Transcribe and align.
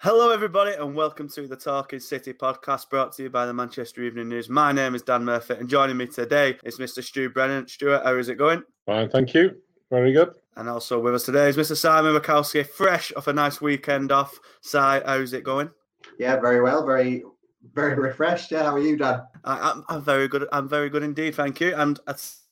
Hello, 0.00 0.30
everybody, 0.30 0.72
and 0.72 0.94
welcome 0.94 1.26
to 1.30 1.48
the 1.48 1.56
Talking 1.56 2.00
City 2.00 2.34
podcast 2.34 2.90
brought 2.90 3.12
to 3.14 3.22
you 3.22 3.30
by 3.30 3.46
the 3.46 3.54
Manchester 3.54 4.02
Evening 4.02 4.28
News. 4.28 4.50
My 4.50 4.70
name 4.70 4.94
is 4.94 5.00
Dan 5.00 5.24
Murphy, 5.24 5.54
and 5.54 5.70
joining 5.70 5.96
me 5.96 6.06
today 6.06 6.58
is 6.64 6.76
Mr. 6.76 7.02
Stu 7.02 7.30
Brennan. 7.30 7.66
Stuart, 7.66 8.04
how 8.04 8.14
is 8.14 8.28
it 8.28 8.34
going? 8.36 8.62
Fine, 8.84 9.08
thank 9.08 9.32
you. 9.32 9.56
Very 9.90 10.12
good. 10.12 10.34
And 10.56 10.68
also 10.68 11.00
with 11.00 11.14
us 11.14 11.24
today 11.24 11.48
is 11.48 11.56
Mr. 11.56 11.74
Simon 11.74 12.14
Bajkowski, 12.14 12.66
fresh 12.66 13.10
off 13.16 13.26
a 13.26 13.32
nice 13.32 13.62
weekend 13.62 14.12
off. 14.12 14.38
Si, 14.60 14.76
how's 14.76 15.32
it 15.32 15.44
going? 15.44 15.70
Yeah, 16.18 16.38
very 16.40 16.60
well. 16.60 16.84
Very, 16.84 17.24
very 17.72 17.94
refreshed. 17.94 18.50
Yeah, 18.50 18.64
how 18.64 18.74
are 18.74 18.80
you, 18.80 18.98
Dan? 18.98 19.22
I, 19.44 19.70
am 19.70 19.84
I'm 19.88 20.02
very 20.02 20.28
good. 20.28 20.46
I'm 20.52 20.68
very 20.68 20.90
good 20.90 21.04
indeed, 21.04 21.34
thank 21.34 21.58
you. 21.58 21.74
And 21.74 21.98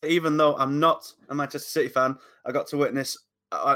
even 0.03 0.39
though 0.39 0.57
I'm 0.57 0.81
not 0.81 1.13
a 1.29 1.35
Manchester 1.35 1.69
City 1.69 1.89
fan, 1.89 2.17
I 2.47 2.53
got 2.53 2.69
to 2.69 2.79
witness 2.79 3.19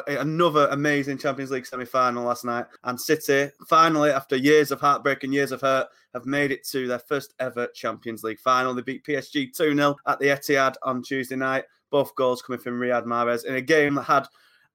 another 0.06 0.68
amazing 0.70 1.18
Champions 1.18 1.50
League 1.50 1.66
semi-final 1.66 2.24
last 2.24 2.44
night, 2.44 2.66
and 2.84 3.00
City 3.00 3.50
finally, 3.68 4.10
after 4.10 4.36
years 4.36 4.70
of 4.70 4.80
heartbreak 4.80 5.24
and 5.24 5.32
years 5.32 5.52
of 5.52 5.60
hurt, 5.60 5.88
have 6.14 6.26
made 6.26 6.50
it 6.50 6.66
to 6.68 6.86
their 6.86 6.98
first 6.98 7.34
ever 7.40 7.66
Champions 7.74 8.22
League 8.22 8.40
final. 8.40 8.74
They 8.74 8.82
beat 8.82 9.04
PSG 9.04 9.52
2-0 9.56 9.96
at 10.06 10.18
the 10.18 10.26
Etihad 10.26 10.74
on 10.82 11.02
Tuesday 11.02 11.36
night. 11.36 11.64
Both 11.90 12.14
goals 12.14 12.42
coming 12.42 12.60
from 12.60 12.80
Riyad 12.80 13.04
Mahrez 13.04 13.44
in 13.44 13.54
a 13.54 13.60
game 13.60 13.94
that 13.94 14.02
had 14.02 14.26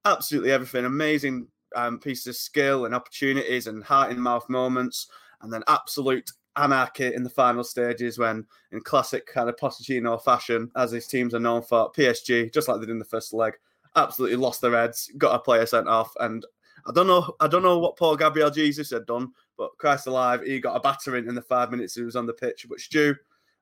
absolutely 0.06 0.52
everything. 0.52 0.86
Amazing 0.86 1.48
um, 1.76 2.00
pieces 2.00 2.28
of 2.28 2.36
skill 2.36 2.86
and 2.86 2.96
opportunities 2.96 3.68
and 3.68 3.84
heart 3.84 4.12
in 4.12 4.20
mouth 4.20 4.48
moments, 4.50 5.08
and 5.42 5.52
then 5.52 5.64
absolute 5.68 6.32
anarchy 6.56 7.14
in 7.14 7.24
the 7.24 7.30
final 7.30 7.64
stages 7.64 8.18
when, 8.18 8.46
in 8.72 8.82
classic 8.82 9.26
kind 9.26 9.50
of 9.50 9.56
Pochettino 9.56 10.22
fashion, 10.24 10.72
as 10.76 10.92
his 10.92 11.08
teams 11.08 11.34
are 11.34 11.40
known 11.40 11.62
for, 11.62 11.92
PSG, 11.92 12.54
just 12.54 12.68
like 12.68 12.80
they 12.80 12.86
did 12.86 12.92
in 12.92 13.00
the 13.00 13.06
first 13.06 13.34
leg, 13.34 13.54
absolutely 13.96 14.38
lost 14.38 14.62
their 14.62 14.72
heads, 14.72 15.12
got 15.18 15.36
a 15.36 15.40
player 15.40 15.66
sent 15.66 15.88
off, 15.88 16.14
and 16.20 16.46
I 16.86 16.92
don't 16.92 17.08
know, 17.08 17.34
I 17.40 17.48
don't 17.48 17.64
know 17.64 17.80
what 17.80 17.98
Paul 17.98 18.18
Gabriel 18.18 18.50
Jesus 18.50 18.90
had 18.90 19.06
done, 19.06 19.32
but 19.58 19.78
Christ 19.78 20.08
alive, 20.08 20.42
he 20.44 20.60
got 20.60 20.76
a 20.76 20.80
battering 20.80 21.28
in 21.28 21.36
the 21.36 21.42
five 21.42 21.72
minutes 21.72 21.96
he 21.96 22.02
was 22.02 22.16
on 22.16 22.26
the 22.26 22.34
pitch. 22.34 22.66
But 22.68 22.80
Stu, 22.80 23.16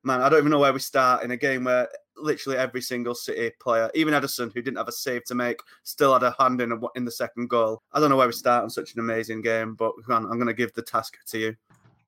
man, 0.03 0.21
I 0.21 0.29
don't 0.29 0.39
even 0.39 0.51
know 0.51 0.59
where 0.59 0.73
we 0.73 0.79
start 0.79 1.23
in 1.23 1.31
a 1.31 1.37
game 1.37 1.65
where 1.65 1.87
literally 2.17 2.57
every 2.57 2.81
single 2.81 3.13
City 3.13 3.51
player, 3.59 3.91
even 3.93 4.13
Ederson, 4.13 4.51
who 4.53 4.61
didn't 4.61 4.77
have 4.77 4.87
a 4.87 4.91
save 4.91 5.23
to 5.25 5.35
make, 5.35 5.59
still 5.83 6.13
had 6.13 6.23
a 6.23 6.35
hand 6.39 6.61
in 6.61 6.71
a, 6.71 6.79
in 6.95 7.05
the 7.05 7.11
second 7.11 7.49
goal. 7.49 7.83
I 7.93 7.99
don't 7.99 8.09
know 8.09 8.17
where 8.17 8.27
we 8.27 8.33
start 8.33 8.63
on 8.63 8.69
such 8.69 8.93
an 8.93 8.99
amazing 8.99 9.41
game, 9.41 9.75
but 9.75 9.93
man, 10.07 10.23
I'm 10.23 10.37
going 10.37 10.47
to 10.47 10.53
give 10.53 10.73
the 10.73 10.81
task 10.81 11.17
to 11.27 11.37
you. 11.37 11.55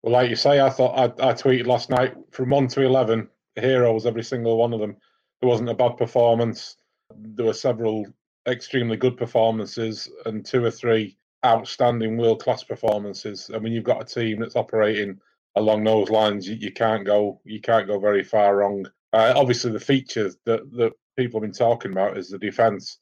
Well, 0.02 0.14
like 0.14 0.30
you 0.30 0.36
say, 0.36 0.62
I 0.62 0.70
thought 0.70 0.98
I, 0.98 1.30
I 1.30 1.34
tweeted 1.34 1.68
last 1.68 1.90
night 1.90 2.16
from 2.32 2.50
one 2.50 2.68
to 2.70 2.82
eleven, 2.82 3.30
heroes 3.56 4.06
every 4.06 4.24
single 4.24 4.58
one 4.58 4.74
of 4.74 4.80
them. 4.80 4.98
There 5.40 5.50
wasn't 5.50 5.70
a 5.70 5.76
bad 5.76 5.98
performance 5.98 6.78
there 7.18 7.46
were 7.46 7.54
several 7.54 8.06
extremely 8.48 8.98
good 8.98 9.18
performances 9.18 10.10
and 10.26 10.46
two 10.46 10.64
or 10.64 10.72
three 10.72 11.18
outstanding 11.46 12.18
world 12.18 12.42
class 12.42 12.64
performances. 12.64 13.50
I 13.54 13.60
mean, 13.60 13.74
you've 13.74 13.84
got 13.84 14.02
a 14.02 14.06
team 14.06 14.40
that's 14.40 14.56
operating 14.56 15.20
along 15.56 15.84
those 15.84 16.10
lines. 16.10 16.48
You, 16.48 16.56
you 16.56 16.72
can't 16.72 17.06
go 17.06 17.42
you 17.46 17.62
can't 17.62 17.88
go 17.88 18.00
very 18.00 18.24
far 18.24 18.58
wrong. 18.58 18.86
Uh, 19.12 19.34
obviously, 19.36 19.72
the 19.72 19.80
features 19.80 20.38
that 20.46 20.62
that 20.78 20.94
people 21.18 21.40
have 21.40 21.50
been 21.50 21.58
talking 21.58 21.92
about 21.92 22.18
is 22.18 22.30
the 22.30 22.40
defence, 22.40 23.00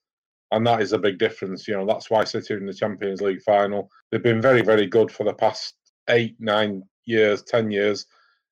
and 0.52 0.66
that 0.68 0.82
is 0.82 0.94
a 0.94 1.00
big 1.00 1.18
difference. 1.18 1.68
You 1.68 1.76
know, 1.76 1.86
that's 1.86 2.10
why 2.10 2.24
City 2.24 2.56
in 2.56 2.66
the 2.66 2.74
Champions 2.74 3.22
League 3.22 3.42
final. 3.42 3.90
They've 4.12 4.24
been 4.24 4.42
very 4.42 4.62
very 4.62 4.88
good 4.88 5.12
for 5.12 5.24
the 5.24 5.34
past 5.34 5.76
eight 6.10 6.36
nine 6.40 6.84
years, 7.06 7.44
ten 7.44 7.72
years 7.72 8.06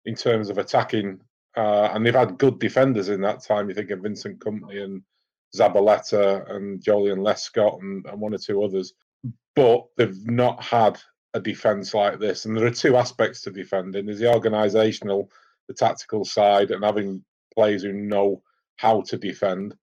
in 0.05 0.15
terms 0.15 0.49
of 0.49 0.57
attacking. 0.57 1.19
Uh, 1.57 1.89
and 1.93 2.05
they've 2.05 2.13
had 2.13 2.37
good 2.37 2.59
defenders 2.59 3.09
in 3.09 3.21
that 3.21 3.43
time. 3.43 3.67
You 3.67 3.75
think 3.75 3.89
of 3.89 4.01
Vincent 4.01 4.39
Kompany 4.39 4.83
and 4.83 5.01
Zabaleta 5.55 6.49
and 6.55 6.81
Joleon 6.81 7.19
Lescott 7.19 7.81
and, 7.81 8.05
and 8.05 8.21
one 8.21 8.33
or 8.33 8.37
two 8.37 8.63
others, 8.63 8.93
but 9.55 9.85
they've 9.97 10.25
not 10.27 10.63
had 10.63 10.99
a 11.33 11.39
defence 11.39 11.93
like 11.93 12.19
this. 12.19 12.45
And 12.45 12.57
there 12.57 12.65
are 12.65 12.71
two 12.71 12.97
aspects 12.97 13.41
to 13.41 13.51
defending: 13.51 14.05
there's 14.05 14.19
the 14.19 14.25
organisational, 14.25 15.29
the 15.67 15.73
tactical 15.73 16.25
side, 16.25 16.71
and 16.71 16.83
having 16.83 17.23
players 17.53 17.83
who 17.83 17.93
know 17.93 18.41
how 18.77 19.01
to 19.01 19.17
defend. 19.17 19.75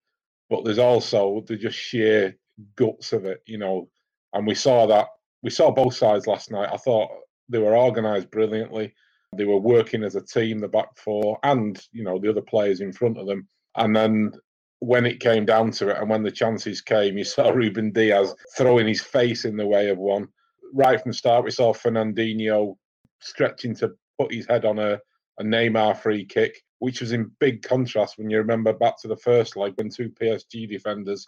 But 0.50 0.64
there's 0.64 0.78
also 0.78 1.42
the 1.46 1.56
just 1.56 1.78
sheer 1.78 2.36
guts 2.76 3.12
of 3.12 3.24
it, 3.26 3.42
you 3.46 3.58
know. 3.58 3.88
And 4.32 4.46
we 4.46 4.54
saw 4.54 4.86
that 4.86 5.08
we 5.42 5.50
saw 5.50 5.70
both 5.70 5.94
sides 5.94 6.26
last 6.26 6.50
night. 6.50 6.70
I 6.72 6.76
thought 6.76 7.10
they 7.48 7.58
were 7.58 7.76
organised 7.76 8.30
brilliantly. 8.30 8.94
They 9.36 9.44
were 9.44 9.58
working 9.58 10.04
as 10.04 10.16
a 10.16 10.22
team, 10.22 10.58
the 10.60 10.68
back 10.68 10.96
four, 10.96 11.38
and 11.42 11.80
you 11.92 12.04
know 12.04 12.18
the 12.18 12.30
other 12.30 12.42
players 12.42 12.80
in 12.80 12.92
front 12.92 13.18
of 13.18 13.26
them. 13.26 13.48
And 13.76 13.94
then 13.94 14.32
when 14.80 15.06
it 15.06 15.20
came 15.20 15.44
down 15.44 15.70
to 15.72 15.88
it 15.88 15.98
and 15.98 16.08
when 16.08 16.22
the 16.22 16.30
chances 16.30 16.80
came, 16.80 17.16
you 17.16 17.24
saw 17.24 17.48
Ruben 17.54 17.92
Dias 17.92 18.34
throwing 18.56 18.86
his 18.86 19.02
face 19.02 19.44
in 19.44 19.56
the 19.56 19.66
way 19.66 19.88
of 19.88 19.98
one. 19.98 20.28
Right 20.72 21.00
from 21.00 21.12
the 21.12 21.16
start, 21.16 21.44
we 21.44 21.50
saw 21.50 21.72
Fernandinho 21.72 22.76
stretching 23.20 23.74
to 23.76 23.92
put 24.18 24.32
his 24.32 24.46
head 24.46 24.64
on 24.64 24.78
a, 24.78 24.98
a 25.38 25.44
Neymar 25.44 25.96
free 25.96 26.24
kick, 26.24 26.62
which 26.78 27.00
was 27.00 27.12
in 27.12 27.30
big 27.40 27.62
contrast 27.62 28.18
when 28.18 28.30
you 28.30 28.38
remember 28.38 28.72
back 28.72 29.00
to 29.00 29.08
the 29.08 29.16
first 29.16 29.56
leg 29.56 29.72
when 29.76 29.88
two 29.88 30.10
PSG 30.10 30.68
defenders 30.68 31.26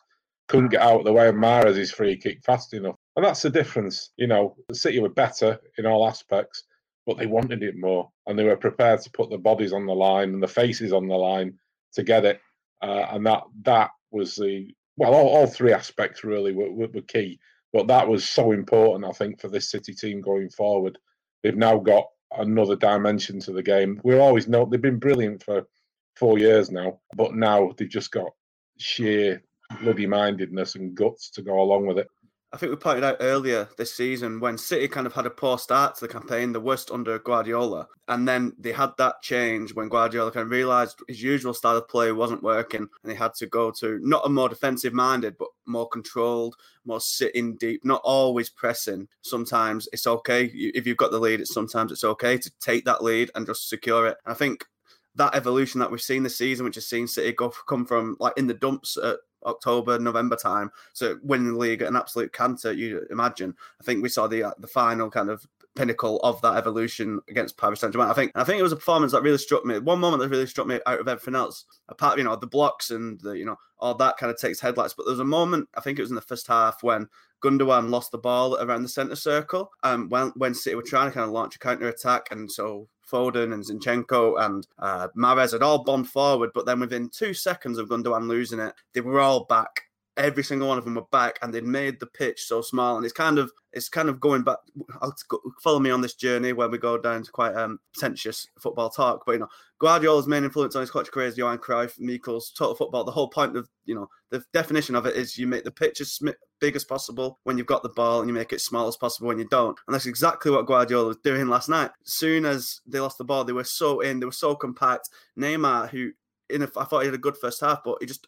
couldn't 0.48 0.70
get 0.70 0.82
out 0.82 1.00
of 1.00 1.04
the 1.04 1.12
way 1.12 1.28
of 1.28 1.34
Mahrez's 1.34 1.90
free 1.90 2.16
kick 2.16 2.42
fast 2.44 2.72
enough. 2.74 2.96
And 3.16 3.24
that's 3.24 3.42
the 3.42 3.50
difference. 3.50 4.12
You 4.16 4.26
know, 4.26 4.56
the 4.68 4.74
City 4.74 4.98
were 4.98 5.10
better 5.10 5.60
in 5.76 5.86
all 5.86 6.06
aspects, 6.06 6.64
but 7.06 7.18
they 7.18 7.26
wanted 7.26 7.62
it 7.62 7.76
more 7.76 8.10
and 8.26 8.38
they 8.38 8.44
were 8.44 8.56
prepared 8.56 9.00
to 9.02 9.10
put 9.10 9.30
the 9.30 9.38
bodies 9.38 9.72
on 9.72 9.86
the 9.86 9.94
line 9.94 10.34
and 10.34 10.42
the 10.42 10.48
faces 10.48 10.92
on 10.92 11.06
the 11.06 11.16
line 11.16 11.58
to 11.94 12.02
get 12.02 12.24
it 12.24 12.40
uh, 12.82 13.06
and 13.10 13.26
that 13.26 13.42
that 13.62 13.90
was 14.10 14.36
the 14.36 14.68
well, 14.96 15.14
all, 15.14 15.28
all 15.28 15.46
three 15.46 15.72
aspects 15.72 16.24
really 16.24 16.52
were, 16.52 16.72
were, 16.72 16.88
were, 16.88 17.02
key, 17.02 17.38
but 17.72 17.86
that 17.86 18.08
was 18.08 18.28
so 18.28 18.50
important, 18.50 19.08
I 19.08 19.12
think, 19.12 19.40
for 19.40 19.48
this 19.48 19.70
City 19.70 19.94
team 19.94 20.20
going 20.20 20.50
forward. 20.50 20.98
They've 21.42 21.56
now 21.56 21.78
got 21.78 22.06
another 22.36 22.74
dimension 22.74 23.38
to 23.40 23.52
the 23.52 23.62
game. 23.62 24.00
We 24.02 24.18
always 24.18 24.48
know 24.48 24.64
they've 24.64 24.82
been 24.82 24.98
brilliant 24.98 25.44
for 25.44 25.62
four 26.16 26.38
years 26.38 26.70
now, 26.70 26.98
but 27.16 27.34
now 27.34 27.70
they've 27.76 27.88
just 27.88 28.10
got 28.10 28.30
sheer 28.78 29.42
bloody 29.80 30.06
mindedness 30.06 30.74
and 30.74 30.94
guts 30.96 31.30
to 31.30 31.42
go 31.42 31.60
along 31.60 31.86
with 31.86 31.98
it. 31.98 32.08
I 32.50 32.56
think 32.56 32.70
we 32.70 32.76
pointed 32.76 33.04
out 33.04 33.18
earlier 33.20 33.68
this 33.76 33.94
season 33.94 34.40
when 34.40 34.56
City 34.56 34.88
kind 34.88 35.06
of 35.06 35.12
had 35.12 35.26
a 35.26 35.30
poor 35.30 35.58
start 35.58 35.96
to 35.96 36.00
the 36.00 36.12
campaign, 36.12 36.52
the 36.52 36.60
worst 36.60 36.90
under 36.90 37.18
Guardiola. 37.18 37.86
And 38.08 38.26
then 38.26 38.54
they 38.58 38.72
had 38.72 38.92
that 38.96 39.20
change 39.20 39.74
when 39.74 39.90
Guardiola 39.90 40.32
kind 40.32 40.44
of 40.44 40.50
realised 40.50 41.02
his 41.08 41.22
usual 41.22 41.52
style 41.52 41.76
of 41.76 41.88
play 41.88 42.10
wasn't 42.10 42.42
working 42.42 42.88
and 43.02 43.12
he 43.12 43.18
had 43.18 43.34
to 43.34 43.46
go 43.46 43.70
to 43.72 43.98
not 44.02 44.24
a 44.24 44.30
more 44.30 44.48
defensive 44.48 44.94
minded, 44.94 45.36
but 45.38 45.48
more 45.66 45.88
controlled, 45.88 46.56
more 46.86 47.02
sitting 47.02 47.54
deep, 47.56 47.84
not 47.84 48.00
always 48.02 48.48
pressing. 48.48 49.08
Sometimes 49.20 49.86
it's 49.92 50.06
okay. 50.06 50.44
If 50.54 50.86
you've 50.86 50.96
got 50.96 51.10
the 51.10 51.20
lead, 51.20 51.40
it's 51.40 51.52
sometimes 51.52 51.92
it's 51.92 52.04
okay 52.04 52.38
to 52.38 52.50
take 52.60 52.86
that 52.86 53.04
lead 53.04 53.30
and 53.34 53.44
just 53.44 53.68
secure 53.68 54.06
it. 54.06 54.16
And 54.24 54.32
I 54.32 54.34
think 54.34 54.64
that 55.16 55.34
evolution 55.34 55.80
that 55.80 55.90
we've 55.90 56.00
seen 56.00 56.22
this 56.22 56.38
season, 56.38 56.64
which 56.64 56.76
has 56.76 56.86
seen 56.86 57.06
City 57.08 57.32
go 57.32 57.52
come 57.68 57.84
from 57.84 58.16
like 58.20 58.38
in 58.38 58.46
the 58.46 58.54
dumps 58.54 58.96
at 58.96 59.16
October, 59.44 59.98
November 59.98 60.36
time. 60.36 60.70
So 60.92 61.18
winning 61.22 61.52
the 61.52 61.58
league 61.58 61.82
at 61.82 61.88
an 61.88 61.96
absolute 61.96 62.32
canter, 62.32 62.72
you 62.72 63.06
imagine. 63.10 63.54
I 63.80 63.84
think 63.84 64.02
we 64.02 64.08
saw 64.08 64.26
the 64.26 64.44
uh, 64.44 64.52
the 64.58 64.66
final 64.66 65.10
kind 65.10 65.30
of 65.30 65.46
pinnacle 65.78 66.18
of 66.24 66.42
that 66.42 66.56
evolution 66.56 67.20
against 67.28 67.56
Paris 67.56 67.80
Saint 67.80 67.92
Germain. 67.92 68.10
I 68.10 68.14
think 68.14 68.32
I 68.34 68.42
think 68.42 68.58
it 68.58 68.64
was 68.64 68.72
a 68.72 68.76
performance 68.76 69.12
that 69.12 69.22
really 69.22 69.38
struck 69.38 69.64
me. 69.64 69.78
One 69.78 70.00
moment 70.00 70.20
that 70.20 70.28
really 70.28 70.46
struck 70.46 70.66
me 70.66 70.80
out 70.86 71.00
of 71.00 71.06
everything 71.06 71.36
else, 71.36 71.64
apart 71.88 72.18
you 72.18 72.24
know 72.24 72.34
the 72.34 72.46
blocks 72.46 72.90
and 72.90 73.20
the 73.20 73.32
you 73.32 73.44
know 73.44 73.56
all 73.78 73.94
that 73.94 74.16
kind 74.16 74.30
of 74.30 74.38
takes 74.38 74.60
headlights. 74.60 74.94
But 74.94 75.04
there 75.04 75.12
was 75.12 75.20
a 75.20 75.24
moment 75.24 75.68
I 75.76 75.80
think 75.80 75.98
it 75.98 76.02
was 76.02 76.10
in 76.10 76.16
the 76.16 76.20
first 76.20 76.48
half 76.48 76.82
when 76.82 77.06
Gundogan 77.42 77.90
lost 77.90 78.10
the 78.10 78.18
ball 78.18 78.56
around 78.56 78.82
the 78.82 78.88
centre 78.88 79.14
circle, 79.14 79.70
um, 79.84 80.08
when 80.08 80.32
when 80.36 80.54
City 80.54 80.74
were 80.74 80.82
trying 80.82 81.08
to 81.08 81.14
kind 81.14 81.24
of 81.24 81.30
launch 81.30 81.54
a 81.54 81.60
counter 81.60 81.88
attack, 81.88 82.26
and 82.32 82.50
so 82.50 82.88
Foden 83.08 83.54
and 83.54 83.64
Zinchenko 83.64 84.44
and 84.44 84.66
uh, 84.80 85.08
Mahrez 85.16 85.52
had 85.52 85.62
all 85.62 85.84
bombed 85.84 86.08
forward, 86.08 86.50
but 86.54 86.66
then 86.66 86.80
within 86.80 87.08
two 87.08 87.32
seconds 87.32 87.78
of 87.78 87.88
Gundogan 87.88 88.26
losing 88.26 88.58
it, 88.58 88.74
they 88.92 89.00
were 89.00 89.20
all 89.20 89.44
back 89.44 89.82
every 90.18 90.42
single 90.42 90.68
one 90.68 90.76
of 90.76 90.84
them 90.84 90.96
were 90.96 91.02
back, 91.10 91.38
and 91.40 91.54
they'd 91.54 91.64
made 91.64 92.00
the 92.00 92.06
pitch 92.06 92.42
so 92.42 92.60
small. 92.60 92.96
And 92.96 93.04
it's 93.04 93.14
kind 93.14 93.38
of 93.38 93.50
it's 93.72 93.88
kind 93.88 94.08
of 94.08 94.20
going 94.20 94.42
back. 94.42 94.58
I'll 95.00 95.14
go, 95.28 95.40
follow 95.62 95.78
me 95.78 95.90
on 95.90 96.00
this 96.00 96.14
journey 96.14 96.52
where 96.52 96.68
we 96.68 96.76
go 96.76 96.98
down 96.98 97.22
to 97.22 97.30
quite 97.30 97.54
um, 97.54 97.78
pretentious 97.94 98.46
football 98.60 98.90
talk. 98.90 99.22
But 99.24 99.32
you 99.32 99.38
know, 99.38 99.48
Guardiola's 99.78 100.26
main 100.26 100.44
influence 100.44 100.74
on 100.74 100.80
his 100.80 100.90
coach 100.90 101.10
career 101.10 101.28
is 101.28 101.38
Johan 101.38 101.58
Cruyff, 101.58 101.98
Michels, 101.98 102.50
total 102.50 102.74
football. 102.74 103.04
The 103.04 103.12
whole 103.12 103.28
point 103.28 103.56
of 103.56 103.68
you 103.84 103.94
know 103.94 104.08
the 104.30 104.42
definition 104.52 104.94
of 104.94 105.06
it 105.06 105.16
is 105.16 105.38
you 105.38 105.46
make 105.46 105.64
the 105.64 105.70
pitch 105.70 106.00
as 106.00 106.18
big 106.60 106.76
as 106.76 106.84
possible 106.84 107.38
when 107.44 107.56
you've 107.56 107.66
got 107.66 107.82
the 107.82 107.88
ball, 107.88 108.20
and 108.20 108.28
you 108.28 108.34
make 108.34 108.52
it 108.52 108.60
small 108.60 108.88
as 108.88 108.96
possible 108.96 109.28
when 109.28 109.38
you 109.38 109.48
don't. 109.48 109.78
And 109.86 109.94
that's 109.94 110.06
exactly 110.06 110.50
what 110.50 110.66
Guardiola 110.66 111.08
was 111.08 111.18
doing 111.18 111.46
last 111.48 111.68
night. 111.68 111.92
As 112.04 112.12
soon 112.12 112.44
as 112.44 112.80
they 112.86 113.00
lost 113.00 113.18
the 113.18 113.24
ball, 113.24 113.44
they 113.44 113.52
were 113.52 113.64
so 113.64 114.00
in, 114.00 114.20
they 114.20 114.26
were 114.26 114.32
so 114.32 114.56
compact. 114.56 115.08
Neymar, 115.38 115.90
who 115.90 116.10
in 116.50 116.62
a, 116.62 116.68
I 116.76 116.84
thought 116.84 117.00
he 117.00 117.06
had 117.06 117.14
a 117.14 117.18
good 117.18 117.36
first 117.36 117.60
half, 117.60 117.80
but 117.84 117.98
he 118.00 118.06
just 118.06 118.26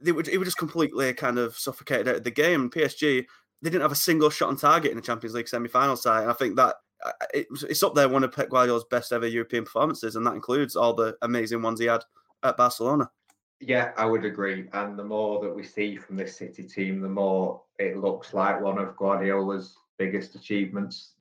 they 0.00 0.12
would, 0.12 0.26
he 0.26 0.38
was 0.38 0.46
just 0.46 0.58
completely 0.58 1.12
kind 1.14 1.38
of 1.38 1.56
suffocated 1.56 2.08
out 2.08 2.16
of 2.16 2.24
the 2.24 2.30
game. 2.30 2.70
PSG, 2.70 3.24
they 3.62 3.70
didn't 3.70 3.82
have 3.82 3.92
a 3.92 3.96
single 3.96 4.30
shot 4.30 4.48
on 4.48 4.56
target 4.56 4.90
in 4.90 4.96
the 4.96 5.02
Champions 5.02 5.34
League 5.34 5.48
semi-final 5.48 5.96
side, 5.96 6.22
and 6.22 6.30
I 6.30 6.34
think 6.34 6.56
that 6.56 6.76
uh, 7.04 7.12
it, 7.34 7.46
it's 7.68 7.82
up 7.82 7.94
there 7.94 8.08
one 8.08 8.24
of 8.24 8.32
Pep 8.32 8.50
Guardiola's 8.50 8.84
best 8.90 9.12
ever 9.12 9.26
European 9.26 9.64
performances, 9.64 10.16
and 10.16 10.26
that 10.26 10.34
includes 10.34 10.76
all 10.76 10.94
the 10.94 11.16
amazing 11.22 11.62
ones 11.62 11.80
he 11.80 11.86
had 11.86 12.04
at 12.42 12.56
Barcelona. 12.56 13.10
Yeah, 13.60 13.92
I 13.96 14.06
would 14.06 14.24
agree. 14.24 14.68
And 14.72 14.98
the 14.98 15.04
more 15.04 15.40
that 15.42 15.54
we 15.54 15.62
see 15.62 15.96
from 15.96 16.16
this 16.16 16.36
City 16.36 16.62
team, 16.62 17.00
the 17.00 17.08
more 17.08 17.62
it 17.78 17.98
looks 17.98 18.32
like 18.32 18.60
one 18.60 18.78
of 18.78 18.96
Guardiola's 18.96 19.76
biggest 19.98 20.34
achievements. 20.34 21.12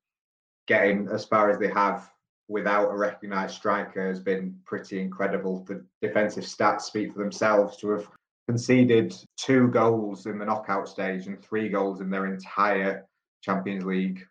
Getting 0.65 1.09
as 1.09 1.25
far 1.25 1.49
as 1.49 1.59
they 1.59 1.67
have 1.69 2.09
without 2.47 2.91
a 2.91 2.95
recognised 2.95 3.55
striker 3.55 4.07
has 4.07 4.19
been 4.19 4.57
pretty 4.65 5.01
incredible. 5.01 5.65
The 5.67 5.85
defensive 6.01 6.45
stats 6.45 6.81
speak 6.81 7.13
for 7.13 7.19
themselves 7.19 7.77
to 7.77 7.89
have 7.89 8.09
conceded 8.49 9.15
two 9.37 9.67
goals 9.67 10.25
in 10.25 10.39
the 10.39 10.45
knockout 10.45 10.89
stage 10.89 11.27
and 11.27 11.39
three 11.39 11.69
goals 11.69 12.01
in 12.01 12.09
their 12.09 12.25
entire 12.25 13.05
Champions 13.43 13.85
League 13.85 14.25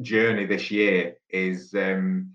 journey 0.00 0.44
this 0.44 0.72
year 0.72 1.14
is 1.28 1.72
um, 1.74 2.32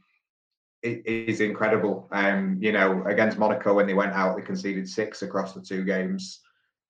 is 0.81 1.41
incredible. 1.41 2.07
Um, 2.13 2.57
you 2.61 2.71
know, 2.71 3.03
against 3.05 3.37
Monaco 3.37 3.73
when 3.73 3.85
they 3.85 3.93
went 3.93 4.13
out, 4.13 4.37
they 4.37 4.43
conceded 4.43 4.87
six 4.87 5.23
across 5.23 5.53
the 5.53 5.59
two 5.59 5.83
games. 5.83 6.39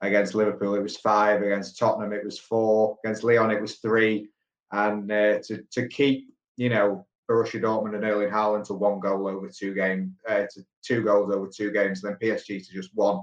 Against 0.01 0.35
Liverpool, 0.35 0.75
it 0.75 0.83
was 0.83 0.97
five. 0.97 1.41
Against 1.41 1.79
Tottenham, 1.79 2.13
it 2.13 2.23
was 2.23 2.37
four. 2.37 2.99
Against 3.03 3.23
Lyon, 3.23 3.49
it 3.49 3.61
was 3.61 3.77
three. 3.77 4.27
And 4.71 5.11
uh, 5.11 5.39
to 5.47 5.63
to 5.71 5.87
keep, 5.87 6.29
you 6.55 6.69
know, 6.69 7.07
Borussia 7.27 7.59
Dortmund 7.59 7.95
and 7.95 8.05
Erling 8.05 8.29
Haaland 8.29 8.67
to 8.67 8.75
one 8.75 8.99
goal 8.99 9.27
over 9.27 9.49
two 9.49 9.73
game, 9.73 10.15
uh, 10.29 10.43
to 10.53 10.63
two 10.83 11.01
goals 11.01 11.33
over 11.33 11.47
two 11.47 11.71
games, 11.71 12.01
then 12.01 12.15
PSG 12.21 12.63
to 12.63 12.73
just 12.73 12.91
one 12.93 13.21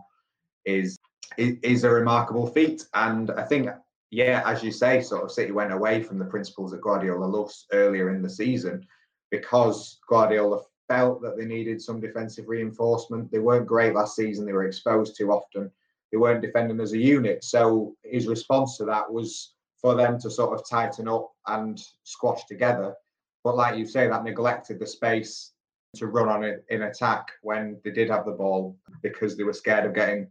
is 0.65 0.99
is 1.39 1.85
a 1.85 1.91
remarkable 1.91 2.47
feat. 2.47 2.87
And 2.95 3.31
I 3.33 3.43
think, 3.43 3.69
yeah, 4.11 4.43
as 4.45 4.63
you 4.63 4.71
say, 4.71 5.01
sort 5.01 5.25
of 5.25 5.33
City 5.33 5.53
went 5.53 5.73
away 5.73 6.03
from 6.03 6.19
the 6.19 6.25
principles 6.25 6.71
that 6.73 6.83
Guardiola 6.83 7.25
loves 7.25 7.67
earlier 7.73 8.15
in 8.15 8.23
the 8.23 8.31
season 8.31 8.87
because 9.31 9.99
Guardiola 10.09 10.61
felt 10.89 11.23
that 11.23 11.37
they 11.37 11.47
needed 11.47 11.81
some 11.81 12.01
defensive 12.01 12.49
reinforcement. 12.49 13.31
They 13.31 13.39
weren't 13.39 13.67
great 13.67 13.95
last 13.95 14.17
season, 14.17 14.45
they 14.45 14.53
were 14.53 14.67
exposed 14.67 15.17
too 15.17 15.31
often. 15.31 15.71
They 16.11 16.19
weren't 16.19 16.43
defending 16.43 16.79
as 16.81 16.93
a 16.93 16.99
unit. 16.99 17.43
So 17.43 17.97
his 18.05 18.27
response 18.27 18.77
to 18.77 18.85
that 18.85 19.11
was 19.11 19.55
for 19.81 19.95
them 19.95 20.19
to 20.21 20.31
sort 20.31 20.59
of 20.59 20.69
tighten 20.69 21.09
up 21.09 21.33
and 21.47 21.81
squash 22.05 22.45
together. 22.45 22.95
But 23.43 23.57
like 23.57 23.79
you 23.79 23.87
say, 23.87 24.09
that 24.09 24.23
neglected 24.23 24.79
the 24.79 24.87
space 24.87 25.53
to 25.97 26.07
run 26.07 26.29
on 26.29 26.45
it 26.45 26.65
in 26.69 26.83
attack 26.83 27.29
when 27.43 27.81
they 27.83 27.91
did 27.91 28.11
have 28.11 28.27
the 28.27 28.33
ball 28.33 28.77
because 29.03 29.37
they 29.37 29.43
were 29.43 29.53
scared 29.53 29.87
of 29.87 29.95
getting 29.95 30.29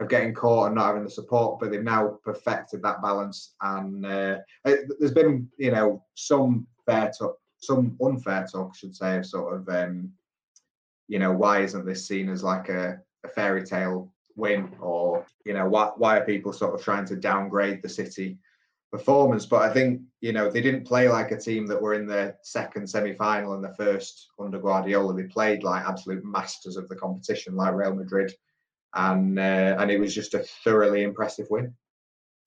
of 0.00 0.08
getting 0.08 0.34
caught 0.34 0.66
and 0.66 0.74
not 0.74 0.86
having 0.86 1.04
the 1.04 1.10
support, 1.10 1.60
but 1.60 1.70
they've 1.70 1.82
now 1.82 2.18
perfected 2.24 2.82
that 2.82 3.02
balance. 3.02 3.54
And 3.60 4.04
uh, 4.04 4.38
there's 4.64 5.12
been, 5.12 5.48
you 5.58 5.70
know, 5.70 6.02
some 6.14 6.66
fair 6.86 7.12
talk, 7.16 7.38
some 7.58 7.96
unfair 8.02 8.46
talk, 8.50 8.72
I 8.74 8.78
should 8.78 8.96
say, 8.96 9.18
of 9.18 9.26
sort 9.26 9.54
of, 9.54 9.68
um, 9.68 10.10
you 11.08 11.18
know, 11.18 11.32
why 11.32 11.60
isn't 11.60 11.84
this 11.84 12.08
seen 12.08 12.30
as 12.30 12.42
like 12.42 12.70
a, 12.70 12.98
a 13.24 13.28
fairy 13.28 13.64
tale 13.64 14.10
win, 14.36 14.74
or 14.80 15.26
you 15.44 15.52
know, 15.52 15.68
why 15.68 15.90
why 15.96 16.18
are 16.18 16.24
people 16.24 16.52
sort 16.52 16.74
of 16.74 16.82
trying 16.82 17.04
to 17.06 17.16
downgrade 17.16 17.82
the 17.82 17.88
City 17.88 18.38
performance? 18.90 19.44
But 19.44 19.62
I 19.62 19.72
think 19.72 20.00
you 20.22 20.32
know 20.32 20.48
they 20.48 20.62
didn't 20.62 20.86
play 20.86 21.10
like 21.10 21.32
a 21.32 21.38
team 21.38 21.66
that 21.66 21.82
were 21.82 21.94
in 21.94 22.06
the 22.06 22.36
second 22.42 22.88
semi 22.88 23.12
final 23.12 23.52
and 23.52 23.62
the 23.62 23.74
first 23.74 24.28
under 24.38 24.58
Guardiola. 24.58 25.12
They 25.14 25.24
played 25.24 25.62
like 25.62 25.84
absolute 25.84 26.24
masters 26.24 26.76
of 26.76 26.88
the 26.88 26.96
competition, 26.96 27.54
like 27.54 27.74
Real 27.74 27.94
Madrid 27.94 28.32
and 28.94 29.38
uh, 29.38 29.76
and 29.78 29.90
it 29.90 29.98
was 29.98 30.14
just 30.14 30.34
a 30.34 30.44
thoroughly 30.64 31.02
impressive 31.02 31.46
win. 31.50 31.74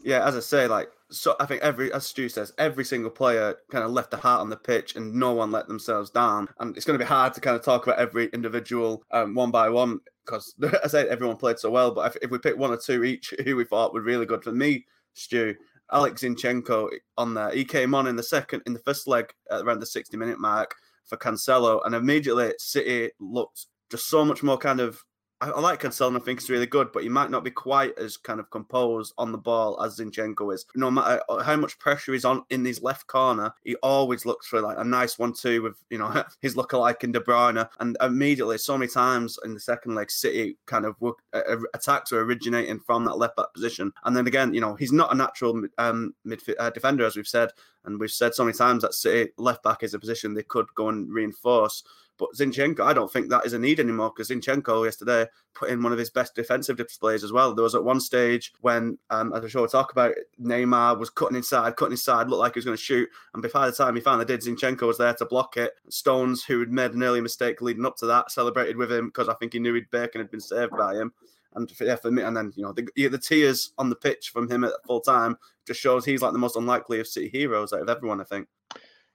Yeah, 0.03 0.27
as 0.27 0.35
I 0.35 0.41
say, 0.41 0.67
like 0.67 0.89
so, 1.11 1.35
I 1.39 1.45
think 1.45 1.61
every 1.61 1.93
as 1.93 2.05
Stu 2.05 2.27
says, 2.27 2.53
every 2.57 2.83
single 2.83 3.11
player 3.11 3.55
kind 3.71 3.83
of 3.83 3.91
left 3.91 4.11
the 4.11 4.17
heart 4.17 4.41
on 4.41 4.49
the 4.49 4.57
pitch, 4.57 4.95
and 4.95 5.13
no 5.13 5.33
one 5.33 5.51
let 5.51 5.67
themselves 5.67 6.09
down. 6.09 6.49
And 6.59 6.75
it's 6.75 6.85
going 6.85 6.99
to 6.99 7.03
be 7.03 7.07
hard 7.07 7.33
to 7.33 7.41
kind 7.41 7.55
of 7.55 7.63
talk 7.63 7.87
about 7.87 7.99
every 7.99 8.27
individual 8.27 9.03
um, 9.11 9.33
one 9.33 9.51
by 9.51 9.69
one 9.69 9.99
because, 10.25 10.55
I 10.83 10.87
said, 10.87 11.07
everyone 11.07 11.37
played 11.37 11.59
so 11.59 11.69
well. 11.69 11.91
But 11.91 12.15
if, 12.15 12.23
if 12.23 12.31
we 12.31 12.37
pick 12.39 12.57
one 12.57 12.71
or 12.71 12.77
two 12.77 13.03
each, 13.03 13.33
who 13.45 13.55
we 13.55 13.63
thought 13.63 13.93
were 13.93 14.01
really 14.01 14.25
good 14.25 14.43
for 14.43 14.51
me, 14.51 14.85
Stu, 15.13 15.55
Alex 15.91 16.23
Zinchenko 16.23 16.89
on 17.17 17.33
there. 17.33 17.51
He 17.51 17.63
came 17.63 17.93
on 17.93 18.07
in 18.07 18.15
the 18.15 18.23
second, 18.23 18.63
in 18.65 18.73
the 18.73 18.79
first 18.79 19.07
leg 19.07 19.31
around 19.51 19.79
the 19.79 19.85
60 19.85 20.17
minute 20.17 20.39
mark 20.39 20.75
for 21.05 21.17
Cancelo, 21.17 21.81
and 21.85 21.95
immediately 21.95 22.53
City 22.57 23.11
looked 23.19 23.67
just 23.89 24.09
so 24.09 24.25
much 24.25 24.41
more 24.41 24.57
kind 24.57 24.79
of 24.79 25.03
I, 25.43 25.49
I 25.49 25.59
like 25.59 25.81
Cancelo. 25.81 26.07
And 26.07 26.17
I 26.17 26.19
think 26.21 26.39
he's 26.39 26.49
really 26.49 26.65
good, 26.65 26.91
but 26.91 27.03
he 27.03 27.09
might 27.09 27.29
not 27.29 27.43
be 27.43 27.51
quite 27.51 27.97
as 27.97 28.17
kind 28.17 28.39
of 28.39 28.49
composed 28.49 29.13
on 29.17 29.31
the 29.31 29.37
ball 29.37 29.81
as 29.83 29.99
Zinchenko 29.99 30.53
is. 30.53 30.65
No 30.75 30.89
matter 30.89 31.21
uh, 31.27 31.43
how 31.43 31.55
much 31.57 31.79
pressure 31.79 32.13
he's 32.13 32.25
on 32.25 32.43
in 32.49 32.63
his 32.63 32.81
left 32.81 33.07
corner, 33.07 33.53
he 33.63 33.75
always 33.77 34.25
looks 34.25 34.47
for 34.47 34.61
like 34.61 34.77
a 34.77 34.83
nice 34.83 35.19
one-two 35.19 35.61
with 35.61 35.75
you 35.89 35.97
know 35.97 36.23
his 36.41 36.55
lookalike 36.55 37.03
in 37.03 37.11
De 37.11 37.19
Bruyne. 37.19 37.67
And 37.79 37.97
immediately, 38.01 38.57
so 38.57 38.77
many 38.77 38.89
times 38.89 39.37
in 39.43 39.53
the 39.53 39.59
second 39.59 39.95
leg, 39.95 40.09
City 40.09 40.57
kind 40.65 40.85
of 40.85 40.99
work, 41.01 41.17
uh, 41.33 41.57
attacks 41.73 42.11
are 42.13 42.21
originating 42.21 42.79
from 42.79 43.03
that 43.05 43.17
left 43.17 43.35
back 43.35 43.53
position. 43.53 43.91
And 44.05 44.15
then 44.15 44.27
again, 44.27 44.53
you 44.53 44.61
know, 44.61 44.75
he's 44.75 44.93
not 44.93 45.11
a 45.11 45.15
natural 45.15 45.61
um, 45.77 46.15
uh, 46.59 46.69
defender, 46.69 47.05
as 47.05 47.15
we've 47.15 47.27
said, 47.27 47.49
and 47.85 47.99
we've 47.99 48.11
said 48.11 48.33
so 48.33 48.45
many 48.45 48.57
times 48.57 48.83
that 48.83 48.93
City 48.93 49.31
left 49.37 49.63
back 49.63 49.83
is 49.83 49.93
a 49.93 49.99
position 49.99 50.33
they 50.33 50.43
could 50.43 50.67
go 50.75 50.89
and 50.89 51.11
reinforce. 51.11 51.83
But 52.17 52.33
Zinchenko, 52.35 52.81
I 52.81 52.93
don't 52.93 53.11
think 53.11 53.29
that 53.29 53.45
is 53.45 53.53
a 53.53 53.59
need 53.59 53.79
anymore 53.79 54.11
because 54.15 54.29
Zinchenko 54.29 54.85
yesterday 54.85 55.27
put 55.55 55.69
in 55.69 55.81
one 55.81 55.91
of 55.91 55.97
his 55.97 56.11
best 56.11 56.35
defensive 56.35 56.77
displays 56.77 57.23
as 57.23 57.31
well. 57.31 57.53
There 57.55 57.63
was 57.63 57.75
at 57.75 57.83
one 57.83 57.99
stage 57.99 58.53
when, 58.61 58.97
um, 59.09 59.33
as 59.33 59.43
I'm 59.43 59.49
sure 59.49 59.61
we'll 59.61 59.69
talk 59.69 59.91
about, 59.91 60.13
Neymar 60.39 60.99
was 60.99 61.09
cutting 61.09 61.37
inside, 61.37 61.75
cutting 61.75 61.93
inside, 61.93 62.29
looked 62.29 62.39
like 62.39 62.53
he 62.53 62.59
was 62.59 62.65
going 62.65 62.77
to 62.77 62.83
shoot. 62.83 63.09
And 63.33 63.41
by 63.51 63.65
the 63.65 63.75
time 63.75 63.95
he 63.95 64.01
finally 64.01 64.25
did, 64.25 64.41
Zinchenko 64.41 64.87
was 64.87 64.97
there 64.97 65.13
to 65.15 65.25
block 65.25 65.57
it. 65.57 65.73
Stones, 65.89 66.43
who 66.43 66.59
had 66.59 66.71
made 66.71 66.91
an 66.91 67.03
early 67.03 67.21
mistake 67.21 67.61
leading 67.61 67.85
up 67.85 67.97
to 67.97 68.05
that, 68.05 68.31
celebrated 68.31 68.77
with 68.77 68.91
him 68.91 69.07
because 69.07 69.27
I 69.27 69.33
think 69.35 69.53
he 69.53 69.59
knew 69.59 69.73
he'd 69.73 69.89
Bacon 69.89 70.21
had 70.21 70.31
been 70.31 70.39
saved 70.39 70.71
by 70.77 70.95
him. 70.95 71.13
And 71.55 71.69
for, 71.69 71.83
yeah, 71.83 71.95
for 71.95 72.11
me, 72.11 72.23
and 72.23 72.35
then 72.35 72.51
you 72.55 72.63
know 72.63 72.73
the, 72.73 72.87
the 72.95 73.17
tears 73.17 73.73
on 73.77 73.89
the 73.89 73.95
pitch 73.95 74.29
from 74.29 74.49
him 74.49 74.63
at 74.63 74.71
full 74.85 75.01
time 75.01 75.37
just 75.67 75.79
shows 75.79 76.03
he's 76.03 76.21
like 76.21 76.31
the 76.31 76.39
most 76.39 76.55
unlikely 76.55 76.99
of 76.99 77.07
City 77.07 77.29
heroes 77.29 77.73
out 77.73 77.81
of 77.81 77.89
everyone. 77.89 78.19
I 78.19 78.23
think. 78.23 78.47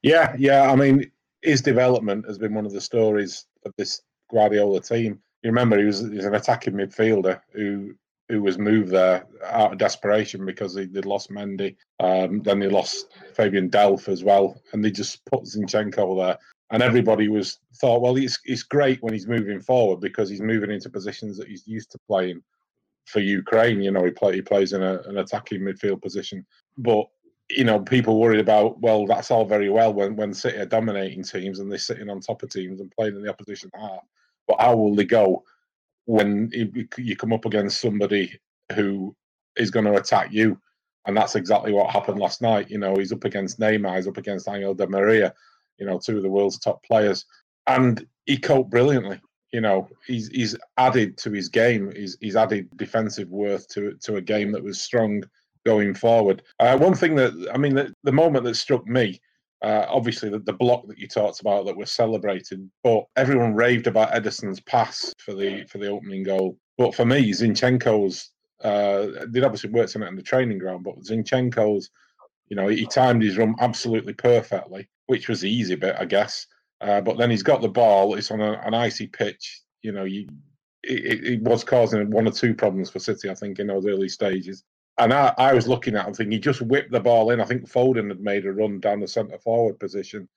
Yeah, 0.02 0.34
yeah. 0.38 0.70
I 0.70 0.76
mean, 0.76 1.10
his 1.42 1.60
development 1.60 2.26
has 2.26 2.38
been 2.38 2.54
one 2.54 2.66
of 2.66 2.72
the 2.72 2.80
stories 2.80 3.46
of 3.64 3.72
this 3.76 4.02
Guardiola 4.30 4.80
team. 4.80 5.20
You 5.42 5.50
remember 5.50 5.78
he 5.78 5.84
was, 5.84 6.00
he 6.00 6.16
was 6.16 6.24
an 6.24 6.34
attacking 6.34 6.74
midfielder 6.74 7.40
who 7.52 7.94
who 8.28 8.42
was 8.42 8.58
moved 8.58 8.90
there 8.90 9.26
out 9.46 9.72
of 9.72 9.78
desperation 9.78 10.44
because 10.44 10.74
they, 10.74 10.84
they 10.84 11.00
lost 11.00 11.30
Mendy. 11.30 11.76
Um, 11.98 12.42
then 12.42 12.58
they 12.58 12.68
lost 12.68 13.06
Fabian 13.34 13.70
Delph 13.70 14.08
as 14.08 14.22
well, 14.22 14.60
and 14.72 14.84
they 14.84 14.90
just 14.90 15.24
put 15.24 15.44
Zinchenko 15.44 16.16
there. 16.16 16.38
And 16.70 16.82
everybody 16.82 17.28
was 17.28 17.58
thought, 17.76 18.02
well, 18.02 18.16
it's 18.16 18.38
it's 18.44 18.62
great 18.62 19.02
when 19.02 19.14
he's 19.14 19.26
moving 19.26 19.60
forward 19.60 20.00
because 20.00 20.28
he's 20.28 20.42
moving 20.42 20.70
into 20.70 20.90
positions 20.90 21.38
that 21.38 21.48
he's 21.48 21.66
used 21.66 21.90
to 21.92 21.98
playing 22.06 22.42
for 23.06 23.20
Ukraine. 23.20 23.80
You 23.80 23.92
know, 23.92 24.04
he 24.04 24.10
play 24.10 24.34
he 24.34 24.42
plays 24.42 24.74
in 24.74 24.82
a, 24.82 25.00
an 25.06 25.16
attacking 25.16 25.62
midfield 25.62 26.02
position, 26.02 26.44
but 26.76 27.06
you 27.50 27.64
know, 27.64 27.80
people 27.80 28.20
worried 28.20 28.40
about, 28.40 28.80
well, 28.80 29.06
that's 29.06 29.30
all 29.30 29.44
very 29.44 29.70
well 29.70 29.92
when, 29.92 30.16
when 30.16 30.34
City 30.34 30.58
are 30.58 30.66
dominating 30.66 31.22
teams 31.22 31.60
and 31.60 31.70
they're 31.70 31.78
sitting 31.78 32.10
on 32.10 32.20
top 32.20 32.42
of 32.42 32.50
teams 32.50 32.80
and 32.80 32.90
playing 32.90 33.16
in 33.16 33.22
the 33.22 33.30
opposition 33.30 33.70
half. 33.74 34.02
But 34.46 34.60
how 34.60 34.76
will 34.76 34.94
they 34.94 35.04
go 35.04 35.44
when 36.04 36.50
you 36.98 37.16
come 37.16 37.32
up 37.32 37.46
against 37.46 37.80
somebody 37.80 38.38
who 38.74 39.14
is 39.56 39.70
going 39.70 39.86
to 39.86 39.94
attack 39.94 40.28
you? 40.30 40.60
And 41.06 41.16
that's 41.16 41.36
exactly 41.36 41.72
what 41.72 41.90
happened 41.90 42.18
last 42.18 42.42
night. 42.42 42.70
You 42.70 42.78
know, 42.78 42.94
he's 42.96 43.12
up 43.12 43.24
against 43.24 43.58
Neymar, 43.58 43.96
he's 43.96 44.08
up 44.08 44.18
against 44.18 44.48
Angel 44.48 44.74
Di 44.74 44.86
Maria, 44.86 45.32
you 45.78 45.86
know, 45.86 45.98
two 45.98 46.18
of 46.18 46.22
the 46.22 46.28
world's 46.28 46.58
top 46.58 46.82
players. 46.84 47.24
And 47.66 48.06
he 48.26 48.36
coped 48.36 48.70
brilliantly. 48.70 49.20
You 49.52 49.62
know, 49.62 49.88
he's 50.06 50.28
he's 50.28 50.54
added 50.76 51.16
to 51.18 51.30
his 51.30 51.48
game. 51.48 51.90
He's 51.96 52.18
he's 52.20 52.36
added 52.36 52.68
defensive 52.76 53.30
worth 53.30 53.66
to 53.68 53.94
to 54.02 54.16
a 54.16 54.20
game 54.20 54.52
that 54.52 54.62
was 54.62 54.82
strong 54.82 55.24
going 55.72 55.94
forward. 56.06 56.38
Uh, 56.62 56.76
one 56.86 56.96
thing 57.00 57.14
that 57.20 57.32
I 57.54 57.58
mean, 57.62 57.74
the, 57.78 57.86
the 58.08 58.18
moment 58.22 58.44
that 58.44 58.56
struck 58.56 58.84
me, 58.98 59.06
uh, 59.68 59.84
obviously 59.98 60.28
the, 60.30 60.40
the 60.50 60.60
block 60.64 60.82
that 60.88 60.98
you 61.02 61.08
talked 61.08 61.40
about 61.40 61.66
that 61.66 61.80
was 61.80 61.90
celebrated, 62.02 62.60
but 62.88 63.02
everyone 63.22 63.60
raved 63.64 63.86
about 63.88 64.14
Ederson's 64.18 64.60
pass 64.72 64.96
for 65.24 65.34
the 65.40 65.50
for 65.70 65.78
the 65.78 65.90
opening 65.96 66.24
goal. 66.32 66.56
But 66.80 66.94
for 66.94 67.06
me, 67.12 67.20
Zinchenko's 67.32 68.18
Uh, 68.72 69.06
obviously 69.46 69.70
worked 69.70 69.94
on 69.94 70.02
it 70.02 70.10
in 70.12 70.16
the 70.16 70.30
training 70.32 70.60
ground, 70.62 70.82
but 70.84 71.04
Zinchenko's, 71.08 71.90
you 72.50 72.56
know, 72.58 72.68
he 72.68 72.86
timed 72.86 73.22
his 73.22 73.38
run 73.38 73.54
absolutely 73.66 74.14
perfectly, 74.14 74.82
which 75.06 75.28
was 75.28 75.40
the 75.40 75.50
easy 75.58 75.76
bit, 75.76 75.96
I 76.02 76.06
guess. 76.16 76.34
Uh, 76.80 77.00
but 77.06 77.16
then 77.18 77.30
he's 77.30 77.48
got 77.50 77.60
the 77.60 77.76
ball. 77.80 78.16
It's 78.16 78.32
on 78.34 78.40
a, 78.40 78.52
an 78.68 78.74
icy 78.86 79.06
pitch. 79.20 79.44
You 79.86 79.92
know, 79.94 80.06
you, 80.14 80.22
it, 80.82 81.24
it, 81.32 81.40
was 81.42 81.62
causing 81.64 82.10
one 82.10 82.26
or 82.26 82.32
two 82.32 82.54
problems 82.54 82.90
for 82.90 83.00
City, 83.00 83.26
I 83.30 83.36
think, 83.40 83.58
in 83.58 83.68
those 83.68 83.86
early 83.86 84.08
stages. 84.08 84.64
And 84.98 85.12
I, 85.12 85.32
I 85.38 85.52
was 85.54 85.68
looking 85.68 85.94
at 85.94 86.06
him 86.06 86.14
thinking 86.14 86.32
he 86.32 86.38
just 86.40 86.60
whipped 86.60 86.90
the 86.90 87.00
ball 87.00 87.30
in. 87.30 87.40
I 87.40 87.44
think 87.44 87.70
Foden 87.70 88.08
had 88.08 88.20
made 88.20 88.46
a 88.46 88.52
run 88.52 88.80
down 88.80 89.00
the 89.00 89.08
centre 89.08 89.38
forward 89.38 89.78
position. 89.78 90.28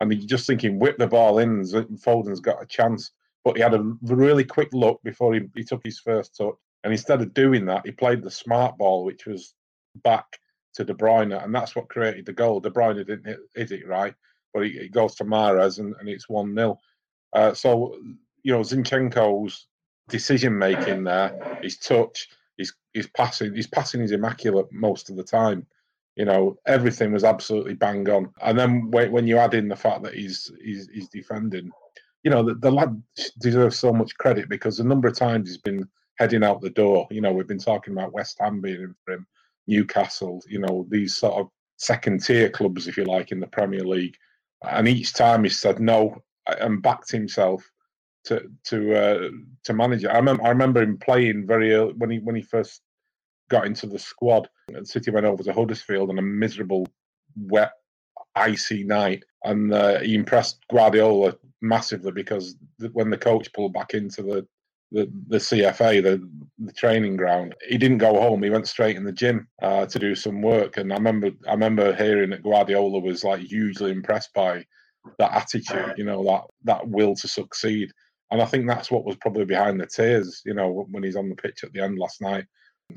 And 0.00 0.12
you're 0.12 0.26
just 0.26 0.46
thinking, 0.46 0.78
whip 0.78 0.98
the 0.98 1.06
ball 1.06 1.38
in. 1.38 1.62
Foden's 1.62 2.40
got 2.40 2.62
a 2.62 2.66
chance. 2.66 3.12
But 3.44 3.56
he 3.56 3.62
had 3.62 3.74
a 3.74 3.92
really 4.02 4.44
quick 4.44 4.68
look 4.72 5.00
before 5.04 5.34
he, 5.34 5.42
he 5.54 5.62
took 5.62 5.82
his 5.84 6.00
first 6.00 6.36
touch. 6.36 6.54
And 6.84 6.92
instead 6.92 7.20
of 7.22 7.34
doing 7.34 7.64
that, 7.66 7.86
he 7.86 7.92
played 7.92 8.22
the 8.22 8.30
smart 8.30 8.76
ball, 8.76 9.04
which 9.04 9.26
was 9.26 9.54
back 10.02 10.26
to 10.74 10.84
De 10.84 10.94
Bruyne. 10.94 11.44
And 11.44 11.54
that's 11.54 11.76
what 11.76 11.88
created 11.88 12.26
the 12.26 12.32
goal. 12.32 12.60
De 12.60 12.70
Bruyne 12.70 12.96
didn't 12.96 13.26
hit, 13.26 13.38
hit 13.54 13.72
it 13.72 13.86
right, 13.86 14.14
but 14.52 14.64
it, 14.64 14.74
it 14.76 14.92
goes 14.92 15.14
to 15.16 15.24
Mahrez 15.24 15.78
and, 15.78 15.94
and 16.00 16.08
it's 16.08 16.28
1 16.28 16.54
0. 16.54 16.78
Uh, 17.32 17.54
so, 17.54 17.94
you 18.42 18.52
know, 18.52 18.60
Zinchenko's 18.60 19.66
decision 20.08 20.56
making 20.56 21.04
there, 21.04 21.58
his 21.62 21.78
touch, 21.78 22.28
his 22.58 22.72
his 22.92 23.06
passing, 23.08 23.54
his 23.54 23.66
passing 23.66 24.02
is 24.02 24.12
immaculate 24.12 24.66
most 24.70 25.08
of 25.08 25.16
the 25.16 25.24
time. 25.24 25.66
You 26.16 26.24
know, 26.24 26.58
everything 26.66 27.12
was 27.12 27.24
absolutely 27.24 27.74
bang 27.74 28.08
on. 28.10 28.32
And 28.42 28.58
then 28.58 28.90
when 28.90 29.26
you 29.26 29.38
add 29.38 29.54
in 29.54 29.68
the 29.68 29.76
fact 29.76 30.02
that 30.02 30.14
he's 30.14 30.50
he's, 30.62 30.88
he's 30.92 31.08
defending, 31.08 31.70
you 32.24 32.30
know, 32.30 32.42
the, 32.42 32.54
the 32.56 32.70
lad 32.70 33.00
deserves 33.38 33.78
so 33.78 33.92
much 33.92 34.16
credit 34.18 34.48
because 34.48 34.76
the 34.76 34.84
number 34.84 35.08
of 35.08 35.16
times 35.16 35.48
he's 35.48 35.58
been 35.58 35.88
heading 36.16 36.42
out 36.42 36.60
the 36.60 36.70
door. 36.70 37.06
You 37.10 37.20
know, 37.20 37.32
we've 37.32 37.46
been 37.46 37.58
talking 37.58 37.92
about 37.92 38.12
West 38.12 38.36
Ham 38.40 38.60
being 38.60 38.82
in 38.82 38.94
for 39.04 39.14
him, 39.14 39.26
Newcastle. 39.68 40.42
You 40.48 40.58
know, 40.58 40.86
these 40.90 41.16
sort 41.16 41.34
of 41.34 41.48
second 41.76 42.24
tier 42.24 42.50
clubs, 42.50 42.88
if 42.88 42.96
you 42.96 43.04
like, 43.04 43.30
in 43.30 43.38
the 43.38 43.46
Premier 43.46 43.84
League. 43.84 44.16
And 44.68 44.88
each 44.88 45.14
time 45.14 45.44
he 45.44 45.50
said 45.50 45.78
no 45.78 46.20
and 46.60 46.82
backed 46.82 47.12
himself 47.12 47.62
to 48.24 48.42
to 48.64 48.94
uh, 48.94 49.28
to 49.64 49.72
manage 49.72 50.04
it. 50.04 50.08
I 50.08 50.16
remember 50.16 50.44
I 50.44 50.48
remember 50.48 50.82
him 50.82 50.98
playing 50.98 51.46
very 51.46 51.74
early 51.74 51.92
when 51.94 52.10
he 52.10 52.18
when 52.18 52.36
he 52.36 52.42
first 52.42 52.82
got 53.50 53.66
into 53.66 53.86
the 53.86 53.98
squad. 53.98 54.48
City 54.82 55.10
went 55.10 55.26
over 55.26 55.42
to 55.42 55.52
Huddersfield 55.52 56.10
on 56.10 56.18
a 56.18 56.22
miserable, 56.22 56.86
wet, 57.36 57.72
icy 58.34 58.84
night, 58.84 59.24
and 59.44 59.72
uh, 59.72 60.00
he 60.00 60.14
impressed 60.14 60.58
Guardiola 60.70 61.34
massively 61.60 62.12
because 62.12 62.56
when 62.92 63.10
the 63.10 63.16
coach 63.16 63.52
pulled 63.52 63.72
back 63.72 63.94
into 63.94 64.22
the 64.22 64.46
the, 64.90 65.10
the 65.28 65.36
CFA, 65.36 66.02
the, 66.02 66.28
the 66.58 66.72
training 66.72 67.16
ground. 67.16 67.54
He 67.68 67.76
didn't 67.78 67.98
go 67.98 68.20
home. 68.20 68.42
He 68.42 68.50
went 68.50 68.66
straight 68.66 68.96
in 68.96 69.04
the 69.04 69.12
gym 69.12 69.46
uh, 69.62 69.86
to 69.86 69.98
do 69.98 70.14
some 70.14 70.40
work. 70.40 70.76
And 70.76 70.92
I 70.92 70.96
remember, 70.96 71.30
I 71.46 71.52
remember 71.52 71.94
hearing 71.94 72.30
that 72.30 72.42
Guardiola 72.42 73.00
was 73.00 73.24
like 73.24 73.40
hugely 73.40 73.90
impressed 73.90 74.32
by 74.32 74.64
that 75.18 75.32
attitude. 75.32 75.94
You 75.96 76.04
know, 76.04 76.24
that 76.24 76.42
that 76.64 76.88
will 76.88 77.14
to 77.16 77.28
succeed. 77.28 77.90
And 78.30 78.42
I 78.42 78.44
think 78.44 78.66
that's 78.66 78.90
what 78.90 79.04
was 79.04 79.16
probably 79.16 79.44
behind 79.44 79.80
the 79.80 79.86
tears, 79.86 80.42
you 80.44 80.54
know, 80.54 80.86
when 80.90 81.02
he's 81.02 81.16
on 81.16 81.28
the 81.28 81.34
pitch 81.34 81.64
at 81.64 81.72
the 81.72 81.80
end 81.80 81.98
last 81.98 82.20
night. 82.20 82.44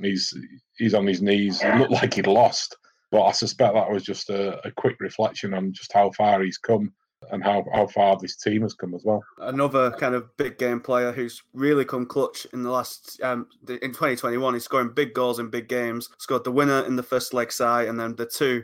He's 0.01 0.33
he's 0.77 0.93
on 0.93 1.05
his 1.05 1.21
knees. 1.21 1.61
It 1.61 1.77
looked 1.77 1.91
like 1.91 2.13
he'd 2.13 2.27
lost, 2.27 2.77
but 3.11 3.23
I 3.23 3.31
suspect 3.31 3.73
that 3.73 3.91
was 3.91 4.03
just 4.03 4.29
a, 4.29 4.65
a 4.65 4.71
quick 4.71 4.95
reflection 4.99 5.53
on 5.53 5.73
just 5.73 5.91
how 5.91 6.11
far 6.11 6.41
he's 6.41 6.57
come 6.57 6.93
and 7.29 7.43
how, 7.43 7.63
how 7.73 7.87
far 7.87 8.17
this 8.17 8.35
team 8.35 8.63
has 8.63 8.73
come 8.73 8.95
as 8.95 9.03
well. 9.03 9.23
Another 9.39 9.91
kind 9.91 10.15
of 10.15 10.35
big 10.37 10.57
game 10.57 10.79
player 10.79 11.11
who's 11.11 11.41
really 11.53 11.85
come 11.85 12.05
clutch 12.05 12.47
in 12.53 12.63
the 12.63 12.71
last 12.71 13.19
um, 13.21 13.47
in 13.67 13.91
2021. 13.91 14.53
He's 14.53 14.63
scoring 14.63 14.91
big 14.93 15.13
goals 15.13 15.39
in 15.39 15.49
big 15.49 15.67
games. 15.67 16.09
Scored 16.17 16.43
the 16.43 16.51
winner 16.51 16.83
in 16.85 16.95
the 16.95 17.03
first 17.03 17.33
leg 17.33 17.51
side, 17.51 17.87
and 17.87 17.99
then 17.99 18.15
the 18.15 18.25
two 18.25 18.63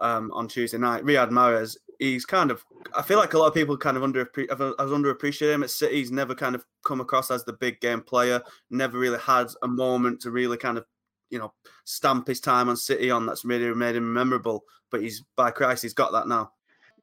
um, 0.00 0.30
on 0.32 0.48
Tuesday 0.48 0.78
night. 0.78 1.04
Riyad 1.04 1.30
Mahrez. 1.30 1.76
He's 1.98 2.24
kind 2.24 2.50
of. 2.50 2.64
I 2.96 3.02
feel 3.02 3.18
like 3.18 3.34
a 3.34 3.38
lot 3.38 3.46
of 3.46 3.54
people 3.54 3.76
kind 3.76 3.96
of 3.96 4.02
under 4.02 4.20
have 4.20 4.58
underappreciate 4.58 5.52
him 5.52 5.62
at 5.62 5.70
City. 5.70 5.96
He's 5.96 6.12
never 6.12 6.34
kind 6.34 6.54
of 6.54 6.64
come 6.84 7.00
across 7.00 7.30
as 7.30 7.44
the 7.44 7.52
big 7.52 7.80
game 7.80 8.00
player. 8.00 8.40
Never 8.70 8.98
really 8.98 9.18
had 9.18 9.48
a 9.62 9.68
moment 9.68 10.20
to 10.22 10.30
really 10.30 10.56
kind 10.56 10.78
of 10.78 10.84
you 11.30 11.38
know 11.38 11.52
stamp 11.84 12.26
his 12.26 12.40
time 12.40 12.68
on 12.68 12.76
City 12.76 13.10
on 13.10 13.26
that's 13.26 13.44
really 13.44 13.74
made 13.74 13.96
him 13.96 14.12
memorable. 14.12 14.64
But 14.90 15.02
he's 15.02 15.24
by 15.36 15.50
Christ, 15.50 15.82
he's 15.82 15.94
got 15.94 16.12
that 16.12 16.28
now. 16.28 16.52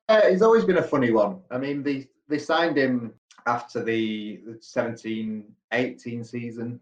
Uh, 0.08 0.30
he's 0.30 0.42
always 0.42 0.66
been 0.66 0.78
a 0.78 0.84
funny 0.84 1.12
one. 1.12 1.42
I 1.52 1.58
mean, 1.58 1.84
they 1.84 2.08
they 2.28 2.40
signed 2.40 2.78
him 2.78 3.14
after 3.48 3.84
the 3.84 4.42
17 4.60 5.46
18 5.72 6.24
season 6.24 6.80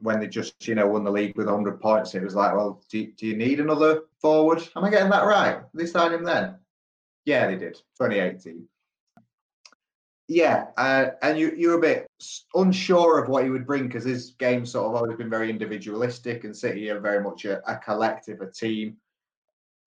when 0.00 0.20
they 0.20 0.26
just 0.26 0.66
you 0.66 0.74
know 0.74 0.86
won 0.86 1.04
the 1.04 1.10
league 1.10 1.36
with 1.36 1.46
100 1.46 1.80
points. 1.80 2.14
It 2.14 2.22
was 2.22 2.34
like, 2.34 2.54
well, 2.54 2.82
do 2.88 3.06
do 3.12 3.26
you 3.26 3.36
need 3.36 3.60
another 3.60 4.02
forward? 4.20 4.66
Am 4.76 4.84
I 4.84 4.90
getting 4.90 5.10
that 5.10 5.24
right? 5.24 5.62
They 5.72 5.86
signed 5.86 6.14
him 6.14 6.24
then? 6.24 6.56
Yeah, 7.24 7.46
they 7.46 7.56
did. 7.56 7.74
2018. 7.98 8.68
Yeah, 10.26 10.68
uh, 10.78 11.06
and 11.22 11.38
you 11.38 11.52
you're 11.56 11.78
a 11.78 11.80
bit 11.80 12.06
unsure 12.54 13.22
of 13.22 13.28
what 13.28 13.44
he 13.44 13.50
would 13.50 13.66
bring 13.66 13.86
because 13.86 14.04
his 14.04 14.30
game 14.38 14.64
sort 14.64 14.86
of 14.86 14.94
always 14.94 15.18
been 15.18 15.28
very 15.28 15.50
individualistic, 15.50 16.44
and 16.44 16.56
City 16.56 16.88
are 16.88 17.00
very 17.00 17.22
much 17.22 17.44
a, 17.44 17.60
a 17.70 17.76
collective, 17.76 18.40
a 18.40 18.50
team. 18.50 18.96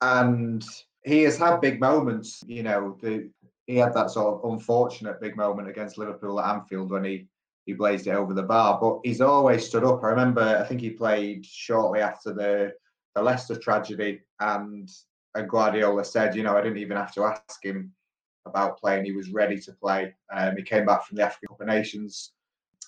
And 0.01 0.63
he 1.03 1.23
has 1.23 1.37
had 1.37 1.59
big 1.59 1.79
moments. 1.79 2.43
You 2.45 2.61
know, 2.61 2.97
the, 3.01 3.31
he 3.65 3.77
had 3.77 3.95
that 3.95 4.11
sort 4.11 4.35
of 4.35 4.51
unfortunate 4.51 5.19
big 5.19 5.35
moment 5.35 5.69
against 5.69 5.97
Liverpool 5.97 6.39
at 6.39 6.53
Anfield 6.53 6.91
when 6.91 7.03
he 7.03 7.27
he 7.65 7.73
blazed 7.73 8.05
it 8.05 8.11
over 8.11 8.35
the 8.35 8.43
bar. 8.43 8.79
But 8.79 8.99
he's 9.03 9.21
always 9.21 9.65
stood 9.65 9.83
up. 9.83 10.03
I 10.03 10.09
remember, 10.09 10.41
I 10.41 10.67
think 10.67 10.81
he 10.81 10.91
played 10.91 11.45
shortly 11.45 12.01
after 12.01 12.31
the 12.31 12.73
the 13.15 13.23
Leicester 13.23 13.55
tragedy, 13.55 14.21
and 14.39 14.87
and 15.37 15.49
Guardiola 15.49 16.03
said, 16.03 16.35
you 16.35 16.43
know, 16.43 16.57
I 16.57 16.61
didn't 16.61 16.79
even 16.79 16.97
have 16.97 17.13
to 17.13 17.23
ask 17.23 17.63
him 17.63 17.93
about 18.45 18.79
playing. 18.79 19.05
He 19.05 19.11
was 19.11 19.31
ready 19.31 19.59
to 19.59 19.71
play. 19.73 20.13
Um, 20.33 20.57
he 20.57 20.63
came 20.63 20.85
back 20.85 21.05
from 21.05 21.17
the 21.17 21.23
African 21.23 21.49
Cup 21.49 21.61
of 21.61 21.67
Nations 21.67 22.31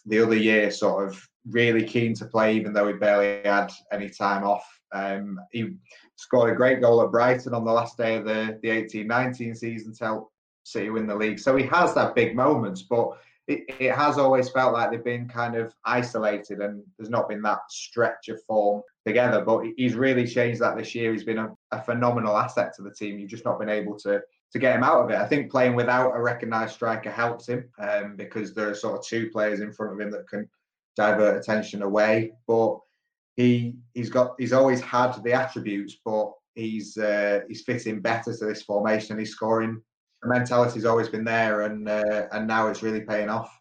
the 0.06 0.20
other 0.20 0.36
year, 0.36 0.72
sort 0.72 1.08
of 1.08 1.22
really 1.50 1.84
keen 1.84 2.14
to 2.16 2.26
play, 2.26 2.56
even 2.56 2.74
though 2.74 2.88
he 2.88 2.94
barely 2.94 3.42
had 3.44 3.72
any 3.92 4.10
time 4.10 4.44
off. 4.44 4.66
Um, 4.92 5.40
he 5.52 5.76
scored 6.16 6.52
a 6.52 6.56
great 6.56 6.82
goal 6.82 7.02
at 7.02 7.12
Brighton 7.12 7.54
on 7.54 7.66
the 7.66 7.72
last 7.72 7.98
day 7.98 8.18
of 8.18 8.26
the, 8.26 8.60
the 8.64 8.70
18-19 8.70 9.56
season 9.56 9.94
to 9.96 10.04
help 10.04 10.32
City 10.64 10.90
win 10.90 11.08
the 11.08 11.16
league. 11.16 11.40
So 11.40 11.56
he 11.56 11.66
has 11.66 11.94
that 11.96 12.16
big 12.16 12.36
moments, 12.36 12.84
but 12.84 13.18
it, 13.48 13.66
it 13.80 13.94
has 13.94 14.18
always 14.18 14.50
felt 14.50 14.74
like 14.74 14.92
they've 14.92 15.04
been 15.04 15.28
kind 15.28 15.56
of 15.56 15.74
isolated 15.84 16.60
and 16.60 16.84
there's 16.98 17.10
not 17.10 17.28
been 17.28 17.42
that 17.42 17.60
stretch 17.70 18.30
of 18.30 18.42
form 18.44 18.82
together. 19.06 19.44
But 19.44 19.66
he's 19.76 19.96
really 19.96 20.28
changed 20.28 20.62
that 20.62 20.78
this 20.78 20.94
year. 20.94 21.12
He's 21.12 21.24
been 21.24 21.40
a, 21.40 21.50
a 21.72 21.82
phenomenal 21.82 22.38
asset 22.38 22.74
to 22.76 22.82
the 22.82 22.92
team. 22.92 23.20
You've 23.20 23.30
just 23.30 23.46
not 23.46 23.60
been 23.60 23.70
able 23.70 23.98
to 24.00 24.22
to 24.52 24.60
get 24.60 24.76
him 24.76 24.84
out 24.84 25.04
of 25.04 25.12
it. 25.12 25.18
I 25.18 25.28
think 25.28 25.52
playing 25.52 25.76
without 25.76 26.16
a 26.16 26.22
recognised 26.22 26.74
striker 26.74 27.12
helps 27.12 27.48
him 27.48 27.70
um, 27.78 28.16
because 28.16 28.54
there 28.54 28.70
are 28.70 28.76
sort 28.76 28.98
of 28.98 29.06
two 29.06 29.30
players 29.30 29.60
in 29.60 29.72
front 29.72 29.94
of 29.94 30.00
him 30.00 30.10
that 30.12 30.28
can 30.28 30.50
divert 30.96 31.38
attention 31.38 31.84
away. 31.84 32.32
But 32.48 32.80
he 33.36 33.76
he's 33.94 34.10
got 34.10 34.36
he's 34.40 34.54
always 34.54 34.82
had 34.82 35.14
the 35.24 35.34
attributes, 35.34 35.98
but 36.04 36.32
he's 36.56 36.98
uh, 36.98 37.42
he's 37.48 37.64
fitting 37.64 38.02
better 38.02 38.36
to 38.36 38.46
this 38.46 38.64
formation. 38.64 39.14
And 39.14 39.20
he's 39.20 39.32
scoring. 39.32 39.82
The 40.22 40.30
mentality's 40.30 40.86
always 40.86 41.08
been 41.08 41.24
there, 41.24 41.62
and 41.62 41.88
uh, 41.88 42.28
and 42.32 42.48
now 42.48 42.68
it's 42.68 42.84
really 42.84 43.02
paying 43.02 43.30
off. 43.30 43.56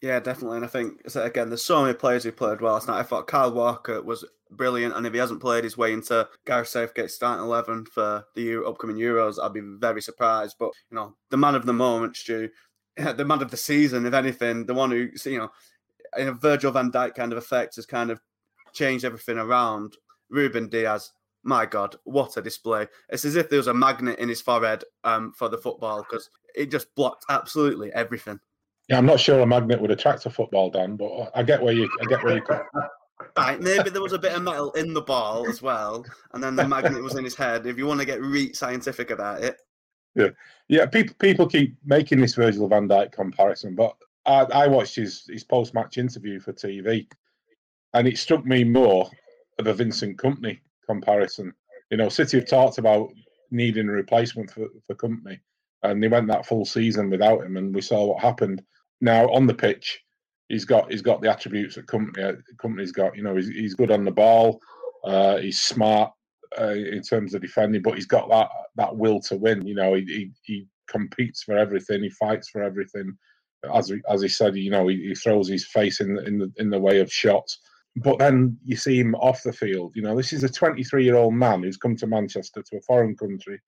Yeah, 0.00 0.20
definitely. 0.20 0.56
And 0.56 0.66
I 0.66 0.68
think 0.68 1.00
again, 1.14 1.48
there's 1.48 1.62
so 1.62 1.82
many 1.82 1.94
players 1.94 2.24
who 2.24 2.32
played 2.32 2.60
well 2.60 2.74
last 2.74 2.88
night. 2.88 2.98
I 2.98 3.04
thought 3.04 3.26
Kyle 3.26 3.52
Walker 3.52 4.02
was 4.02 4.24
brilliant, 4.50 4.94
and 4.94 5.06
if 5.06 5.12
he 5.12 5.18
hasn't 5.18 5.40
played 5.40 5.64
his 5.64 5.76
way 5.76 5.92
into 5.92 6.28
Gareth 6.46 6.68
Southgate's 6.68 7.14
starting 7.14 7.44
eleven 7.44 7.84
for 7.86 8.24
the 8.34 8.64
upcoming 8.64 8.96
Euros, 8.96 9.42
I'd 9.42 9.52
be 9.52 9.60
very 9.60 10.02
surprised. 10.02 10.56
But 10.58 10.72
you 10.90 10.96
know, 10.96 11.14
the 11.30 11.36
man 11.36 11.54
of 11.54 11.66
the 11.66 11.72
moment, 11.72 12.16
Stu, 12.16 12.48
the 12.96 13.24
man 13.24 13.42
of 13.42 13.50
the 13.50 13.56
season, 13.56 14.06
if 14.06 14.14
anything, 14.14 14.66
the 14.66 14.74
one 14.74 14.90
who 14.90 15.08
you 15.24 15.38
know, 15.38 15.50
in 16.16 16.28
a 16.28 16.32
Virgil 16.32 16.72
Van 16.72 16.90
Dijk 16.90 17.14
kind 17.14 17.32
of 17.32 17.38
effect, 17.38 17.76
has 17.76 17.86
kind 17.86 18.10
of 18.10 18.20
changed 18.72 19.04
everything 19.04 19.38
around. 19.38 19.96
Ruben 20.30 20.68
Dias, 20.68 21.12
my 21.44 21.66
God, 21.66 21.96
what 22.04 22.36
a 22.36 22.42
display! 22.42 22.88
It's 23.10 23.24
as 23.24 23.36
if 23.36 23.50
there 23.50 23.58
was 23.58 23.66
a 23.66 23.74
magnet 23.74 24.18
in 24.18 24.28
his 24.28 24.40
forehead 24.40 24.84
um, 25.04 25.32
for 25.36 25.48
the 25.48 25.58
football 25.58 26.02
because 26.02 26.30
it 26.54 26.70
just 26.70 26.94
blocked 26.94 27.24
absolutely 27.28 27.92
everything. 27.92 28.40
Yeah, 28.88 28.98
I'm 28.98 29.06
not 29.06 29.20
sure 29.20 29.40
a 29.40 29.46
magnet 29.46 29.80
would 29.80 29.90
attract 29.90 30.26
a 30.26 30.30
football, 30.30 30.70
Dan, 30.70 30.96
but 30.96 31.30
I 31.34 31.42
get 31.42 31.62
where 31.62 31.72
you 31.72 31.88
I 32.00 32.04
get 32.06 32.22
where 32.22 32.36
you 32.36 32.42
come. 32.42 32.62
Right, 33.36 33.60
maybe 33.60 33.90
there 33.90 34.02
was 34.02 34.12
a 34.12 34.18
bit 34.18 34.32
of 34.32 34.42
metal 34.42 34.72
in 34.72 34.92
the 34.92 35.02
ball 35.02 35.48
as 35.48 35.62
well, 35.62 36.04
and 36.32 36.42
then 36.42 36.56
the 36.56 36.66
magnet 36.66 37.02
was 37.02 37.14
in 37.14 37.24
his 37.24 37.34
head. 37.34 37.66
If 37.66 37.78
you 37.78 37.86
want 37.86 38.00
to 38.00 38.06
get 38.06 38.20
really 38.20 38.52
scientific 38.52 39.10
about 39.10 39.42
it, 39.42 39.56
yeah, 40.14 40.30
yeah. 40.68 40.86
People 40.86 41.14
people 41.18 41.46
keep 41.46 41.76
making 41.84 42.20
this 42.20 42.34
Virgil 42.34 42.68
Van 42.68 42.88
Dijk 42.88 43.12
comparison, 43.12 43.74
but 43.74 43.96
I, 44.26 44.42
I 44.52 44.66
watched 44.66 44.96
his 44.96 45.24
his 45.28 45.44
post 45.44 45.74
match 45.74 45.98
interview 45.98 46.40
for 46.40 46.52
TV, 46.52 47.06
and 47.94 48.06
it 48.06 48.18
struck 48.18 48.44
me 48.44 48.64
more 48.64 49.10
of 49.58 49.66
a 49.66 49.74
Vincent 49.74 50.16
Kompany 50.18 50.60
comparison. 50.86 51.52
You 51.90 51.96
know, 51.96 52.08
City 52.08 52.38
have 52.38 52.48
talked 52.48 52.78
about 52.78 53.12
needing 53.50 53.88
a 53.88 53.92
replacement 53.92 54.50
for, 54.50 54.68
for 54.86 54.94
Kompany, 54.94 55.38
and 55.82 56.02
they 56.02 56.08
went 56.08 56.28
that 56.28 56.46
full 56.46 56.64
season 56.64 57.10
without 57.10 57.44
him, 57.44 57.56
and 57.56 57.74
we 57.74 57.80
saw 57.80 58.06
what 58.06 58.22
happened. 58.22 58.62
Now 59.00 59.28
on 59.30 59.46
the 59.46 59.54
pitch, 59.54 60.00
he's 60.48 60.64
got 60.64 60.90
he's 60.90 61.02
got 61.02 61.20
the 61.20 61.30
attributes 61.30 61.76
that 61.76 61.86
Kompany 61.86 62.40
Kompany's 62.62 62.92
got. 62.92 63.16
You 63.16 63.22
know, 63.22 63.36
he's 63.36 63.48
he's 63.48 63.74
good 63.74 63.90
on 63.90 64.04
the 64.04 64.10
ball. 64.10 64.60
Uh, 65.04 65.38
he's 65.38 65.60
smart 65.60 66.12
uh, 66.60 66.72
in 66.72 67.02
terms 67.02 67.34
of 67.34 67.42
defending, 67.42 67.82
but 67.82 67.94
he's 67.94 68.06
got 68.06 68.28
that 68.30 68.48
that 68.76 68.96
will 68.96 69.20
to 69.22 69.36
win. 69.36 69.66
You 69.66 69.74
know, 69.74 69.94
he 69.94 70.04
he, 70.04 70.30
he 70.42 70.66
competes 70.88 71.42
for 71.42 71.56
everything. 71.56 72.02
He 72.02 72.10
fights 72.10 72.50
for 72.50 72.62
everything. 72.62 73.16
As 73.72 73.92
as 74.08 74.22
he 74.22 74.28
said, 74.28 74.56
you 74.56 74.70
know, 74.70 74.88
he, 74.88 75.08
he 75.08 75.14
throws 75.14 75.48
his 75.48 75.66
face 75.66 76.00
in 76.00 76.14
the, 76.14 76.24
in 76.24 76.38
the 76.38 76.52
in 76.58 76.70
the 76.70 76.80
way 76.80 77.00
of 77.00 77.12
shots. 77.12 77.58
But 77.96 78.18
then 78.18 78.58
you 78.64 78.76
see 78.76 78.98
him 78.98 79.14
off 79.14 79.44
the 79.44 79.52
field. 79.52 79.92
You 79.94 80.02
know, 80.02 80.16
this 80.16 80.32
is 80.32 80.42
a 80.42 80.48
23 80.48 81.04
year 81.04 81.14
old 81.14 81.34
man 81.34 81.62
who's 81.62 81.76
come 81.76 81.94
to 81.96 82.08
Manchester 82.08 82.60
to 82.60 82.76
a 82.78 82.82
foreign 82.82 83.16
country, 83.16 83.60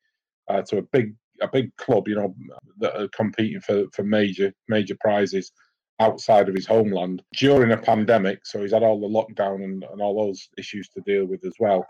uh, 0.49 0.63
to 0.63 0.79
a 0.79 0.83
big 0.83 1.15
a 1.41 1.49
big 1.49 1.75
club. 1.77 2.09
You 2.09 2.17
know, 2.17 2.35
that 2.81 3.01
are 3.01 3.09
competing 3.09 3.61
for 3.61 3.85
for 3.93 4.03
major 4.03 4.53
major 4.69 4.97
prizes 5.01 5.53
outside 6.01 6.49
of 6.49 6.55
his 6.55 6.67
homeland 6.67 7.23
during 7.37 7.73
a 7.73 7.77
pandemic. 7.77 8.45
So 8.45 8.61
he's 8.61 8.73
had 8.73 8.83
all 8.83 9.01
the 9.01 9.07
lockdown 9.07 9.65
and, 9.65 9.85
and 9.85 10.01
all 10.01 10.27
those 10.27 10.49
issues 10.59 10.89
to 10.91 11.01
deal 11.03 11.25
with 11.27 11.45
as 11.45 11.55
well. 11.59 11.87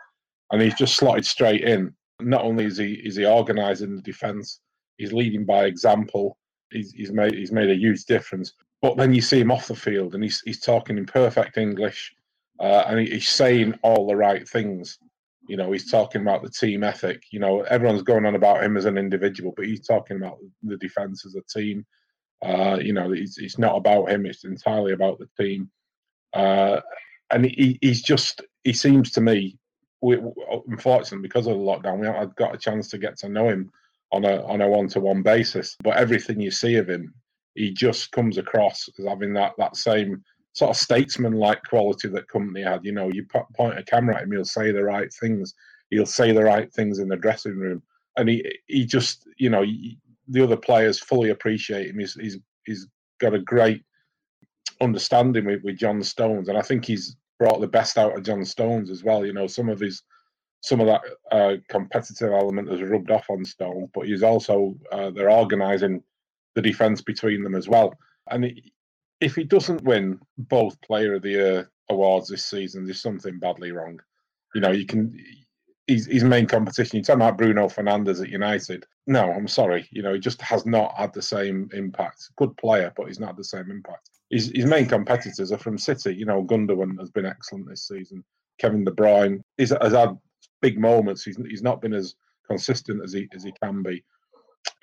And 0.53 0.63
he's 0.63 0.75
just 0.75 0.97
slotted 0.97 1.27
straight 1.27 1.63
in. 1.63 1.93
Not 2.21 2.45
only 2.45 2.65
is 2.65 2.79
he 2.79 2.95
is 2.95 3.17
he 3.17 3.27
organising 3.27 3.97
the 3.97 4.03
defence, 4.03 4.61
he's 4.97 5.13
leading 5.13 5.45
by 5.45 5.65
example. 5.65 6.39
He's, 6.71 6.93
he's 6.93 7.13
made 7.13 7.35
he's 7.35 7.53
made 7.53 7.71
a 7.71 7.77
huge 7.77 8.05
difference. 8.05 8.53
But 8.83 8.97
then 8.97 9.13
you 9.13 9.21
see 9.21 9.41
him 9.41 9.51
off 9.51 9.69
the 9.69 9.75
field, 9.75 10.15
and 10.15 10.23
he's 10.23 10.41
he's 10.45 10.61
talking 10.61 10.99
in 10.99 11.07
perfect 11.07 11.59
English, 11.59 12.15
uh, 12.61 12.85
and 12.87 13.01
he, 13.01 13.07
he's 13.07 13.29
saying 13.29 13.75
all 13.83 14.07
the 14.07 14.17
right 14.17 14.49
things. 14.49 14.99
You 15.49 15.57
know, 15.57 15.73
he's 15.73 15.91
talking 15.91 16.23
about 16.23 16.43
the 16.43 16.51
team 16.51 16.83
ethic. 16.83 17.23
You 17.31 17.41
know, 17.41 17.63
everyone's 17.63 18.03
going 18.03 18.27
on 18.27 18.35
about 18.35 18.63
him 18.63 18.77
as 18.77 18.85
an 18.85 18.99
individual, 18.99 19.53
but 19.57 19.67
he's 19.67 19.87
talking 19.87 20.17
about 20.17 20.39
the 20.63 20.77
defence 20.79 21.25
as 21.27 21.37
a 21.37 21.43
team. 21.59 21.85
Uh, 22.45 22.79
you 22.81 22.93
know, 22.93 23.13
it's, 23.13 23.39
it's 23.39 23.59
not 23.59 23.77
about 23.77 24.11
him; 24.11 24.27
it's 24.27 24.45
entirely 24.45 24.93
about 24.93 25.19
the 25.19 25.29
team. 25.43 25.71
Uh, 26.33 26.81
and 27.33 27.45
he, 27.45 27.79
he's 27.81 28.03
just 28.03 28.43
he 28.65 28.73
seems 28.73 29.11
to 29.13 29.21
me, 29.21 29.59
we, 30.01 30.19
unfortunately, 30.69 31.27
because 31.27 31.47
of 31.47 31.57
the 31.57 31.63
lockdown, 31.63 31.99
we 31.99 32.07
haven't 32.07 32.37
got 32.37 32.55
a 32.55 32.59
chance 32.59 32.89
to 32.89 32.99
get 32.99 33.17
to 33.19 33.29
know 33.29 33.49
him 33.49 33.71
on 34.13 34.25
a 34.25 34.43
on 34.45 34.61
a 34.61 34.69
one 34.69 34.89
to 34.89 35.01
one 35.01 35.23
basis. 35.23 35.77
But 35.83 35.97
everything 35.97 36.41
you 36.41 36.51
see 36.51 36.77
of 36.77 36.89
him, 36.89 37.15
he 37.55 37.73
just 37.73 38.13
comes 38.13 38.39
across 38.39 38.89
as 38.99 39.07
having 39.07 39.33
that 39.35 39.53
that 39.59 39.77
same 39.77 40.23
sort 40.53 40.71
of 40.71 40.77
statesman 40.77 41.35
like 41.35 41.63
quality 41.65 42.09
that 42.09 42.29
Kompany 42.29 42.65
had. 42.65 42.85
You 42.85 42.93
know, 42.93 43.09
you 43.09 43.27
point 43.57 43.79
a 43.79 43.83
camera 43.83 44.17
at 44.17 44.23
him, 44.23 44.33
he'll 44.33 44.45
say 44.45 44.73
the 44.73 44.85
right 44.85 45.13
things. 45.13 45.55
He'll 45.91 46.07
say 46.07 46.33
the 46.33 46.45
right 46.45 46.73
things 46.73 46.99
in 46.99 47.09
the 47.09 47.17
dressing 47.17 47.57
room, 47.57 47.83
and 48.17 48.29
he 48.29 48.45
he 48.67 48.85
just 48.85 49.27
you 49.37 49.51
know 49.51 49.63
the 50.29 50.43
other 50.43 50.57
players 50.57 50.99
fully 50.99 51.31
appreciate 51.31 51.89
him. 51.89 51.99
He's 51.99 52.15
he's 52.15 52.39
he's 52.65 52.87
got 53.21 53.35
a 53.35 53.39
great 53.39 53.83
understanding 54.81 55.47
with, 55.47 55.63
with 55.63 55.79
John 55.79 56.03
Stones, 56.03 56.49
and 56.49 56.59
I 56.59 56.63
think 56.63 56.85
he's 56.85 57.17
brought 57.39 57.61
the 57.61 57.67
best 57.67 57.99
out 57.99 58.17
of 58.17 58.25
John 58.25 58.45
Stones 58.45 58.91
as 58.91 59.05
well. 59.05 59.25
You 59.25 59.33
know, 59.33 59.47
some 59.47 59.69
of 59.69 59.81
his 59.81 60.03
some 60.63 60.81
of 60.81 60.87
that 60.87 61.03
uh, 61.31 61.57
competitive 61.69 62.33
element 62.33 62.71
has 62.71 62.83
rubbed 62.83 63.11
off 63.11 63.31
on 63.31 63.45
Stones, 63.45 63.89
but 63.95 64.07
he's 64.07 64.23
also 64.23 64.77
uh, 64.93 65.11
they're 65.11 65.31
organising 65.31 66.03
the 66.55 66.63
defence 66.63 67.01
between 67.01 67.45
them 67.45 67.55
as 67.55 67.69
well. 67.69 67.95
And 68.31 68.51
if 69.21 69.35
he 69.35 69.45
doesn't 69.45 69.85
win 69.85 70.19
both 70.39 70.81
Player 70.83 71.15
of 71.15 71.23
the 71.23 71.31
Year 71.31 71.71
awards 71.91 72.29
this 72.29 72.45
season, 72.45 72.85
there's 72.85 73.03
something 73.03 73.39
badly 73.39 73.73
wrong. 73.73 74.01
You 74.55 74.61
know, 74.63 74.73
you 74.73 74.87
can 74.87 75.17
his, 75.87 76.07
his 76.07 76.25
main 76.25 76.47
competition. 76.47 76.97
You're 76.97 77.05
talking 77.05 77.23
about 77.23 77.39
Bruno 77.39 77.69
Fernandes 77.69 78.23
at 78.23 78.29
United. 78.29 78.85
No, 79.07 79.31
I'm 79.31 79.49
sorry. 79.49 79.89
You 79.91 80.03
know, 80.03 80.15
he 80.15 80.21
just 80.21 80.43
has 80.43 80.67
not 80.67 80.95
had 80.97 81.13
the 81.13 81.23
same 81.23 81.69
impact. 81.73 82.31
Good 82.37 82.57
player, 82.57 82.93
but 82.97 83.07
he's 83.07 83.21
not 83.21 83.29
had 83.29 83.37
the 83.37 83.45
same 83.45 83.71
impact. 83.71 84.11
His, 84.31 84.51
his 84.55 84.65
main 84.65 84.87
competitors 84.87 85.53
are 85.53 85.59
from 85.59 85.79
City. 85.79 86.15
You 86.15 86.27
know, 86.27 86.43
Gundogan 86.43 86.99
has 86.99 87.11
been 87.11 87.27
excellent 87.27 87.69
this 87.69 87.87
season. 87.87 88.25
Kevin 88.59 88.85
De 88.85 88.91
Bruyne 88.91 89.41
is, 89.59 89.75
has 89.81 89.93
had 89.93 90.19
big 90.61 90.79
moments. 90.79 91.25
He's, 91.25 91.37
he's 91.49 91.63
not 91.63 91.81
been 91.81 91.95
as 91.95 92.15
consistent 92.49 93.03
as 93.05 93.13
he 93.13 93.29
as 93.35 93.45
he 93.45 93.53
can 93.63 93.83
be. 93.83 94.05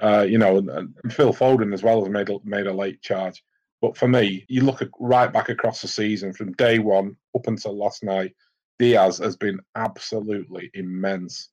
Uh, 0.01 0.25
you 0.27 0.37
know, 0.37 0.57
and, 0.57 0.69
and, 0.69 1.13
Phil 1.13 1.33
Foden 1.33 1.73
as 1.73 1.83
well 1.83 2.01
has 2.01 2.09
made 2.09 2.29
a, 2.29 2.37
made 2.43 2.67
a 2.67 2.73
late 2.73 3.01
charge. 3.01 3.43
But 3.81 3.97
for 3.97 4.07
me, 4.07 4.45
you 4.47 4.61
look 4.61 4.81
at, 4.81 4.89
right 4.99 5.31
back 5.31 5.49
across 5.49 5.81
the 5.81 5.89
season 5.89 6.31
from 6.31 6.53
day 6.53 6.79
one 6.79 7.17
up 7.35 7.47
until 7.47 7.77
last 7.77 8.03
night, 8.03 8.33
Dias 8.79 9.17
has 9.19 9.35
been 9.37 9.59
absolutely 9.75 10.69
immense. 10.73 11.49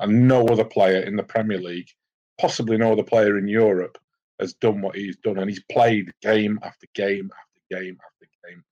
And 0.00 0.26
no 0.26 0.46
other 0.46 0.64
player 0.64 1.00
in 1.00 1.16
the 1.16 1.22
Premier 1.22 1.60
League, 1.60 1.88
possibly 2.40 2.76
no 2.76 2.92
other 2.92 3.04
player 3.04 3.38
in 3.38 3.46
Europe, 3.46 3.96
has 4.40 4.54
done 4.54 4.80
what 4.80 4.96
he's 4.96 5.16
done. 5.18 5.38
And 5.38 5.48
he's 5.48 5.62
played 5.70 6.12
game 6.20 6.58
after 6.62 6.86
game 6.94 7.30
after 7.32 7.80
game 7.80 7.98
after 8.04 8.26
game, 8.48 8.64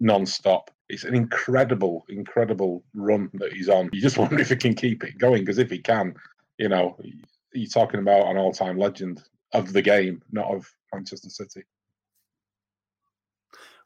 non 0.00 0.26
stop. 0.26 0.70
It's 0.88 1.04
an 1.04 1.14
incredible, 1.14 2.04
incredible 2.08 2.84
run 2.94 3.30
that 3.34 3.52
he's 3.52 3.68
on. 3.68 3.88
You 3.92 4.02
just 4.02 4.18
wonder 4.18 4.38
if 4.38 4.50
he 4.50 4.56
can 4.56 4.74
keep 4.74 5.02
it 5.02 5.18
going, 5.18 5.42
because 5.42 5.58
if 5.58 5.70
he 5.70 5.78
can, 5.78 6.14
you 6.58 6.68
know, 6.68 6.98
you're 7.52 7.68
talking 7.68 8.00
about 8.00 8.26
an 8.26 8.36
all 8.36 8.52
time 8.52 8.76
legend 8.76 9.22
of 9.54 9.72
the 9.72 9.82
game, 9.82 10.22
not 10.30 10.54
of 10.54 10.70
Manchester 10.92 11.30
City 11.30 11.62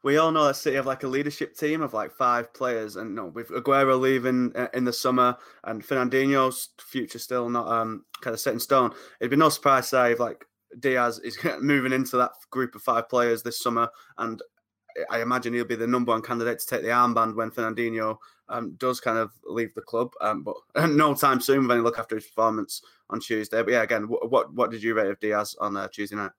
we 0.02 0.16
all 0.16 0.32
know 0.32 0.46
that 0.46 0.56
City 0.56 0.76
have 0.76 0.86
like 0.86 1.02
a 1.02 1.08
leadership 1.08 1.54
team 1.56 1.82
of 1.82 1.92
like 1.92 2.12
five 2.12 2.52
players, 2.54 2.96
and 2.96 3.14
know, 3.14 3.26
with 3.26 3.48
Aguero 3.50 3.98
leaving 4.00 4.52
uh, 4.56 4.68
in 4.74 4.84
the 4.84 4.92
summer 4.92 5.36
and 5.64 5.82
Fernandinho's 5.82 6.70
future 6.78 7.18
still 7.18 7.48
not 7.48 7.68
um 7.68 8.04
kind 8.20 8.34
of 8.34 8.40
set 8.40 8.54
in 8.54 8.60
stone, 8.60 8.92
it'd 9.20 9.30
be 9.30 9.36
no 9.36 9.48
surprise 9.48 9.84
to 9.84 9.88
say 9.88 10.12
if 10.12 10.20
like 10.20 10.46
Dias 10.78 11.18
is 11.18 11.38
moving 11.60 11.92
into 11.92 12.16
that 12.16 12.32
group 12.50 12.74
of 12.74 12.82
five 12.82 13.08
players 13.08 13.42
this 13.42 13.60
summer, 13.60 13.88
and 14.18 14.42
I 15.10 15.20
imagine 15.20 15.52
he'll 15.52 15.64
be 15.64 15.76
the 15.76 15.86
number 15.86 16.12
one 16.12 16.22
candidate 16.22 16.58
to 16.60 16.66
take 16.66 16.82
the 16.82 16.88
armband 16.88 17.36
when 17.36 17.50
Fernandinho 17.50 18.16
um, 18.48 18.74
does 18.78 19.00
kind 19.00 19.18
of 19.18 19.30
leave 19.44 19.74
the 19.74 19.82
club. 19.82 20.12
Um, 20.20 20.42
but 20.42 20.56
no 20.88 21.14
time 21.14 21.40
soon 21.40 21.68
when 21.68 21.78
you 21.78 21.82
look 21.82 21.98
after 21.98 22.16
his 22.16 22.26
performance 22.26 22.82
on 23.08 23.20
Tuesday. 23.20 23.62
But 23.62 23.72
yeah, 23.72 23.82
again, 23.82 24.04
what 24.04 24.52
what 24.52 24.70
did 24.70 24.82
you 24.82 24.94
rate 24.94 25.10
of 25.10 25.20
Dias 25.20 25.56
on 25.60 25.76
uh, 25.76 25.88
Tuesday 25.88 26.16
night? 26.16 26.32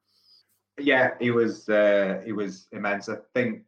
Yeah, 0.80 1.12
he 1.20 1.32
was 1.32 1.70
uh, 1.70 2.22
he 2.26 2.32
was 2.32 2.68
immense. 2.72 3.10
I 3.10 3.18
think 3.34 3.64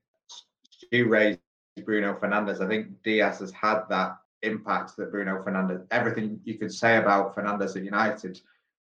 Stu 0.70 1.08
raised 1.08 1.40
Bruno 1.86 2.14
Fernandes. 2.16 2.62
I 2.62 2.68
think 2.68 3.04
Dias 3.04 3.40
has 3.40 3.52
had 3.52 3.82
that 3.90 4.18
impact 4.42 4.96
that 4.98 5.12
Bruno 5.12 5.44
Fernandes. 5.44 5.86
Everything 5.92 6.40
you 6.44 6.58
could 6.58 6.74
say 6.74 6.98
about 6.98 7.36
Fernandes 7.36 7.76
at 7.76 7.84
United, 7.84 8.40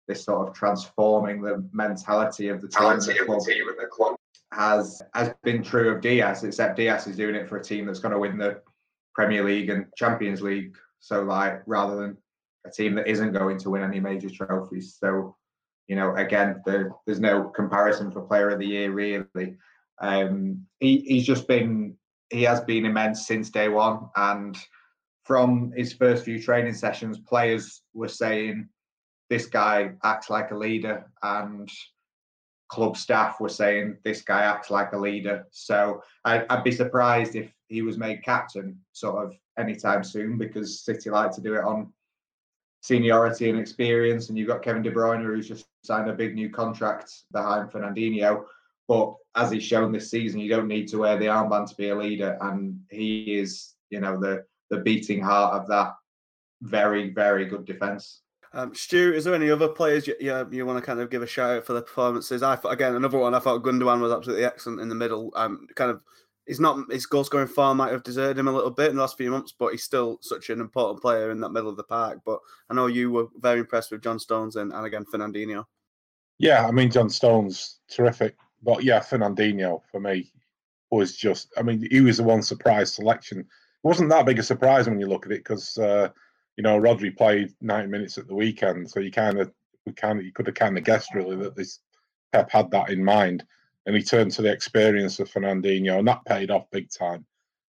this 0.08 0.24
sort 0.24 0.48
of 0.48 0.54
transforming 0.54 1.42
the 1.42 1.64
mentality 1.72 2.48
of 2.48 2.60
the 2.60 2.68
team, 2.68 2.90
and 2.90 3.02
the, 3.02 3.24
club, 3.24 3.40
the 3.40 3.52
team 3.52 3.68
and 3.68 3.78
the 3.78 3.86
club 3.86 4.16
has 4.52 5.02
has 5.14 5.34
been 5.42 5.62
true 5.62 5.90
of 5.90 6.00
Dias. 6.00 6.44
Except 6.44 6.76
Dias 6.76 7.06
is 7.06 7.16
doing 7.16 7.34
it 7.34 7.48
for 7.48 7.56
a 7.56 7.64
team 7.64 7.86
that's 7.86 8.00
going 8.00 8.12
to 8.12 8.18
win 8.18 8.38
the 8.38 8.60
Premier 9.14 9.44
League 9.44 9.70
and 9.70 9.86
Champions 9.96 10.42
League. 10.42 10.74
So 11.00 11.22
like 11.22 11.62
rather 11.66 11.96
than 11.96 12.16
a 12.64 12.70
team 12.70 12.94
that 12.94 13.08
isn't 13.08 13.32
going 13.32 13.58
to 13.58 13.70
win 13.70 13.82
any 13.82 14.00
major 14.00 14.30
trophies. 14.30 14.96
So 14.98 15.36
you 15.92 15.96
know, 15.96 16.16
again, 16.16 16.62
there, 16.64 16.90
there's 17.04 17.20
no 17.20 17.50
comparison 17.50 18.10
for 18.10 18.22
Player 18.22 18.48
of 18.48 18.58
the 18.58 18.66
Year 18.66 18.90
really. 18.90 19.58
Um, 20.00 20.64
he, 20.80 21.00
he's 21.00 21.26
just 21.26 21.46
been 21.46 21.98
he 22.30 22.44
has 22.44 22.62
been 22.62 22.86
immense 22.86 23.26
since 23.26 23.50
day 23.50 23.68
one, 23.68 24.08
and 24.16 24.56
from 25.24 25.70
his 25.76 25.92
first 25.92 26.24
few 26.24 26.42
training 26.42 26.72
sessions, 26.72 27.18
players 27.18 27.82
were 27.92 28.08
saying 28.08 28.70
this 29.28 29.44
guy 29.44 29.90
acts 30.02 30.30
like 30.30 30.50
a 30.50 30.56
leader, 30.56 31.12
and 31.22 31.70
club 32.70 32.96
staff 32.96 33.38
were 33.38 33.50
saying 33.50 33.98
this 34.02 34.22
guy 34.22 34.44
acts 34.44 34.70
like 34.70 34.94
a 34.94 34.98
leader. 34.98 35.46
So 35.50 36.02
I, 36.24 36.46
would 36.48 36.64
be 36.64 36.72
surprised 36.72 37.36
if 37.36 37.52
he 37.68 37.82
was 37.82 37.98
made 37.98 38.24
captain 38.24 38.80
sort 38.92 39.26
of 39.26 39.34
anytime 39.58 40.04
soon 40.04 40.38
because 40.38 40.86
City 40.86 41.10
like 41.10 41.32
to 41.32 41.42
do 41.42 41.52
it 41.52 41.64
on 41.64 41.92
seniority 42.82 43.48
and 43.48 43.58
experience. 43.58 44.28
And 44.28 44.36
you've 44.36 44.48
got 44.48 44.62
Kevin 44.62 44.82
De 44.82 44.90
Bruyne, 44.90 45.24
who's 45.24 45.48
just 45.48 45.66
signed 45.82 46.10
a 46.10 46.12
big 46.12 46.34
new 46.34 46.50
contract 46.50 47.22
behind 47.32 47.70
Fernandinho. 47.70 48.44
But 48.88 49.14
as 49.34 49.50
he's 49.50 49.62
shown 49.62 49.92
this 49.92 50.10
season, 50.10 50.40
you 50.40 50.50
don't 50.50 50.68
need 50.68 50.88
to 50.88 50.98
wear 50.98 51.16
the 51.16 51.26
armband 51.26 51.70
to 51.70 51.76
be 51.76 51.88
a 51.88 51.94
leader, 51.96 52.36
and 52.42 52.78
he 52.90 53.38
is, 53.38 53.74
you 53.88 54.00
know, 54.00 54.20
the 54.20 54.44
the 54.68 54.78
beating 54.78 55.22
heart 55.22 55.54
of 55.54 55.68
that 55.68 55.94
very 56.60 57.10
very 57.10 57.46
good 57.46 57.64
defence. 57.64 58.20
Um, 58.54 58.74
Stu, 58.74 59.14
is 59.14 59.24
there 59.24 59.34
any 59.34 59.50
other 59.50 59.68
players 59.68 60.06
you, 60.06 60.14
you, 60.20 60.48
you, 60.50 60.66
want 60.66 60.78
to 60.78 60.84
kind 60.84 61.00
of 61.00 61.08
give 61.08 61.22
a 61.22 61.26
shout 61.26 61.56
out 61.56 61.64
for 61.64 61.72
the 61.72 61.80
performances? 61.80 62.42
I 62.42 62.58
again 62.68 62.96
another 62.96 63.16
one. 63.16 63.34
I 63.34 63.38
thought 63.38 63.62
Gundogan 63.62 64.00
was 64.00 64.12
absolutely 64.12 64.44
excellent 64.44 64.80
in 64.80 64.88
the 64.88 64.94
middle. 64.94 65.32
Um, 65.36 65.68
kind 65.74 65.90
of 65.90 66.02
he's 66.46 66.60
not 66.60 66.90
his 66.90 67.06
goal 67.06 67.24
scoring 67.24 67.48
form 67.48 67.76
might 67.76 67.92
have 67.92 68.02
deserted 68.02 68.38
him 68.38 68.48
a 68.48 68.52
little 68.52 68.70
bit 68.70 68.90
in 68.90 68.96
the 68.96 69.02
last 69.02 69.16
few 69.16 69.30
months, 69.30 69.54
but 69.56 69.72
he's 69.72 69.84
still 69.84 70.18
such 70.20 70.50
an 70.50 70.60
important 70.60 71.00
player 71.00 71.30
in 71.30 71.40
that 71.40 71.50
middle 71.50 71.70
of 71.70 71.76
the 71.76 71.84
park. 71.84 72.20
But 72.24 72.40
I 72.70 72.74
know 72.74 72.86
you 72.86 73.10
were 73.10 73.26
very 73.38 73.60
impressed 73.60 73.90
with 73.90 74.02
John 74.02 74.18
Stones 74.18 74.56
and, 74.56 74.72
and 74.72 74.86
again 74.86 75.04
Fernandinho. 75.04 75.64
Yeah, 76.38 76.66
I 76.66 76.70
mean 76.70 76.90
John 76.90 77.10
Stones 77.10 77.80
terrific, 77.88 78.36
but 78.62 78.82
yeah, 78.82 79.00
Fernandinho 79.00 79.82
for 79.90 80.00
me 80.00 80.32
was 80.90 81.16
just. 81.16 81.52
I 81.56 81.62
mean, 81.62 81.86
he 81.90 82.00
was 82.00 82.18
the 82.18 82.24
one 82.24 82.42
surprise 82.42 82.94
selection. 82.94 83.40
It 83.40 83.46
wasn't 83.82 84.10
that 84.10 84.26
big 84.26 84.38
a 84.38 84.42
surprise 84.42 84.88
when 84.88 85.00
you 85.00 85.06
look 85.06 85.26
at 85.26 85.32
it 85.32 85.44
because 85.44 85.78
uh, 85.78 86.08
you 86.56 86.62
know 86.62 86.78
Rodri 86.78 87.16
played 87.16 87.52
90 87.60 87.88
minutes 87.88 88.18
at 88.18 88.28
the 88.28 88.34
weekend, 88.34 88.90
so 88.90 89.00
you 89.00 89.10
kind 89.10 89.40
of 89.40 89.52
we 89.86 89.92
kind 89.92 90.18
of 90.18 90.24
you 90.24 90.32
could 90.32 90.46
have 90.46 90.54
kind 90.54 90.78
of 90.78 90.84
guessed 90.84 91.14
really 91.14 91.36
that 91.36 91.56
this 91.56 91.80
Pep 92.32 92.50
had 92.50 92.70
that 92.70 92.90
in 92.90 93.04
mind. 93.04 93.44
And 93.86 93.96
he 93.96 94.02
turned 94.02 94.32
to 94.32 94.42
the 94.42 94.52
experience 94.52 95.18
of 95.18 95.30
Fernandinho, 95.30 95.98
and 95.98 96.08
that 96.08 96.24
paid 96.24 96.50
off 96.50 96.70
big 96.70 96.90
time. 96.90 97.24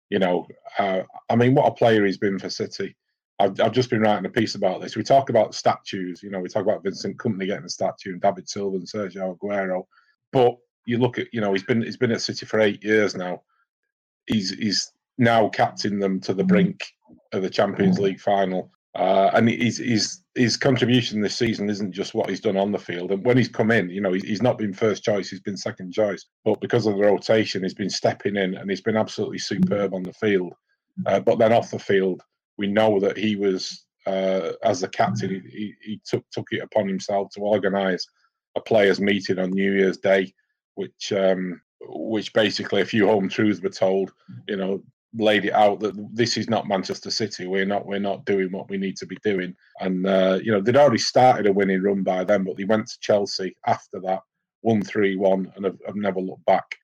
You 0.09 0.19
know, 0.19 0.47
uh, 0.77 1.03
I 1.29 1.35
mean, 1.35 1.55
what 1.55 1.67
a 1.67 1.71
player 1.71 2.05
he's 2.05 2.17
been 2.17 2.37
for 2.37 2.49
City. 2.49 2.95
I've, 3.39 3.59
I've 3.59 3.71
just 3.71 3.89
been 3.89 4.01
writing 4.01 4.25
a 4.25 4.29
piece 4.29 4.55
about 4.55 4.81
this. 4.81 4.95
We 4.95 5.03
talk 5.03 5.29
about 5.29 5.55
statues, 5.55 6.21
you 6.21 6.29
know, 6.29 6.39
we 6.39 6.49
talk 6.49 6.63
about 6.63 6.83
Vincent 6.83 7.17
Kompany 7.17 7.47
getting 7.47 7.65
a 7.65 7.69
statue 7.69 8.11
and 8.11 8.21
David 8.21 8.47
Silva 8.47 8.75
and 8.75 8.87
Sergio 8.87 9.37
Aguero, 9.37 9.85
but 10.31 10.57
you 10.85 10.97
look 10.97 11.17
at, 11.17 11.27
you 11.33 11.41
know, 11.41 11.53
he's 11.53 11.63
been 11.63 11.81
he's 11.81 11.97
been 11.97 12.11
at 12.11 12.21
City 12.21 12.45
for 12.45 12.59
eight 12.59 12.83
years 12.83 13.15
now. 13.15 13.41
He's 14.27 14.51
he's 14.51 14.91
now 15.17 15.49
captain 15.49 15.99
them 15.99 16.19
to 16.21 16.33
the 16.33 16.43
brink 16.43 16.83
of 17.31 17.41
the 17.41 17.49
Champions 17.49 17.99
League 17.99 18.19
final. 18.19 18.71
Uh, 18.93 19.31
and 19.33 19.47
his, 19.47 19.77
his 19.77 20.21
his 20.35 20.57
contribution 20.57 21.21
this 21.21 21.37
season 21.37 21.69
isn't 21.69 21.93
just 21.93 22.13
what 22.13 22.29
he's 22.29 22.41
done 22.41 22.57
on 22.57 22.71
the 22.71 22.79
field. 22.79 23.11
And 23.11 23.23
when 23.25 23.37
he's 23.37 23.47
come 23.47 23.71
in, 23.71 23.89
you 23.89 24.01
know, 24.01 24.11
he's 24.11 24.41
not 24.41 24.57
been 24.57 24.73
first 24.73 25.03
choice; 25.03 25.29
he's 25.29 25.39
been 25.39 25.55
second 25.55 25.93
choice. 25.93 26.25
But 26.43 26.59
because 26.59 26.85
of 26.85 26.97
the 26.97 27.03
rotation, 27.03 27.63
he's 27.63 27.73
been 27.73 27.89
stepping 27.89 28.35
in, 28.35 28.55
and 28.55 28.69
he's 28.69 28.81
been 28.81 28.97
absolutely 28.97 29.39
superb 29.39 29.93
on 29.93 30.03
the 30.03 30.13
field. 30.13 30.53
Uh, 31.05 31.21
but 31.21 31.39
then 31.39 31.53
off 31.53 31.71
the 31.71 31.79
field, 31.79 32.21
we 32.57 32.67
know 32.67 32.99
that 32.99 33.15
he 33.15 33.37
was, 33.37 33.85
uh, 34.07 34.51
as 34.63 34.81
the 34.81 34.89
captain, 34.89 35.41
he, 35.49 35.73
he 35.81 36.01
took 36.05 36.25
took 36.31 36.47
it 36.51 36.61
upon 36.61 36.87
himself 36.87 37.29
to 37.33 37.41
organise 37.41 38.05
a 38.57 38.61
players' 38.61 38.99
meeting 38.99 39.39
on 39.39 39.51
New 39.51 39.71
Year's 39.71 39.97
Day, 39.97 40.33
which 40.75 41.13
um, 41.13 41.61
which 41.79 42.33
basically 42.33 42.81
a 42.81 42.85
few 42.85 43.07
home 43.07 43.29
truths 43.29 43.61
were 43.61 43.69
told. 43.69 44.11
You 44.49 44.57
know, 44.57 44.83
laid 45.13 45.45
it 45.45 45.53
out 45.53 45.79
that 45.81 45.93
this 46.13 46.37
is 46.37 46.49
not 46.49 46.67
Manchester 46.67 47.11
City. 47.11 47.47
We're 47.47 47.65
not 47.65 47.85
we're 47.85 47.99
not 47.99 48.25
doing 48.25 48.51
what 48.51 48.69
we 48.69 48.77
need 48.77 48.97
to 48.97 49.05
be 49.05 49.17
doing. 49.23 49.55
And 49.79 50.05
uh, 50.05 50.39
you 50.41 50.51
know 50.51 50.61
they'd 50.61 50.77
already 50.77 50.99
started 50.99 51.47
a 51.47 51.53
winning 51.53 51.81
run 51.81 52.03
by 52.03 52.23
then, 52.23 52.43
but 52.43 52.57
they 52.57 52.63
went 52.63 52.87
to 52.87 52.99
Chelsea 53.01 53.55
after 53.67 53.99
that, 54.01 54.21
won 54.61 54.81
three 54.81 55.15
one, 55.15 55.51
and 55.55 55.65
have, 55.65 55.77
have, 55.85 55.95
never 55.95 56.21
looked 56.21 56.45
back. 56.45 56.75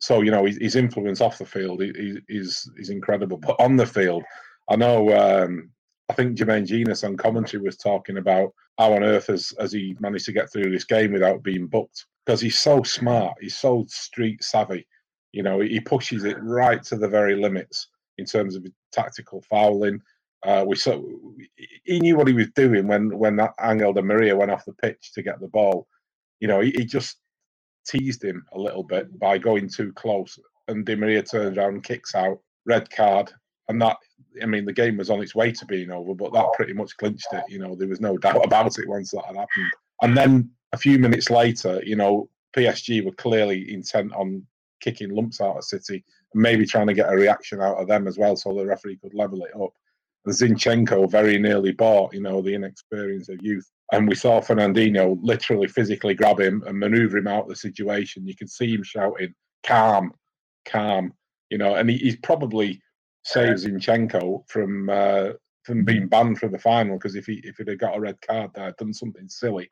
So 0.00 0.22
you 0.22 0.30
know 0.30 0.44
his, 0.44 0.58
his 0.58 0.76
influence 0.76 1.20
off 1.20 1.38
the 1.38 1.46
field 1.46 1.82
is 1.82 2.70
is 2.76 2.90
incredible, 2.90 3.38
but 3.38 3.56
on 3.60 3.76
the 3.76 3.86
field, 3.86 4.24
I 4.68 4.76
know. 4.76 5.12
Um, 5.12 5.70
I 6.10 6.12
think 6.12 6.36
Jermaine 6.36 6.66
Jenas 6.66 7.02
on 7.02 7.16
commentary 7.16 7.62
was 7.62 7.78
talking 7.78 8.18
about 8.18 8.52
how 8.78 8.92
on 8.92 9.02
earth 9.02 9.28
has, 9.28 9.54
has 9.58 9.72
he 9.72 9.96
managed 10.00 10.26
to 10.26 10.32
get 10.32 10.52
through 10.52 10.70
this 10.70 10.84
game 10.84 11.14
without 11.14 11.42
being 11.42 11.66
booked 11.66 12.04
because 12.26 12.42
he's 12.42 12.58
so 12.58 12.82
smart, 12.82 13.32
he's 13.40 13.56
so 13.56 13.86
street 13.88 14.44
savvy 14.44 14.86
you 15.34 15.42
know, 15.42 15.58
he 15.58 15.80
pushes 15.80 16.22
it 16.22 16.36
right 16.40 16.80
to 16.84 16.96
the 16.96 17.08
very 17.08 17.34
limits 17.34 17.88
in 18.18 18.24
terms 18.24 18.54
of 18.54 18.64
tactical 18.92 19.42
fouling. 19.42 20.00
Uh, 20.46 20.64
we 20.64 20.76
saw 20.76 21.02
he 21.82 21.98
knew 21.98 22.16
what 22.16 22.28
he 22.28 22.34
was 22.34 22.50
doing 22.54 22.86
when 22.86 23.18
when 23.18 23.34
that 23.36 23.52
Angel 23.60 23.92
Di 23.92 24.00
Maria 24.00 24.36
went 24.36 24.52
off 24.52 24.64
the 24.64 24.74
pitch 24.74 25.10
to 25.14 25.22
get 25.22 25.40
the 25.40 25.48
ball. 25.48 25.88
You 26.38 26.46
know, 26.46 26.60
he, 26.60 26.70
he 26.70 26.84
just 26.84 27.16
teased 27.84 28.22
him 28.22 28.46
a 28.52 28.58
little 28.58 28.84
bit 28.84 29.18
by 29.18 29.36
going 29.38 29.68
too 29.68 29.92
close, 29.94 30.38
and 30.68 30.86
de 30.86 30.94
Maria 30.94 31.22
turns 31.22 31.58
around, 31.58 31.82
kicks 31.82 32.14
out, 32.14 32.38
red 32.64 32.88
card, 32.90 33.32
and 33.68 33.82
that. 33.82 33.96
I 34.40 34.46
mean, 34.46 34.64
the 34.64 34.72
game 34.72 34.96
was 34.96 35.10
on 35.10 35.22
its 35.22 35.34
way 35.34 35.50
to 35.50 35.66
being 35.66 35.90
over, 35.90 36.14
but 36.14 36.32
that 36.32 36.52
pretty 36.54 36.74
much 36.74 36.96
clinched 36.96 37.32
it. 37.32 37.44
You 37.48 37.58
know, 37.58 37.74
there 37.74 37.88
was 37.88 38.00
no 38.00 38.16
doubt 38.18 38.44
about 38.44 38.78
it 38.78 38.88
once 38.88 39.10
that 39.10 39.24
had 39.26 39.36
happened. 39.36 39.72
And 40.02 40.16
then 40.16 40.50
a 40.72 40.76
few 40.76 40.98
minutes 40.98 41.28
later, 41.30 41.82
you 41.84 41.96
know, 41.96 42.28
PSG 42.56 43.04
were 43.04 43.12
clearly 43.12 43.72
intent 43.72 44.12
on 44.12 44.44
kicking 44.80 45.14
lumps 45.14 45.40
out 45.40 45.56
of 45.56 45.64
City 45.64 46.04
and 46.32 46.42
maybe 46.42 46.66
trying 46.66 46.86
to 46.86 46.94
get 46.94 47.12
a 47.12 47.16
reaction 47.16 47.60
out 47.60 47.76
of 47.76 47.88
them 47.88 48.06
as 48.06 48.18
well 48.18 48.36
so 48.36 48.52
the 48.52 48.64
referee 48.64 48.98
could 48.98 49.14
level 49.14 49.44
it 49.44 49.60
up. 49.60 49.72
And 50.24 50.34
Zinchenko 50.34 51.10
very 51.10 51.38
nearly 51.38 51.72
bought, 51.72 52.14
you 52.14 52.20
know, 52.20 52.40
the 52.40 52.54
inexperience 52.54 53.28
of 53.28 53.42
youth. 53.42 53.70
And 53.92 54.08
we 54.08 54.14
saw 54.14 54.40
Fernandinho 54.40 55.18
literally 55.22 55.68
physically 55.68 56.14
grab 56.14 56.40
him 56.40 56.62
and 56.66 56.78
maneuver 56.78 57.18
him 57.18 57.28
out 57.28 57.42
of 57.44 57.48
the 57.48 57.56
situation. 57.56 58.26
You 58.26 58.34
could 58.34 58.50
see 58.50 58.74
him 58.74 58.82
shouting, 58.82 59.34
calm, 59.64 60.12
calm, 60.64 61.12
you 61.50 61.58
know, 61.58 61.74
and 61.74 61.90
he, 61.90 61.98
he's 61.98 62.16
probably 62.16 62.80
saved 63.24 63.64
Zinchenko 63.64 64.48
from 64.48 64.88
uh, 64.90 65.30
from 65.64 65.84
being 65.84 66.08
banned 66.08 66.38
from 66.38 66.52
the 66.52 66.58
final 66.58 66.96
because 66.96 67.16
if 67.16 67.26
he 67.26 67.40
if 67.44 67.56
he'd 67.56 67.68
have 67.68 67.78
got 67.78 67.96
a 67.96 68.00
red 68.00 68.20
card 68.20 68.50
there, 68.54 68.74
done 68.78 68.92
something 68.92 69.28
silly, 69.28 69.70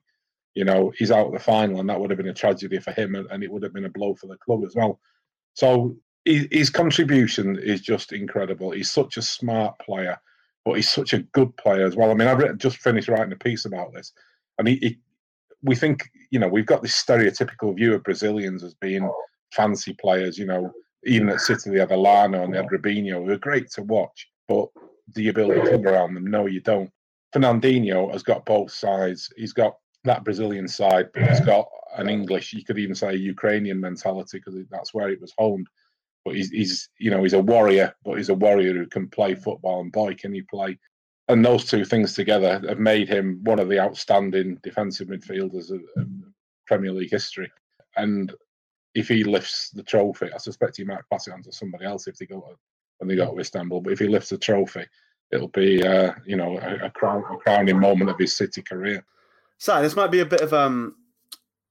you 0.55 0.65
know, 0.65 0.93
he's 0.97 1.11
out 1.11 1.27
of 1.27 1.33
the 1.33 1.39
final, 1.39 1.81
and 1.81 1.89
that 1.89 1.99
would 1.99 2.11
have 2.11 2.19
been 2.19 2.29
a 2.29 2.35
tragedy 2.35 2.79
for 2.79 2.93
him, 2.93 3.15
and, 3.15 3.27
and 3.31 3.43
it 3.43 3.51
would 3.51 3.63
have 3.63 3.73
been 3.73 3.87
a 3.87 3.91
blow 3.91 4.15
for 4.15 4.27
the 4.27 4.37
club 4.37 4.65
as 4.65 4.75
well. 4.75 5.01
So 5.55 5.97
his, 6.25 6.47
his 6.51 6.71
contribution 6.71 7.59
is 7.59 7.81
just 7.81 8.13
incredible. 8.13 8.71
He's 8.71 8.91
such 8.91 9.17
a 9.17 9.23
smart 9.23 9.79
player, 9.79 10.19
but 10.65 10.75
he's 10.75 10.91
such 10.91 11.13
a 11.13 11.23
good 11.33 11.57
player 11.57 11.87
as 11.87 11.97
well. 11.97 12.11
I 12.11 12.15
mean, 12.15 12.29
I've 12.29 12.59
just 12.59 12.79
finished 12.79 13.09
writing 13.09 13.33
a 13.33 13.37
piece 13.37 13.65
about 13.65 13.93
this, 13.93 14.13
and 14.59 14.69
he, 14.69 14.77
he 14.77 14.99
we 15.63 15.77
think, 15.77 16.11
you 16.31 16.39
know, 16.39 16.49
we've 16.49 16.67
got 16.67 16.83
this 16.83 17.01
stereotypical 17.01 17.77
view 17.77 17.95
of 17.95 18.03
Brazilians 18.03 18.65
as 18.65 18.75
being 18.75 19.09
fancy 19.53 19.95
players. 19.95 20.39
You 20.39 20.47
know, 20.47 20.73
even 21.05 21.29
at 21.29 21.41
City 21.41 21.71
they 21.71 21.79
had 21.79 21.91
Elano 21.91 22.45
and 22.45 22.53
they 22.53 22.59
had 22.59 22.69
Robinho, 22.69 23.25
who 23.25 23.31
are 23.31 23.39
great 23.39 23.71
to 23.73 23.83
watch, 23.83 24.29
but 24.49 24.69
do 25.15 25.23
you 25.23 25.33
build 25.33 25.53
a 25.53 25.67
club 25.67 25.87
around 25.87 26.15
them? 26.15 26.27
No, 26.27 26.47
you 26.47 26.61
don't. 26.61 26.91
Fernandinho 27.35 28.13
has 28.13 28.23
got 28.23 28.45
both 28.45 28.71
sides. 28.71 29.33
He's 29.37 29.53
got 29.53 29.77
that 30.05 30.25
Brazilian 30.25 30.69
side, 30.69 31.09
but 31.13 31.29
he's 31.29 31.41
got 31.41 31.69
an 31.97 32.09
English, 32.09 32.53
you 32.53 32.65
could 32.65 32.79
even 32.79 32.95
say 32.95 33.15
Ukrainian 33.15 33.81
mentality 33.81 34.39
because 34.39 34.55
that's 34.71 34.95
where 34.95 35.11
it 35.11 35.21
was 35.21 35.33
honed. 35.39 35.69
But 36.25 36.37
he's, 36.37 36.51
he's, 36.51 36.89
you 36.99 37.11
know, 37.11 37.23
he's 37.23 37.33
a 37.33 37.43
warrior, 37.43 37.95
but 38.05 38.17
he's 38.17 38.29
a 38.29 38.35
warrior 38.35 38.73
who 38.75 38.87
can 38.87 39.09
play 39.09 39.35
football 39.35 39.81
and 39.81 39.93
boy, 39.93 40.15
can 40.15 40.33
he 40.33 40.43
play. 40.43 40.79
And 41.29 41.45
those 41.45 41.65
two 41.65 41.85
things 41.85 42.15
together 42.15 42.61
have 42.69 42.79
made 42.79 43.09
him 43.09 43.41
one 43.43 43.59
of 43.59 43.69
the 43.69 43.81
outstanding 43.81 44.59
defensive 44.63 45.09
midfielders 45.09 45.71
of, 45.71 45.81
of 45.97 46.09
Premier 46.67 46.93
League 46.93 47.11
history. 47.11 47.51
And 47.97 48.33
if 48.95 49.09
he 49.09 49.25
lifts 49.25 49.71
the 49.71 49.83
trophy, 49.83 50.29
I 50.33 50.39
suspect 50.39 50.77
he 50.77 50.85
might 50.85 51.09
pass 51.11 51.27
it 51.27 51.33
on 51.33 51.43
to 51.45 51.53
somebody 51.53 51.85
else 51.85 52.07
if 52.07 52.17
they 52.17 52.27
go 52.27 52.41
to, 52.41 52.57
when 52.99 53.09
they 53.09 53.17
go 53.17 53.33
to 53.33 53.41
Istanbul. 53.41 53.81
But 53.81 53.93
if 53.93 53.99
he 53.99 54.09
lifts 54.09 54.31
the 54.31 54.39
trophy, 54.39 54.85
it'll 55.31 55.49
be, 55.49 55.83
uh, 55.85 56.13
you 56.27 56.37
know, 56.37 56.59
a, 56.59 56.87
a, 56.87 56.91
crown, 56.91 57.25
a 57.33 57.37
crowning 57.37 57.81
moment 57.81 58.11
of 58.11 58.19
his 58.19 58.37
City 58.37 58.63
career. 58.63 59.05
So 59.63 59.81
this 59.81 59.95
might 59.95 60.11
be 60.11 60.19
a 60.19 60.27
bit 60.27 60.41
of 60.41 60.53
um 60.53 60.97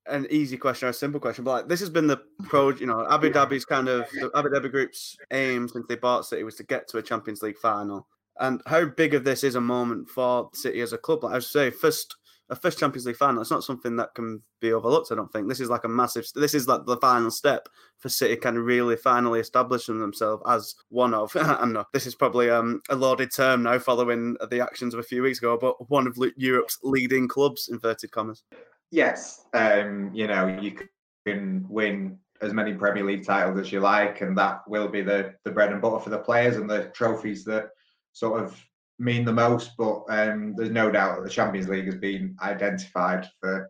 an 0.05 0.25
easy 0.29 0.55
question 0.55 0.87
or 0.87 0.91
a 0.91 0.93
simple 0.93 1.19
question, 1.19 1.43
but 1.43 1.51
like, 1.51 1.67
this 1.67 1.81
has 1.81 1.89
been 1.89 2.07
the 2.07 2.21
pro, 2.43 2.69
you 2.69 2.85
know, 2.85 3.05
Abu 3.11 3.29
Dhabi's 3.29 3.65
kind 3.65 3.89
of 3.89 4.09
the 4.13 4.31
Abu 4.33 4.47
Dhabi 4.47 4.71
Group's 4.71 5.17
aim 5.31 5.67
since 5.67 5.85
they 5.89 5.95
bought 5.95 6.25
City 6.25 6.45
was 6.45 6.55
to 6.55 6.63
get 6.63 6.87
to 6.87 6.99
a 6.99 7.03
Champions 7.03 7.41
League 7.41 7.57
final. 7.57 8.07
And 8.39 8.61
how 8.65 8.85
big 8.85 9.13
of 9.13 9.25
this 9.25 9.43
is 9.43 9.55
a 9.55 9.61
moment 9.61 10.07
for 10.07 10.49
City 10.53 10.79
as 10.79 10.93
a 10.93 10.97
club? 10.97 11.25
Like 11.25 11.35
I 11.35 11.39
should 11.39 11.51
say, 11.51 11.69
first 11.69 12.15
a 12.51 12.55
first 12.55 12.77
Champions 12.77 13.05
League 13.05 13.15
final. 13.15 13.41
It's 13.41 13.49
not 13.49 13.63
something 13.63 13.95
that 13.95 14.13
can 14.13 14.41
be 14.59 14.73
overlooked. 14.73 15.11
I 15.11 15.15
don't 15.15 15.31
think 15.31 15.47
this 15.47 15.61
is 15.61 15.69
like 15.69 15.85
a 15.85 15.89
massive. 15.89 16.25
This 16.35 16.53
is 16.53 16.67
like 16.67 16.85
the 16.85 16.97
final 16.97 17.31
step 17.31 17.69
for 17.97 18.09
City, 18.09 18.35
of 18.57 18.65
really 18.65 18.97
finally 18.97 19.39
establishing 19.39 19.99
themselves 19.99 20.43
as 20.47 20.75
one 20.89 21.13
of. 21.13 21.33
and 21.35 21.77
this 21.93 22.05
is 22.05 22.13
probably 22.13 22.49
um, 22.49 22.81
a 22.89 22.95
lauded 22.95 23.33
term 23.33 23.63
now, 23.63 23.79
following 23.79 24.35
the 24.49 24.59
actions 24.59 24.93
of 24.93 24.99
a 24.99 25.03
few 25.03 25.23
weeks 25.23 25.39
ago, 25.39 25.57
but 25.59 25.89
one 25.89 26.05
of 26.05 26.19
Europe's 26.35 26.77
leading 26.83 27.27
clubs, 27.27 27.69
inverted 27.69 28.11
commas. 28.11 28.43
Yes, 28.91 29.45
um, 29.53 30.11
you 30.13 30.27
know 30.27 30.59
you 30.61 30.77
can 31.25 31.65
win 31.69 32.19
as 32.41 32.53
many 32.53 32.73
Premier 32.73 33.05
League 33.05 33.25
titles 33.25 33.59
as 33.59 33.71
you 33.71 33.79
like, 33.79 34.19
and 34.19 34.37
that 34.37 34.59
will 34.67 34.89
be 34.89 35.01
the 35.01 35.33
the 35.45 35.51
bread 35.51 35.71
and 35.71 35.81
butter 35.81 36.03
for 36.03 36.09
the 36.09 36.17
players 36.17 36.57
and 36.57 36.69
the 36.69 36.91
trophies 36.93 37.45
that 37.45 37.69
sort 38.11 38.43
of 38.43 38.61
mean 39.01 39.25
the 39.25 39.33
most, 39.33 39.71
but 39.77 40.03
um, 40.09 40.53
there's 40.55 40.69
no 40.69 40.91
doubt 40.91 41.17
that 41.17 41.23
the 41.23 41.29
Champions 41.29 41.67
League 41.67 41.85
has 41.85 41.95
been 41.95 42.35
identified 42.41 43.27
for 43.39 43.69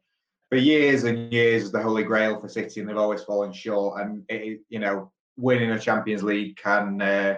for 0.50 0.58
years 0.58 1.06
and 1.06 1.32
years 1.32 1.64
as 1.64 1.72
the 1.72 1.82
holy 1.82 2.04
grail 2.04 2.40
for 2.40 2.50
City, 2.50 2.82
and 2.82 2.90
they've 2.90 2.98
always 2.98 3.24
fallen 3.24 3.54
short. 3.54 4.02
And 4.02 4.24
it, 4.28 4.60
you 4.68 4.80
know, 4.80 5.12
winning 5.38 5.72
a 5.72 5.80
Champions 5.80 6.24
League 6.24 6.58
can 6.58 7.02
uh, 7.02 7.38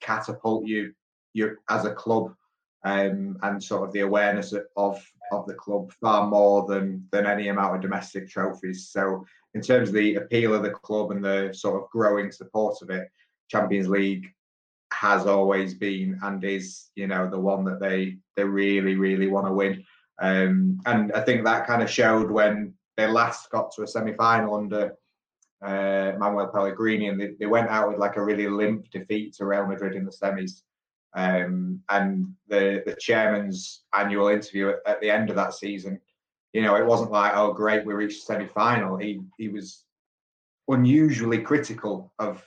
catapult 0.00 0.66
you 0.66 0.92
you 1.32 1.56
as 1.68 1.84
a 1.84 1.94
club 1.94 2.34
um, 2.84 3.38
and 3.42 3.62
sort 3.62 3.86
of 3.86 3.92
the 3.92 4.00
awareness 4.00 4.52
of 4.76 5.02
of 5.32 5.46
the 5.46 5.54
club 5.54 5.92
far 6.00 6.26
more 6.26 6.66
than 6.66 7.06
than 7.12 7.26
any 7.26 7.48
amount 7.48 7.76
of 7.76 7.82
domestic 7.82 8.28
trophies. 8.28 8.88
So 8.88 9.24
in 9.54 9.60
terms 9.60 9.88
of 9.88 9.94
the 9.94 10.16
appeal 10.16 10.52
of 10.54 10.64
the 10.64 10.70
club 10.70 11.12
and 11.12 11.24
the 11.24 11.52
sort 11.54 11.80
of 11.80 11.88
growing 11.90 12.32
support 12.32 12.82
of 12.82 12.90
it, 12.90 13.08
Champions 13.48 13.88
League 13.88 14.26
has 15.04 15.26
always 15.26 15.74
been 15.74 16.18
and 16.22 16.42
is 16.44 16.90
you 16.94 17.06
know 17.06 17.28
the 17.28 17.38
one 17.38 17.62
that 17.64 17.78
they 17.78 18.16
they 18.36 18.44
really 18.44 18.94
really 18.94 19.28
want 19.28 19.46
to 19.46 19.52
win. 19.52 19.84
Um, 20.20 20.78
and 20.86 21.12
i 21.12 21.20
think 21.20 21.44
that 21.44 21.66
kind 21.66 21.82
of 21.82 21.90
showed 21.90 22.30
when 22.30 22.72
they 22.96 23.08
last 23.08 23.50
got 23.50 23.72
to 23.72 23.82
a 23.82 23.86
semi-final 23.86 24.54
under 24.54 24.82
uh, 25.60 26.12
manuel 26.20 26.52
pellegrini 26.54 27.08
and 27.08 27.20
they, 27.20 27.30
they 27.40 27.46
went 27.46 27.68
out 27.68 27.88
with 27.88 27.98
like 27.98 28.16
a 28.16 28.24
really 28.24 28.48
limp 28.48 28.88
defeat 28.92 29.34
to 29.34 29.44
real 29.44 29.66
madrid 29.66 29.96
in 29.96 30.04
the 30.04 30.18
semis. 30.20 30.62
Um, 31.16 31.80
and 31.88 32.26
the 32.48 32.82
the 32.86 32.96
chairman's 33.06 33.82
annual 33.92 34.28
interview 34.28 34.68
at, 34.70 34.78
at 34.86 35.00
the 35.00 35.10
end 35.10 35.30
of 35.30 35.36
that 35.36 35.54
season 35.54 36.00
you 36.54 36.62
know 36.62 36.76
it 36.76 36.86
wasn't 36.86 37.10
like 37.10 37.32
oh 37.34 37.52
great 37.52 37.84
we 37.84 37.92
reached 37.92 38.20
the 38.20 38.34
semi-final. 38.34 38.96
He 38.96 39.20
he 39.36 39.48
was 39.48 39.84
unusually 40.68 41.40
critical 41.50 42.12
of 42.18 42.42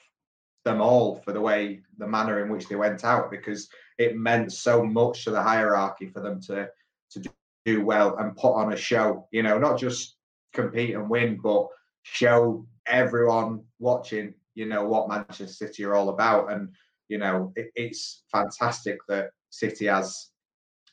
them 0.67 0.81
all 0.81 1.15
for 1.15 1.31
the 1.31 1.41
way 1.41 1.81
the 1.97 2.07
manner 2.07 2.43
in 2.43 2.51
which 2.51 2.67
they 2.67 2.75
went 2.75 3.03
out 3.03 3.31
because 3.31 3.67
it 3.97 4.15
meant 4.15 4.51
so 4.51 4.83
much 4.83 5.23
to 5.23 5.31
the 5.31 5.41
hierarchy 5.41 6.07
for 6.07 6.21
them 6.21 6.41
to 6.41 6.69
to 7.11 7.23
do 7.65 7.83
well 7.83 8.17
and 8.17 8.35
put 8.35 8.53
on 8.53 8.73
a 8.73 8.77
show 8.77 9.27
you 9.31 9.43
know 9.43 9.57
not 9.57 9.79
just 9.79 10.17
compete 10.53 10.95
and 10.95 11.09
win 11.09 11.39
but 11.41 11.67
show 12.03 12.65
everyone 12.87 13.63
watching, 13.79 14.33
you 14.55 14.65
know, 14.65 14.85
what 14.85 15.09
Manchester 15.09 15.47
City 15.47 15.83
are 15.83 15.95
all 15.95 16.09
about. 16.09 16.51
And, 16.51 16.69
you 17.09 17.17
know, 17.17 17.51
it, 17.55 17.71
it's 17.75 18.23
fantastic 18.31 18.97
that 19.07 19.31
City 19.49 19.85
has 19.85 20.29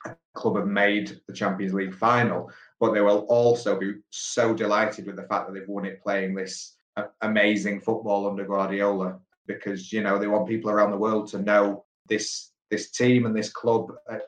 a 0.06 0.16
club 0.34 0.56
have 0.56 0.66
made 0.66 1.20
the 1.26 1.34
Champions 1.34 1.72
League 1.72 1.94
final, 1.94 2.50
but 2.80 2.92
they 2.92 3.00
will 3.00 3.26
also 3.28 3.78
be 3.78 3.94
so 4.10 4.54
delighted 4.54 5.06
with 5.06 5.16
the 5.16 5.22
fact 5.22 5.46
that 5.46 5.54
they've 5.54 5.68
won 5.68 5.86
it 5.86 6.02
playing 6.02 6.34
this 6.34 6.76
amazing 7.22 7.80
football 7.80 8.28
under 8.28 8.44
Guardiola 8.44 9.18
because 9.46 9.92
you 9.92 10.02
know 10.02 10.18
they 10.18 10.26
want 10.26 10.48
people 10.48 10.70
around 10.70 10.90
the 10.90 10.96
world 10.96 11.28
to 11.28 11.38
know 11.38 11.84
this 12.08 12.52
this 12.70 12.90
team 12.90 13.26
and 13.26 13.36
this 13.36 13.50
club. 13.50 13.92
Uh, 14.10 14.18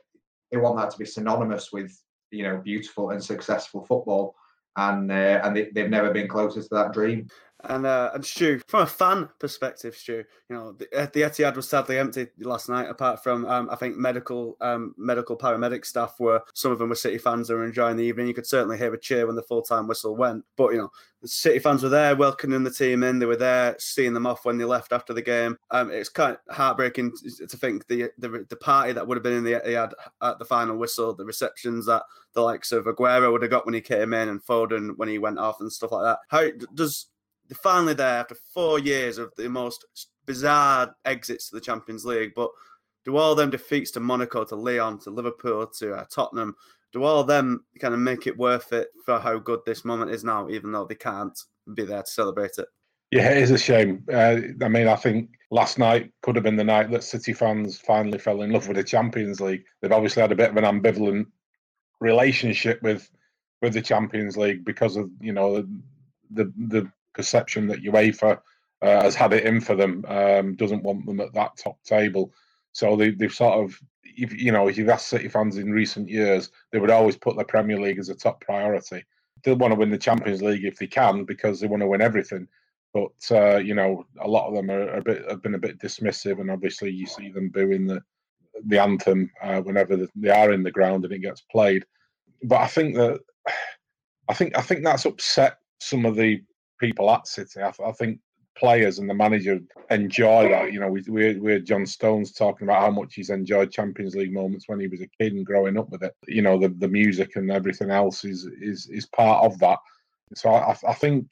they 0.51 0.59
want 0.59 0.77
that 0.77 0.91
to 0.91 0.99
be 0.99 1.05
synonymous 1.05 1.73
with 1.73 1.93
you 2.31 2.43
know 2.43 2.59
beautiful 2.59 3.11
and 3.11 3.23
successful 3.23 3.85
football, 3.85 4.35
and 4.77 5.11
uh, 5.11 5.41
and 5.43 5.57
they, 5.57 5.71
they've 5.75 5.91
never 5.91 6.13
been 6.13 6.29
closer 6.29 6.63
to 6.63 6.69
that 6.73 6.93
dream. 6.93 7.29
And 7.69 7.87
uh, 7.87 8.11
and 8.15 8.25
Stu, 8.25 8.61
from 8.67 8.83
a 8.83 8.87
fan 8.87 9.29
perspective, 9.39 9.97
Stu, 9.97 10.25
you 10.49 10.57
know 10.57 10.73
the, 10.73 10.87
uh, 10.97 11.07
the 11.13 11.23
Etihad 11.23 11.57
was 11.57 11.69
sadly 11.69 11.99
empty 11.99 12.29
last 12.39 12.69
night. 12.69 12.89
Apart 12.89 13.23
from 13.23 13.45
um, 13.47 13.69
I 13.71 13.77
think 13.77 13.97
medical 13.97 14.57
um, 14.61 14.95
medical 14.97 15.37
paramedic 15.37 15.85
staff 15.85 16.15
were 16.21 16.43
some 16.55 16.73
of 16.73 16.79
them 16.79 16.89
were 16.89 16.95
City 16.95 17.19
fans 17.19 17.49
that 17.49 17.55
were 17.55 17.65
enjoying 17.65 17.97
the 17.97 18.05
evening. 18.05 18.29
You 18.29 18.35
could 18.35 18.47
certainly 18.47 18.79
hear 18.79 18.93
a 18.95 19.01
cheer 19.01 19.27
when 19.27 19.37
the 19.37 19.43
full 19.43 19.63
time 19.63 19.87
whistle 19.89 20.17
went. 20.17 20.45
But 20.57 20.73
you 20.73 20.79
know 20.79 20.91
the 21.23 21.29
City 21.29 21.59
fans 21.59 21.83
were 21.83 21.89
there 21.89 22.15
welcoming 22.15 22.63
the 22.63 22.71
team 22.71 23.03
in. 23.03 23.19
They 23.19 23.27
were 23.27 23.37
there 23.37 23.75
seeing 23.79 24.15
them 24.15 24.27
off 24.27 24.45
when 24.45 24.59
they 24.59 24.65
left 24.65 24.93
after 24.93 25.13
the 25.13 25.23
game. 25.23 25.57
Um, 25.71 25.91
it's 25.91 26.09
kind 26.09 26.37
of 26.49 26.57
heartbreaking 26.57 27.13
to 27.49 27.57
think 27.57 27.87
the, 27.89 28.11
the 28.19 28.47
the 28.49 28.57
party 28.57 28.93
that 28.93 29.07
would 29.07 29.17
have 29.17 29.25
been 29.25 29.33
in 29.33 29.45
the 29.45 29.61
Etihad 29.61 29.93
at 30.23 30.39
the 30.39 30.45
final 30.45 30.77
whistle, 30.77 31.15
the 31.15 31.25
receptions 31.25 31.87
that 31.87 32.05
the 32.35 32.43
likes 32.43 32.71
of 32.71 32.85
Aguero 32.85 33.33
would 33.33 33.43
have 33.43 33.51
got 33.51 33.65
when 33.65 33.75
he 33.75 33.81
came 33.81 34.13
in 34.13 34.29
and 34.29 34.45
Foden 34.45 34.97
when 34.97 35.09
he 35.09 35.19
went 35.19 35.39
off 35.39 35.61
and 35.61 35.73
stuff 35.73 35.91
like 35.91 36.05
that. 36.05 36.19
How 36.29 36.51
does 36.75 37.07
they're 37.49 37.57
finally 37.63 37.95
there 37.95 38.21
after 38.21 38.37
four 38.53 38.79
years 38.79 39.19
of 39.19 39.33
the 39.37 39.49
most 39.49 39.85
bizarre 40.27 40.95
exits 41.05 41.49
to 41.49 41.57
the 41.57 41.61
Champions 41.61 42.05
League. 42.05 42.33
But 42.35 42.51
do 43.05 43.17
all 43.17 43.35
them 43.35 43.51
defeats 43.51 43.93
to 43.93 44.01
Monaco, 44.01 44.45
to 44.45 44.57
Lyon, 44.57 44.99
to 45.01 45.11
Liverpool, 45.11 45.67
to 45.79 45.95
uh, 45.95 46.05
Tottenham, 46.11 46.57
do 46.93 47.05
all 47.05 47.25
them 47.25 47.65
kind 47.81 47.95
of 47.95 48.01
make 48.01 48.27
it 48.27 48.37
worth 48.37 48.73
it 48.73 48.89
for 49.05 49.19
how 49.19 49.39
good 49.39 49.61
this 49.65 49.85
moment 49.85 50.11
is 50.11 50.25
now, 50.25 50.49
even 50.49 50.73
though 50.73 50.85
they 50.85 50.95
can't 50.95 51.39
be 51.75 51.85
there 51.85 52.03
to 52.03 52.11
celebrate 52.11 52.59
it? 52.59 52.67
Yeah, 53.13 53.31
it 53.31 53.39
is 53.39 53.53
a 53.53 53.59
shame. 53.59 54.05
Uh, 54.13 54.39
I 54.63 54.69
mean, 54.69 54.89
I 54.89 54.97
think 54.97 55.31
last 55.51 55.79
night 55.79 56.11
could 56.23 56.35
have 56.35 56.43
been 56.43 56.57
the 56.57 56.65
night 56.65 56.91
that 56.91 57.05
City 57.05 57.33
fans 57.33 57.79
finally 57.79 58.19
fell 58.19 58.43
in 58.43 58.51
love 58.51 58.67
with 58.67 58.77
the 58.77 58.85
Champions 58.85 59.41
League. 59.41 59.63
They've 59.81 59.93
obviously 59.93 60.23
had 60.23 60.33
a 60.33 60.37
bit 60.37 60.51
of 60.51 60.57
an 60.57 60.65
ambivalent 60.65 61.27
relationship 62.01 62.83
with 62.83 63.09
with 63.63 63.73
the 63.73 63.83
Champions 63.83 64.37
League 64.37 64.65
because 64.65 64.97
of 64.97 65.09
you 65.21 65.33
know 65.33 65.57
the 65.57 65.69
the, 66.31 66.53
the 66.57 66.93
perception 67.17 67.67
that 67.69 67.83
UEFA 67.83 68.39
uh, 68.83 69.03
has 69.03 69.15
had 69.15 69.33
it 69.33 69.45
in 69.45 69.61
for 69.61 69.75
them, 69.75 70.05
um, 70.07 70.55
doesn't 70.55 70.83
want 70.83 71.07
them 71.07 71.21
at 71.21 71.33
that 71.35 71.57
top 71.57 71.83
table. 71.83 72.33
So 72.73 72.95
they, 72.95 73.11
they've 73.11 73.33
sort 73.33 73.65
of, 73.65 73.79
if, 74.05 74.33
you 74.35 74.53
know, 74.53 74.69
if 74.69 74.77
you've 74.77 74.91
asked 74.91 75.09
City 75.09 75.29
fans 75.29 75.57
in 75.57 75.73
recent 75.73 76.09
years, 76.09 76.51
they 76.71 76.79
would 76.79 76.91
always 76.91 77.17
put 77.17 77.37
the 77.37 77.45
Premier 77.45 77.81
League 77.81 77.99
as 77.99 78.11
a 78.11 78.15
top 78.15 78.41
priority. 78.41 79.05
They 79.43 79.55
want 79.55 79.73
to 79.73 79.79
win 79.79 79.91
the 79.91 79.99
Champions 79.99 80.43
League 80.43 80.65
if 80.65 80.77
they 80.77 80.87
can 80.87 81.25
because 81.25 81.59
they 81.59 81.67
want 81.67 81.81
to 81.83 81.87
win 81.87 82.03
everything. 82.03 82.47
But 82.93 83.31
uh, 83.31 83.59
you 83.59 83.75
know, 83.75 84.07
a 84.21 84.29
lot 84.29 84.49
of 84.49 84.55
them 84.55 84.71
are 84.71 84.89
a 84.97 85.03
bit 85.03 85.29
have 85.29 85.43
been 85.43 85.55
a 85.55 85.59
bit 85.59 85.79
dismissive, 85.79 86.41
and 86.41 86.51
obviously 86.51 86.91
you 86.91 87.07
see 87.07 87.31
them 87.31 87.51
booing 87.51 87.87
the 87.87 88.03
the 88.69 88.81
anthem 88.81 89.31
uh, 89.43 89.61
whenever 89.61 90.09
they 90.15 90.31
are 90.31 90.53
in 90.53 90.63
the 90.63 90.71
ground 90.71 91.05
and 91.05 91.13
it 91.13 91.19
gets 91.19 91.43
played. 91.43 91.85
But 92.43 92.63
I 92.63 92.67
think 92.67 92.95
that 92.95 93.21
I 94.29 94.35
think 94.35 94.57
I 94.57 94.63
think 94.63 94.83
that's 94.83 95.05
upset 95.05 95.59
some 95.79 96.07
of 96.07 96.17
the 96.17 96.43
people 96.79 97.11
at 97.11 97.27
City. 97.27 97.61
I, 97.61 97.73
I, 97.85 97.93
think 97.93 98.21
players 98.57 98.99
and 98.99 99.09
the 99.09 99.15
manager 99.15 99.61
enjoy 99.91 100.49
that. 100.49 100.73
You 100.73 100.81
know, 100.81 100.89
we, 100.89 101.03
we, 101.09 101.39
we 101.39 101.53
had 101.53 101.67
John 101.67 101.87
Stones 101.87 102.33
talking 102.33 102.67
about 102.67 102.81
how 102.81 102.91
much 102.91 103.15
he's 103.15 103.31
enjoyed 103.31 103.71
Champions 103.71 104.15
League 104.15 104.33
moments 104.33 104.69
when 104.69 104.81
he 104.81 104.89
was 104.89 105.01
a 105.01 105.09
kid 105.21 105.33
and 105.35 105.47
growing 105.47 105.79
up 105.79 105.91
with 105.91 106.03
it. 106.03 106.15
You 106.27 106.43
know, 106.43 106.59
the, 106.59 106.69
the 106.69 106.89
music 106.89 107.37
and 107.37 107.51
everything 107.51 107.91
else 107.91 108.25
is 108.25 108.49
is 108.61 108.89
is 108.91 109.07
part 109.07 109.45
of 109.45 109.59
that. 109.61 109.79
So 110.35 110.51
I, 110.51 110.77
I 110.87 110.95
think 110.95 111.29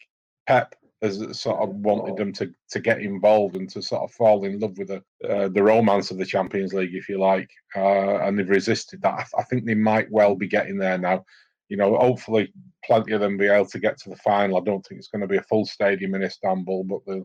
Pep 0.46 0.74
has 1.02 1.38
sort 1.38 1.60
of 1.60 1.70
wanted 1.74 2.16
them 2.16 2.32
to 2.32 2.52
to 2.70 2.80
get 2.80 3.00
involved 3.00 3.56
and 3.56 3.68
to 3.70 3.82
sort 3.82 4.02
of 4.02 4.12
fall 4.12 4.44
in 4.44 4.58
love 4.58 4.78
with 4.78 4.88
the 4.88 5.02
uh, 5.28 5.48
the 5.48 5.62
romance 5.62 6.10
of 6.10 6.18
the 6.18 6.26
Champions 6.26 6.72
League, 6.72 6.94
if 6.94 7.08
you 7.08 7.18
like, 7.18 7.50
uh, 7.76 8.18
and 8.20 8.38
they've 8.38 8.48
resisted 8.48 9.02
that. 9.02 9.14
I, 9.14 9.40
I, 9.40 9.42
think 9.44 9.64
they 9.64 9.74
might 9.74 10.10
well 10.10 10.34
be 10.34 10.48
getting 10.48 10.78
there 10.78 10.98
now 10.98 11.24
you 11.68 11.76
know, 11.76 11.96
hopefully 11.96 12.52
plenty 12.84 13.12
of 13.12 13.20
them 13.20 13.36
be 13.36 13.46
able 13.46 13.66
to 13.66 13.78
get 13.78 13.98
to 13.98 14.10
the 14.10 14.16
final. 14.16 14.56
I 14.56 14.60
don't 14.60 14.84
think 14.84 14.98
it's 14.98 15.08
going 15.08 15.22
to 15.22 15.26
be 15.28 15.38
a 15.38 15.42
full 15.42 15.64
stadium 15.64 16.14
in 16.14 16.22
Istanbul, 16.22 16.84
but 16.84 17.04
the, 17.06 17.24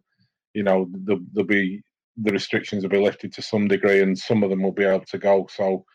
you 0.54 0.64
know, 0.64 0.90
the, 1.06 1.24
there'll 1.34 1.48
be 1.48 1.82
the 2.18 2.32
restrictions 2.32 2.84
will 2.84 2.90
be 2.90 3.00
lifted 3.00 3.34
to 3.34 3.42
some 3.42 3.68
degree, 3.68 4.02
and 4.02 4.18
some 4.18 4.44
of 4.44 4.50
them 4.50 4.62
will 4.62 4.72
be 4.72 4.84
able 4.84 5.06
to 5.06 5.18
go. 5.18 5.48
So 5.50 5.86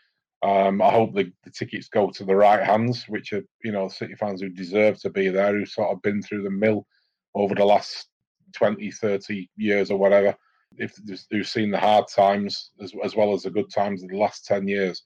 um, 0.43 0.83
I 0.83 0.91
hope 0.91 1.15
the, 1.15 1.33
the 1.45 1.51
tickets 1.51 1.89
go 1.89 2.11
to 2.11 2.25
the 2.25 2.37
right 2.37 2.63
hands, 2.63 3.05
which 3.09 3.33
are 3.33 3.43
you 3.63 3.73
know 3.73 3.89
City 3.89 4.15
fans 4.15 4.41
who 4.41 4.49
deserve 4.49 5.01
to 5.01 5.11
be 5.11 5.29
there, 5.29 5.53
who 5.53 5.67
sort 5.67 5.91
of 5.91 6.03
been 6.03 6.23
through 6.23 6.43
the 6.43 6.51
mill 6.51 6.87
over 7.35 7.55
the 7.55 7.65
last 7.65 8.09
20, 8.55 8.91
30 8.91 9.51
years 9.57 9.91
or 9.91 9.99
whatever. 9.99 10.35
If 10.77 10.99
who've 11.31 11.49
seen 11.49 11.71
the 11.71 11.79
hard 11.79 12.07
times 12.09 12.71
as, 12.81 12.93
as 13.05 13.15
well 13.15 13.33
as 13.33 13.43
the 13.43 13.51
good 13.51 13.71
times 13.71 14.03
of 14.03 14.11
the 14.11 14.17
last 14.17 14.45
10 14.45 14.67
years. 14.67 15.03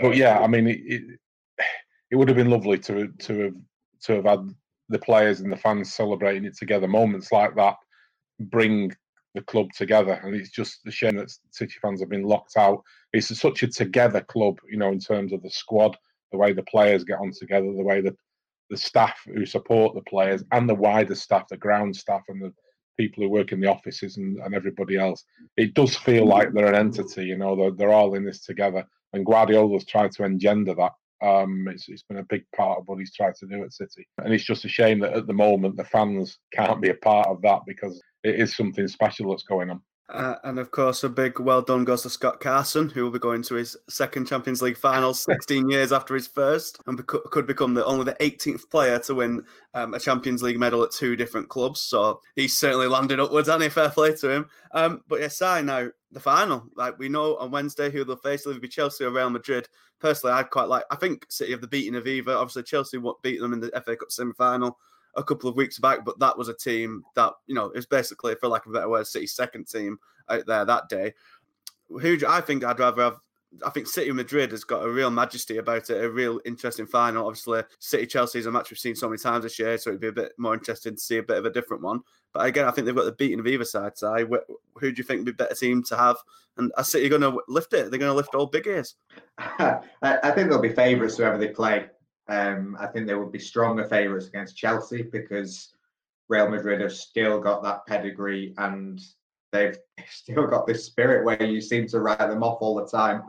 But 0.00 0.16
yeah, 0.16 0.38
I 0.38 0.46
mean, 0.46 0.66
it, 0.68 0.80
it 0.84 1.02
it 2.14 2.16
would 2.16 2.28
have 2.28 2.36
been 2.36 2.50
lovely 2.50 2.78
to 2.78 3.08
to 3.08 3.40
have 3.40 3.54
to 4.02 4.12
have 4.14 4.24
had 4.24 4.48
the 4.88 5.00
players 5.00 5.40
and 5.40 5.50
the 5.50 5.56
fans 5.56 5.92
celebrating 5.92 6.44
it 6.44 6.56
together. 6.56 6.86
Moments 6.86 7.32
like 7.32 7.56
that 7.56 7.74
bring 8.38 8.92
the 9.34 9.42
club 9.42 9.66
together, 9.76 10.20
and 10.22 10.32
it's 10.32 10.50
just 10.50 10.86
a 10.86 10.92
shame 10.92 11.16
that 11.16 11.34
City 11.50 11.74
fans 11.82 11.98
have 11.98 12.08
been 12.08 12.22
locked 12.22 12.56
out. 12.56 12.84
It's 13.12 13.36
such 13.36 13.64
a 13.64 13.66
together 13.66 14.20
club, 14.20 14.58
you 14.70 14.76
know, 14.76 14.92
in 14.92 15.00
terms 15.00 15.32
of 15.32 15.42
the 15.42 15.50
squad, 15.50 15.96
the 16.30 16.38
way 16.38 16.52
the 16.52 16.62
players 16.62 17.02
get 17.02 17.18
on 17.18 17.32
together, 17.36 17.66
the 17.66 17.82
way 17.82 18.00
the 18.00 18.16
the 18.70 18.76
staff 18.76 19.18
who 19.26 19.44
support 19.44 19.96
the 19.96 20.08
players 20.08 20.44
and 20.52 20.68
the 20.68 20.74
wider 20.74 21.16
staff, 21.16 21.48
the 21.48 21.56
ground 21.56 21.96
staff, 21.96 22.22
and 22.28 22.40
the 22.40 22.54
people 22.96 23.24
who 23.24 23.28
work 23.28 23.50
in 23.50 23.60
the 23.60 23.68
offices 23.68 24.18
and, 24.18 24.38
and 24.38 24.54
everybody 24.54 24.96
else. 24.96 25.24
It 25.56 25.74
does 25.74 25.96
feel 25.96 26.26
like 26.26 26.52
they're 26.52 26.72
an 26.72 26.76
entity, 26.76 27.24
you 27.24 27.36
know, 27.36 27.56
they're, 27.56 27.72
they're 27.72 27.92
all 27.92 28.14
in 28.14 28.24
this 28.24 28.46
together. 28.46 28.84
And 29.12 29.26
Guardiola's 29.26 29.84
tried 29.84 30.12
to 30.12 30.24
engender 30.24 30.74
that 30.76 30.92
um, 31.22 31.68
it's, 31.68 31.88
it's 31.88 32.02
been 32.02 32.18
a 32.18 32.24
big 32.24 32.44
part 32.54 32.78
of 32.78 32.86
what 32.86 32.98
he's 32.98 33.14
tried 33.14 33.34
to 33.36 33.46
do 33.46 33.62
at 33.62 33.72
City. 33.72 34.06
And 34.22 34.32
it's 34.32 34.44
just 34.44 34.64
a 34.64 34.68
shame 34.68 34.98
that 35.00 35.14
at 35.14 35.26
the 35.26 35.32
moment 35.32 35.76
the 35.76 35.84
fans 35.84 36.38
can't 36.52 36.80
be 36.80 36.90
a 36.90 36.94
part 36.94 37.28
of 37.28 37.42
that 37.42 37.60
because 37.66 38.00
it 38.22 38.40
is 38.40 38.56
something 38.56 38.88
special 38.88 39.30
that's 39.30 39.44
going 39.44 39.70
on. 39.70 39.80
Uh, 40.10 40.34
and 40.44 40.58
of 40.58 40.70
course, 40.70 41.02
a 41.02 41.08
big 41.08 41.40
well 41.40 41.62
done 41.62 41.82
goes 41.82 42.02
to 42.02 42.10
Scott 42.10 42.38
Carson, 42.38 42.90
who 42.90 43.04
will 43.04 43.10
be 43.10 43.18
going 43.18 43.42
to 43.44 43.54
his 43.54 43.74
second 43.88 44.26
Champions 44.26 44.60
League 44.60 44.76
final 44.76 45.14
16 45.14 45.70
years 45.70 45.92
after 45.92 46.14
his 46.14 46.26
first, 46.26 46.78
and 46.86 46.98
bec- 46.98 47.22
could 47.30 47.46
become 47.46 47.72
the 47.72 47.84
only 47.86 48.04
the 48.04 48.16
18th 48.20 48.68
player 48.70 48.98
to 48.98 49.14
win 49.14 49.42
um, 49.72 49.94
a 49.94 50.00
Champions 50.00 50.42
League 50.42 50.58
medal 50.58 50.82
at 50.82 50.90
two 50.90 51.16
different 51.16 51.48
clubs. 51.48 51.80
So 51.80 52.20
he's 52.36 52.58
certainly 52.58 52.86
landed 52.86 53.18
upwards, 53.18 53.48
and 53.48 53.64
fair 53.72 53.88
play 53.88 54.14
to 54.16 54.28
him. 54.28 54.46
Um, 54.72 55.00
but 55.08 55.20
yes, 55.20 55.40
I 55.40 55.62
now 55.62 55.88
the 56.14 56.20
final. 56.20 56.64
Like 56.76 56.98
we 56.98 57.08
know 57.08 57.36
on 57.36 57.50
Wednesday 57.50 57.90
who 57.90 58.04
they'll 58.04 58.16
face, 58.16 58.46
it'll 58.46 58.60
be 58.60 58.68
Chelsea 58.68 59.04
or 59.04 59.10
Real 59.10 59.28
Madrid. 59.28 59.68
Personally, 59.98 60.34
I'd 60.34 60.50
quite 60.50 60.68
like. 60.68 60.84
I 60.90 60.96
think 60.96 61.26
City 61.28 61.50
have 61.50 61.60
the 61.60 61.66
beating 61.66 62.00
Aviva. 62.00 62.36
Obviously, 62.36 62.62
Chelsea 62.62 62.96
won't 62.96 63.20
beat 63.22 63.40
them 63.40 63.52
in 63.52 63.60
the 63.60 63.70
FA 63.84 63.96
Cup 63.96 64.10
semi 64.10 64.32
final 64.32 64.78
a 65.16 65.22
couple 65.22 65.48
of 65.48 65.56
weeks 65.56 65.78
back, 65.78 66.04
but 66.04 66.18
that 66.18 66.36
was 66.36 66.48
a 66.48 66.54
team 66.54 67.02
that 67.14 67.32
you 67.46 67.54
know 67.54 67.70
is 67.72 67.86
basically, 67.86 68.34
for 68.36 68.48
lack 68.48 68.64
of 68.64 68.70
a 68.70 68.74
better 68.74 68.88
word, 68.88 69.06
City's 69.06 69.34
second 69.34 69.68
team 69.68 69.98
out 70.30 70.46
there 70.46 70.64
that 70.64 70.88
day. 70.88 71.12
Who 71.88 72.18
I 72.26 72.40
think 72.40 72.64
I'd 72.64 72.78
rather 72.78 73.02
have. 73.02 73.20
I 73.64 73.70
think 73.70 73.86
City 73.86 74.10
Madrid 74.12 74.50
has 74.52 74.64
got 74.64 74.84
a 74.84 74.90
real 74.90 75.10
majesty 75.10 75.58
about 75.58 75.90
it, 75.90 76.02
a 76.02 76.10
real 76.10 76.40
interesting 76.44 76.86
final. 76.86 77.26
Obviously, 77.26 77.62
City 77.78 78.06
Chelsea 78.06 78.38
is 78.38 78.46
a 78.46 78.50
match 78.50 78.70
we've 78.70 78.78
seen 78.78 78.96
so 78.96 79.08
many 79.08 79.18
times 79.18 79.44
this 79.44 79.58
year, 79.58 79.76
so 79.78 79.90
it'd 79.90 80.00
be 80.00 80.08
a 80.08 80.12
bit 80.12 80.32
more 80.38 80.54
interesting 80.54 80.94
to 80.94 81.00
see 81.00 81.18
a 81.18 81.22
bit 81.22 81.38
of 81.38 81.44
a 81.44 81.50
different 81.50 81.82
one. 81.82 82.00
But 82.32 82.46
again, 82.46 82.66
I 82.66 82.70
think 82.70 82.86
they've 82.86 82.94
got 82.94 83.04
the 83.04 83.12
beating 83.12 83.40
of 83.40 83.46
either 83.46 83.64
side. 83.64 83.96
So, 83.96 84.14
who 84.74 84.92
do 84.92 84.98
you 84.98 85.04
think 85.04 85.20
would 85.20 85.36
be 85.36 85.44
a 85.44 85.46
better 85.46 85.54
team 85.54 85.82
to 85.84 85.96
have? 85.96 86.16
And 86.56 86.72
are 86.76 86.84
City 86.84 87.08
going 87.08 87.22
to 87.22 87.40
lift 87.48 87.72
it? 87.72 87.90
They're 87.90 87.98
going 87.98 88.10
to 88.10 88.16
lift 88.16 88.34
all 88.34 88.46
big 88.46 88.66
ears. 88.66 88.96
I 89.38 89.80
think 90.34 90.48
they'll 90.48 90.60
be 90.60 90.70
favourites 90.70 91.16
whoever 91.16 91.38
they 91.38 91.48
play. 91.48 91.86
Um, 92.28 92.76
I 92.80 92.86
think 92.86 93.06
they 93.06 93.14
would 93.14 93.32
be 93.32 93.38
stronger 93.38 93.86
favourites 93.86 94.28
against 94.28 94.56
Chelsea 94.56 95.02
because 95.02 95.74
Real 96.28 96.48
Madrid 96.48 96.80
have 96.80 96.92
still 96.92 97.38
got 97.38 97.62
that 97.62 97.86
pedigree 97.86 98.54
and 98.58 99.00
they've 99.52 99.78
still 100.10 100.46
got 100.46 100.66
this 100.66 100.84
spirit 100.84 101.24
where 101.24 101.42
you 101.42 101.60
seem 101.60 101.86
to 101.88 102.00
write 102.00 102.18
them 102.18 102.42
off 102.42 102.58
all 102.60 102.74
the 102.74 102.86
time. 102.86 103.22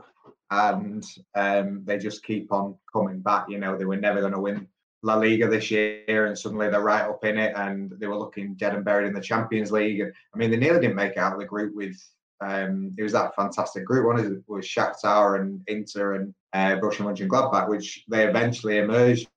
And 0.55 1.05
um, 1.35 1.83
they 1.85 1.97
just 1.97 2.23
keep 2.23 2.51
on 2.51 2.75
coming 2.91 3.19
back. 3.19 3.45
You 3.49 3.59
know, 3.59 3.77
they 3.77 3.85
were 3.85 3.97
never 3.97 4.21
going 4.21 4.33
to 4.33 4.39
win 4.39 4.67
La 5.03 5.15
Liga 5.15 5.47
this 5.47 5.69
year, 5.69 6.25
and 6.25 6.37
suddenly 6.37 6.69
they're 6.69 6.81
right 6.81 7.03
up 7.03 7.23
in 7.23 7.37
it, 7.37 7.53
and 7.55 7.91
they 7.99 8.07
were 8.07 8.17
looking 8.17 8.55
dead 8.55 8.73
and 8.73 8.83
buried 8.83 9.07
in 9.07 9.13
the 9.13 9.21
Champions 9.21 9.71
League. 9.71 9.99
And 9.99 10.13
I 10.33 10.37
mean, 10.37 10.51
they 10.51 10.57
nearly 10.57 10.79
didn't 10.79 10.95
make 10.95 11.13
it 11.13 11.19
out 11.19 11.33
of 11.33 11.39
the 11.39 11.45
group 11.45 11.75
with. 11.75 11.95
Um, 12.41 12.93
it 12.97 13.03
was 13.03 13.13
that 13.13 13.33
fantastic 13.33 13.85
group 13.85 14.05
one 14.05 14.19
it 14.19 14.43
was 14.45 14.65
Shakhtar 14.65 15.39
and 15.39 15.61
Inter 15.67 16.15
and 16.15 16.33
uh, 16.51 16.77
Borussia 16.81 17.05
Mönchengladbach, 17.05 17.69
which 17.69 18.03
they 18.09 18.27
eventually 18.27 18.77
emerged 18.77 19.29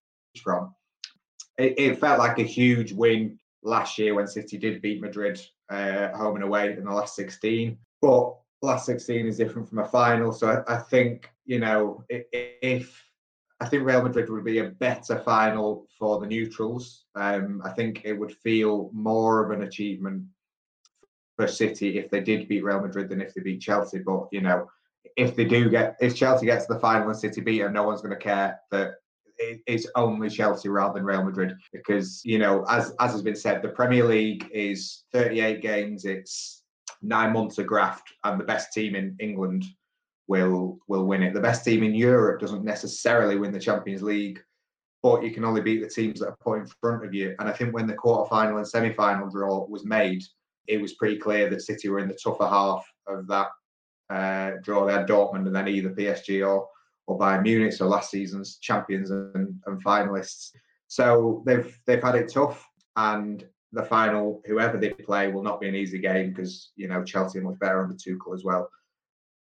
from. 0.42 0.74
It, 1.58 1.74
it, 1.78 2.00
felt 2.00 2.18
like 2.18 2.40
a 2.40 2.42
huge 2.42 2.92
win 2.92 3.38
last 3.62 3.98
year 3.98 4.14
when 4.14 4.26
City 4.26 4.58
did 4.58 4.82
beat 4.82 5.00
Madrid 5.00 5.40
uh, 5.70 6.08
home 6.16 6.36
and 6.36 6.44
away 6.44 6.72
in 6.72 6.84
the 6.84 6.92
last 6.92 7.14
16. 7.14 7.78
But 8.02 8.36
last 8.62 8.86
16 8.86 9.26
is 9.26 9.36
different 9.36 9.68
from 9.68 9.78
a 9.78 9.84
final. 9.86 10.32
So 10.32 10.64
I, 10.68 10.76
I 10.76 10.78
think, 10.78 11.30
you 11.44 11.58
know, 11.58 12.04
if, 12.08 13.04
I 13.60 13.66
think 13.66 13.84
Real 13.84 14.02
Madrid 14.02 14.30
would 14.30 14.44
be 14.44 14.58
a 14.58 14.70
better 14.70 15.18
final 15.18 15.86
for 15.98 16.20
the 16.20 16.26
neutrals. 16.26 17.04
Um, 17.14 17.60
I 17.64 17.70
think 17.70 18.02
it 18.04 18.12
would 18.12 18.32
feel 18.32 18.90
more 18.92 19.44
of 19.44 19.50
an 19.50 19.66
achievement 19.66 20.24
for 21.36 21.46
City 21.46 21.98
if 21.98 22.10
they 22.10 22.20
did 22.20 22.48
beat 22.48 22.64
Real 22.64 22.80
Madrid 22.80 23.08
than 23.08 23.20
if 23.20 23.34
they 23.34 23.40
beat 23.40 23.60
Chelsea. 23.60 23.98
But, 23.98 24.28
you 24.32 24.40
know, 24.40 24.68
if 25.16 25.34
they 25.34 25.44
do 25.44 25.68
get, 25.68 25.96
if 26.00 26.16
Chelsea 26.16 26.46
gets 26.46 26.66
to 26.66 26.74
the 26.74 26.80
final 26.80 27.08
and 27.08 27.18
City 27.18 27.40
beat 27.40 27.60
them, 27.60 27.72
no 27.72 27.84
one's 27.84 28.02
going 28.02 28.14
to 28.14 28.22
care 28.22 28.60
that 28.70 28.94
it's 29.38 29.86
only 29.94 30.28
Chelsea 30.28 30.68
rather 30.68 30.94
than 30.94 31.04
Real 31.04 31.22
Madrid 31.22 31.56
because 31.72 32.24
you 32.24 32.38
know 32.38 32.64
as 32.68 32.94
as 32.98 33.12
has 33.12 33.22
been 33.22 33.36
said 33.36 33.62
the 33.62 33.68
Premier 33.68 34.04
League 34.04 34.48
is 34.52 35.04
38 35.12 35.62
games 35.62 36.04
it's 36.04 36.57
nine 37.02 37.32
months 37.32 37.58
of 37.58 37.66
graft 37.66 38.12
and 38.24 38.40
the 38.40 38.44
best 38.44 38.72
team 38.72 38.94
in 38.94 39.16
England 39.20 39.64
will 40.26 40.78
will 40.88 41.06
win 41.06 41.22
it. 41.22 41.34
The 41.34 41.40
best 41.40 41.64
team 41.64 41.82
in 41.82 41.94
Europe 41.94 42.40
doesn't 42.40 42.64
necessarily 42.64 43.36
win 43.36 43.52
the 43.52 43.60
Champions 43.60 44.02
League 44.02 44.40
but 45.00 45.22
you 45.22 45.30
can 45.30 45.44
only 45.44 45.60
beat 45.60 45.80
the 45.80 45.88
teams 45.88 46.18
that 46.18 46.26
are 46.26 46.36
put 46.40 46.58
in 46.58 46.66
front 46.80 47.04
of 47.04 47.14
you. 47.14 47.32
And 47.38 47.48
I 47.48 47.52
think 47.52 47.72
when 47.72 47.86
the 47.86 47.94
quarter 47.94 48.28
final 48.28 48.58
and 48.58 48.66
semi 48.66 48.92
final 48.92 49.30
draw 49.30 49.64
was 49.66 49.84
made 49.84 50.24
it 50.68 50.80
was 50.80 50.94
pretty 50.94 51.16
clear 51.16 51.48
that 51.48 51.62
City 51.62 51.88
were 51.88 51.98
in 51.98 52.08
the 52.08 52.18
tougher 52.22 52.46
half 52.46 52.86
of 53.06 53.26
that 53.26 53.48
uh, 54.10 54.60
draw. 54.62 54.86
They 54.86 54.92
had 54.92 55.08
Dortmund 55.08 55.46
and 55.46 55.56
then 55.56 55.66
either 55.66 55.90
PSG 55.90 56.46
or 56.46 56.68
or 57.06 57.18
Bayern 57.18 57.42
Munich, 57.42 57.72
so 57.72 57.88
last 57.88 58.10
season's 58.10 58.58
champions 58.58 59.10
and, 59.10 59.54
and 59.64 59.82
finalists. 59.82 60.50
So 60.88 61.42
they've 61.46 61.76
they've 61.86 62.02
had 62.02 62.16
it 62.16 62.30
tough, 62.30 62.64
and 62.96 63.44
the 63.72 63.84
final, 63.84 64.42
whoever 64.46 64.78
they 64.78 64.90
play, 64.90 65.30
will 65.30 65.42
not 65.42 65.60
be 65.60 65.68
an 65.68 65.74
easy 65.74 65.98
game 65.98 66.30
because 66.30 66.72
you 66.76 66.88
know 66.88 67.04
Chelsea 67.04 67.38
are 67.38 67.42
much 67.42 67.58
better 67.58 67.82
under 67.82 67.94
Tuchel 67.94 68.34
as 68.34 68.44
well. 68.44 68.70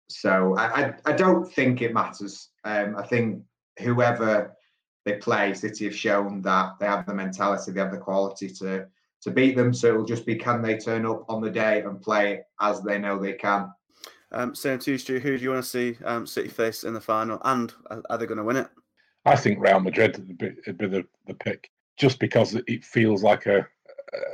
So 0.09 0.55
I 0.57 0.65
I, 0.65 0.95
I 1.07 1.13
don't 1.13 1.51
think 1.51 1.83
it 1.83 1.95
matters. 1.95 2.51
Um, 2.65 2.97
I 2.97 3.07
think 3.07 3.43
whoever 3.79 4.57
they 5.05 5.15
play, 5.15 5.53
City 5.55 5.85
have 5.85 5.97
shown 5.97 6.41
that 6.43 6.79
they 6.81 6.87
have 6.87 7.07
the 7.07 7.15
mentality, 7.15 7.73
they 7.73 7.81
have 7.81 7.93
the 7.93 7.99
quality 7.99 8.49
to 8.49 8.87
to 9.23 9.31
beat 9.31 9.57
them. 9.57 9.73
So 9.75 9.89
it'll 9.89 10.05
just 10.05 10.27
be 10.27 10.37
can 10.37 10.63
they 10.63 10.79
turn 10.79 11.07
up 11.07 11.25
on 11.29 11.41
the 11.41 11.51
day 11.51 11.83
and 11.83 12.01
play 12.01 12.43
as 12.61 12.83
they 12.83 12.99
know 12.99 13.19
they 13.19 13.35
can. 13.35 13.73
Um, 14.33 14.55
same 14.55 14.79
to 14.81 14.93
you, 14.93 14.99
Stu. 14.99 15.21
Who 15.21 15.37
do 15.37 15.43
you 15.43 15.51
want 15.51 15.63
to 15.63 15.69
see 15.71 15.97
um, 16.05 16.27
City 16.27 16.49
face 16.49 16.83
in 16.85 16.93
the 16.93 17.01
final, 17.01 17.41
and 17.45 17.73
are 18.11 18.19
they 18.19 18.27
going 18.27 18.39
to 18.39 18.45
win 18.45 18.57
it? 18.57 18.69
I 19.25 19.37
think 19.37 19.59
Real 19.61 19.81
Madrid 19.81 20.19
would 20.19 20.39
be, 20.39 20.51
would 20.67 20.79
be 20.79 20.87
the, 20.87 21.07
the 21.27 21.35
pick, 21.35 21.71
just 21.97 22.19
because 22.19 22.55
it 22.67 22.85
feels 22.85 23.23
like 23.23 23.47
a, 23.47 23.67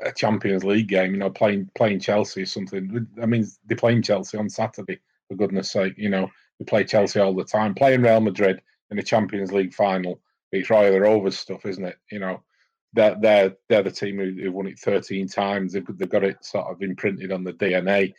a 0.04 0.12
Champions 0.12 0.64
League 0.64 0.88
game. 0.88 1.12
You 1.12 1.18
know, 1.18 1.30
playing 1.30 1.70
playing 1.74 2.00
Chelsea 2.00 2.42
is 2.42 2.52
something. 2.52 3.06
I 3.22 3.26
mean, 3.26 3.46
they're 3.66 3.76
playing 3.76 4.02
Chelsea 4.02 4.38
on 4.38 4.48
Saturday. 4.48 5.00
For 5.28 5.36
goodness' 5.36 5.70
sake, 5.70 5.94
you 5.96 6.08
know, 6.08 6.28
they 6.58 6.64
play 6.64 6.84
Chelsea 6.84 7.20
all 7.20 7.34
the 7.34 7.44
time. 7.44 7.74
Playing 7.74 8.02
Real 8.02 8.20
Madrid 8.20 8.60
in 8.90 8.96
the 8.96 9.02
Champions 9.02 9.52
League 9.52 9.72
final, 9.72 10.20
it's 10.50 10.68
Roy 10.68 10.98
Rovers 10.98 11.38
stuff, 11.38 11.64
isn't 11.66 11.84
it? 11.84 11.96
You 12.10 12.18
know, 12.18 12.42
they're 12.92 13.16
they're 13.20 13.56
they're 13.68 13.82
the 13.84 13.90
team 13.90 14.18
who, 14.18 14.32
who 14.42 14.52
won 14.52 14.66
it 14.66 14.78
13 14.78 15.28
times. 15.28 15.72
They've, 15.72 15.86
they've 15.96 16.08
got 16.08 16.24
it 16.24 16.44
sort 16.44 16.66
of 16.66 16.82
imprinted 16.82 17.30
on 17.30 17.44
the 17.44 17.52
DNA 17.52 18.12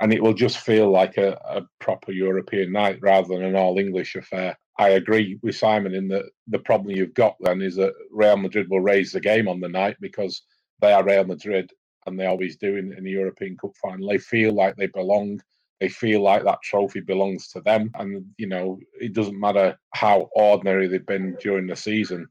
and 0.00 0.12
it 0.12 0.22
will 0.22 0.34
just 0.34 0.58
feel 0.58 0.90
like 0.90 1.16
a, 1.16 1.32
a 1.48 1.62
proper 1.78 2.12
European 2.12 2.72
night 2.72 2.98
rather 3.00 3.28
than 3.28 3.44
an 3.44 3.56
all 3.56 3.78
English 3.78 4.16
affair. 4.16 4.58
I 4.78 4.90
agree 4.90 5.38
with 5.42 5.56
Simon 5.56 5.94
in 5.94 6.08
that 6.08 6.24
the 6.48 6.58
problem 6.58 6.90
you've 6.94 7.14
got 7.14 7.36
then 7.40 7.62
is 7.62 7.76
that 7.76 7.94
Real 8.10 8.36
Madrid 8.36 8.68
will 8.68 8.80
raise 8.80 9.12
the 9.12 9.20
game 9.20 9.48
on 9.48 9.60
the 9.60 9.68
night 9.68 9.96
because 10.00 10.42
they 10.84 10.92
are 10.92 11.04
Real 11.04 11.24
Madrid 11.24 11.72
and 12.06 12.18
they 12.18 12.26
always 12.26 12.56
do 12.56 12.76
in, 12.76 12.92
in 12.92 13.04
the 13.04 13.10
European 13.10 13.56
Cup 13.56 13.72
final. 13.80 14.08
They 14.08 14.18
feel 14.18 14.52
like 14.52 14.76
they 14.76 14.86
belong. 14.86 15.40
They 15.80 15.88
feel 15.88 16.22
like 16.22 16.44
that 16.44 16.62
trophy 16.62 17.00
belongs 17.00 17.48
to 17.48 17.60
them. 17.62 17.90
And, 17.94 18.26
you 18.36 18.46
know, 18.46 18.78
it 19.00 19.14
doesn't 19.14 19.40
matter 19.40 19.78
how 19.94 20.28
ordinary 20.36 20.86
they've 20.86 21.06
been 21.06 21.36
during 21.40 21.66
the 21.66 21.76
season, 21.76 22.28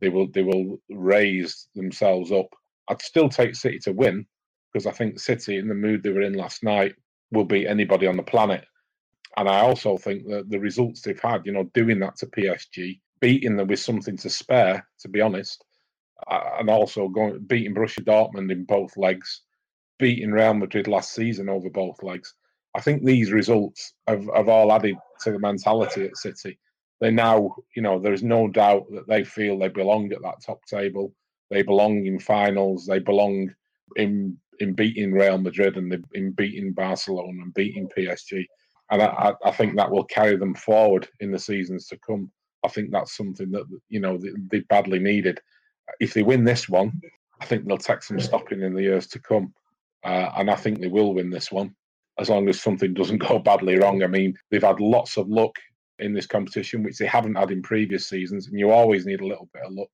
they 0.00 0.08
will 0.08 0.28
they 0.30 0.42
will 0.42 0.78
raise 0.90 1.68
themselves 1.74 2.30
up. 2.30 2.46
I'd 2.88 3.02
still 3.02 3.28
take 3.28 3.56
City 3.56 3.78
to 3.80 3.92
win 3.92 4.26
because 4.72 4.86
I 4.86 4.92
think 4.92 5.18
City, 5.18 5.56
in 5.56 5.68
the 5.68 5.74
mood 5.74 6.02
they 6.02 6.10
were 6.10 6.22
in 6.22 6.34
last 6.34 6.62
night, 6.62 6.94
will 7.32 7.44
beat 7.44 7.66
anybody 7.66 8.06
on 8.06 8.16
the 8.16 8.22
planet. 8.22 8.64
And 9.36 9.48
I 9.48 9.60
also 9.60 9.98
think 9.98 10.28
that 10.28 10.48
the 10.48 10.60
results 10.60 11.00
they've 11.02 11.20
had, 11.20 11.44
you 11.44 11.52
know, 11.52 11.64
doing 11.74 11.98
that 12.00 12.16
to 12.18 12.26
PSG, 12.26 13.00
beating 13.20 13.56
them 13.56 13.66
with 13.66 13.80
something 13.80 14.16
to 14.18 14.30
spare, 14.30 14.86
to 15.00 15.08
be 15.08 15.20
honest, 15.20 15.64
and 16.28 16.70
also 16.70 17.08
going 17.08 17.38
beating 17.40 17.74
Borussia 17.74 18.04
Dortmund 18.04 18.50
in 18.50 18.64
both 18.64 18.96
legs, 18.96 19.42
beating 19.98 20.32
Real 20.32 20.54
Madrid 20.54 20.88
last 20.88 21.14
season 21.14 21.48
over 21.48 21.70
both 21.70 22.02
legs. 22.02 22.34
I 22.74 22.80
think 22.80 23.04
these 23.04 23.32
results 23.32 23.94
have, 24.06 24.28
have 24.34 24.48
all 24.48 24.72
added 24.72 24.96
to 25.22 25.32
the 25.32 25.38
mentality 25.38 26.04
at 26.04 26.16
City. 26.16 26.58
They 27.00 27.10
now, 27.10 27.54
you 27.74 27.82
know, 27.82 27.98
there 27.98 28.12
is 28.12 28.22
no 28.22 28.48
doubt 28.48 28.86
that 28.92 29.06
they 29.08 29.24
feel 29.24 29.58
they 29.58 29.68
belong 29.68 30.12
at 30.12 30.22
that 30.22 30.42
top 30.44 30.64
table. 30.66 31.12
They 31.50 31.62
belong 31.62 32.06
in 32.06 32.18
finals. 32.18 32.86
They 32.86 32.98
belong 32.98 33.54
in 33.96 34.38
in 34.60 34.72
beating 34.72 35.12
Real 35.12 35.38
Madrid 35.38 35.76
and 35.76 36.04
in 36.14 36.32
beating 36.32 36.72
Barcelona 36.72 37.42
and 37.42 37.54
beating 37.54 37.88
PSG. 37.88 38.46
And 38.90 39.02
I, 39.02 39.34
I, 39.44 39.50
think 39.50 39.76
that 39.76 39.90
will 39.90 40.04
carry 40.04 40.36
them 40.36 40.54
forward 40.54 41.08
in 41.20 41.30
the 41.30 41.38
seasons 41.38 41.88
to 41.88 41.98
come. 41.98 42.30
I 42.64 42.68
think 42.68 42.90
that's 42.90 43.16
something 43.16 43.50
that 43.50 43.64
you 43.88 44.00
know 44.00 44.18
they 44.50 44.60
badly 44.60 44.98
needed. 44.98 45.40
If 46.00 46.14
they 46.14 46.22
win 46.22 46.44
this 46.44 46.68
one, 46.68 47.00
I 47.40 47.44
think 47.44 47.66
they'll 47.66 47.78
take 47.78 48.02
some 48.02 48.20
stopping 48.20 48.62
in 48.62 48.74
the 48.74 48.82
years 48.82 49.06
to 49.08 49.18
come, 49.18 49.52
uh, 50.04 50.30
and 50.36 50.50
I 50.50 50.56
think 50.56 50.80
they 50.80 50.88
will 50.88 51.14
win 51.14 51.30
this 51.30 51.52
one 51.52 51.74
as 52.18 52.30
long 52.30 52.48
as 52.48 52.60
something 52.60 52.94
doesn't 52.94 53.18
go 53.28 53.38
badly 53.38 53.78
wrong. 53.78 54.02
I 54.02 54.06
mean, 54.06 54.34
they've 54.50 54.62
had 54.62 54.80
lots 54.80 55.16
of 55.16 55.28
luck 55.28 55.54
in 55.98 56.12
this 56.12 56.26
competition, 56.26 56.82
which 56.82 56.98
they 56.98 57.06
haven't 57.06 57.36
had 57.36 57.50
in 57.50 57.62
previous 57.62 58.08
seasons, 58.08 58.46
and 58.46 58.58
you 58.58 58.70
always 58.70 59.06
need 59.06 59.20
a 59.20 59.26
little 59.26 59.48
bit 59.52 59.62
of 59.64 59.72
luck. 59.72 59.88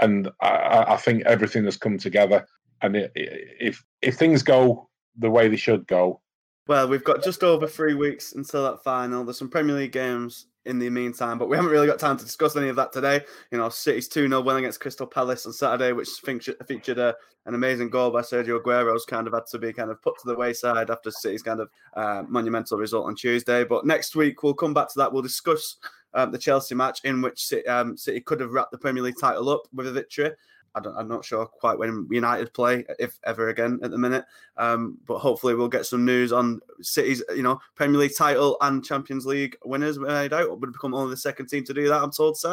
And 0.00 0.28
I, 0.40 0.84
I 0.88 0.96
think 0.96 1.24
everything 1.26 1.64
has 1.64 1.76
come 1.76 1.98
together 1.98 2.46
and 2.82 2.96
it, 2.96 3.12
if 3.14 3.82
if 4.02 4.16
things 4.16 4.42
go 4.42 4.88
the 5.18 5.30
way 5.30 5.48
they 5.48 5.56
should 5.56 5.86
go, 5.86 6.20
well, 6.66 6.88
we've 6.88 7.04
got 7.04 7.22
just 7.22 7.42
over 7.42 7.66
three 7.66 7.94
weeks 7.94 8.32
until 8.32 8.64
that 8.64 8.82
final. 8.82 9.24
There's 9.24 9.38
some 9.38 9.48
Premier 9.48 9.76
League 9.76 9.92
games 9.92 10.46
in 10.64 10.78
the 10.78 10.88
meantime, 10.90 11.38
but 11.38 11.48
we 11.48 11.56
haven't 11.56 11.72
really 11.72 11.86
got 11.86 11.98
time 11.98 12.16
to 12.16 12.24
discuss 12.24 12.56
any 12.56 12.68
of 12.68 12.76
that 12.76 12.92
today. 12.92 13.20
You 13.50 13.58
know, 13.58 13.68
City's 13.68 14.08
2 14.08 14.28
0 14.28 14.40
win 14.42 14.56
against 14.56 14.80
Crystal 14.80 15.06
Palace 15.06 15.46
on 15.46 15.52
Saturday, 15.52 15.92
which 15.92 16.08
featured 16.08 16.98
a, 16.98 17.14
an 17.46 17.54
amazing 17.54 17.90
goal 17.90 18.10
by 18.10 18.20
Sergio 18.20 18.60
Aguero's 18.60 19.04
kind 19.04 19.26
of 19.26 19.34
had 19.34 19.46
to 19.46 19.58
be 19.58 19.72
kind 19.72 19.90
of 19.90 20.00
put 20.02 20.18
to 20.18 20.28
the 20.28 20.36
wayside 20.36 20.90
after 20.90 21.10
City's 21.10 21.42
kind 21.42 21.60
of 21.60 21.70
uh, 21.94 22.22
monumental 22.28 22.78
result 22.78 23.06
on 23.06 23.16
Tuesday. 23.16 23.64
But 23.64 23.86
next 23.86 24.14
week, 24.14 24.42
we'll 24.42 24.54
come 24.54 24.74
back 24.74 24.88
to 24.88 24.98
that. 24.98 25.12
We'll 25.12 25.22
discuss 25.22 25.76
um, 26.14 26.30
the 26.30 26.38
Chelsea 26.38 26.74
match 26.74 27.00
in 27.04 27.22
which 27.22 27.46
City, 27.46 27.66
um, 27.66 27.96
City 27.96 28.20
could 28.20 28.40
have 28.40 28.52
wrapped 28.52 28.70
the 28.70 28.78
Premier 28.78 29.02
League 29.02 29.18
title 29.20 29.48
up 29.48 29.62
with 29.72 29.86
a 29.86 29.92
victory. 29.92 30.30
I 30.74 31.00
am 31.00 31.08
not 31.08 31.24
sure 31.24 31.46
quite 31.46 31.78
when 31.78 32.08
United 32.10 32.52
play, 32.54 32.84
if 32.98 33.18
ever 33.24 33.48
again 33.48 33.80
at 33.82 33.90
the 33.90 33.98
minute. 33.98 34.24
Um, 34.56 34.98
but 35.06 35.18
hopefully 35.18 35.54
we'll 35.54 35.68
get 35.68 35.86
some 35.86 36.04
news 36.04 36.32
on 36.32 36.60
City's, 36.80 37.22
you 37.34 37.42
know, 37.42 37.60
Premier 37.74 38.00
League 38.00 38.16
title 38.16 38.56
and 38.60 38.84
Champions 38.84 39.26
League 39.26 39.56
winners 39.64 39.98
made 39.98 40.32
out. 40.32 40.58
Would 40.58 40.72
become 40.72 40.94
only 40.94 41.10
the 41.10 41.16
second 41.16 41.46
team 41.46 41.64
to 41.64 41.74
do 41.74 41.88
that. 41.88 42.02
I'm 42.02 42.10
told, 42.10 42.36
Si. 42.36 42.48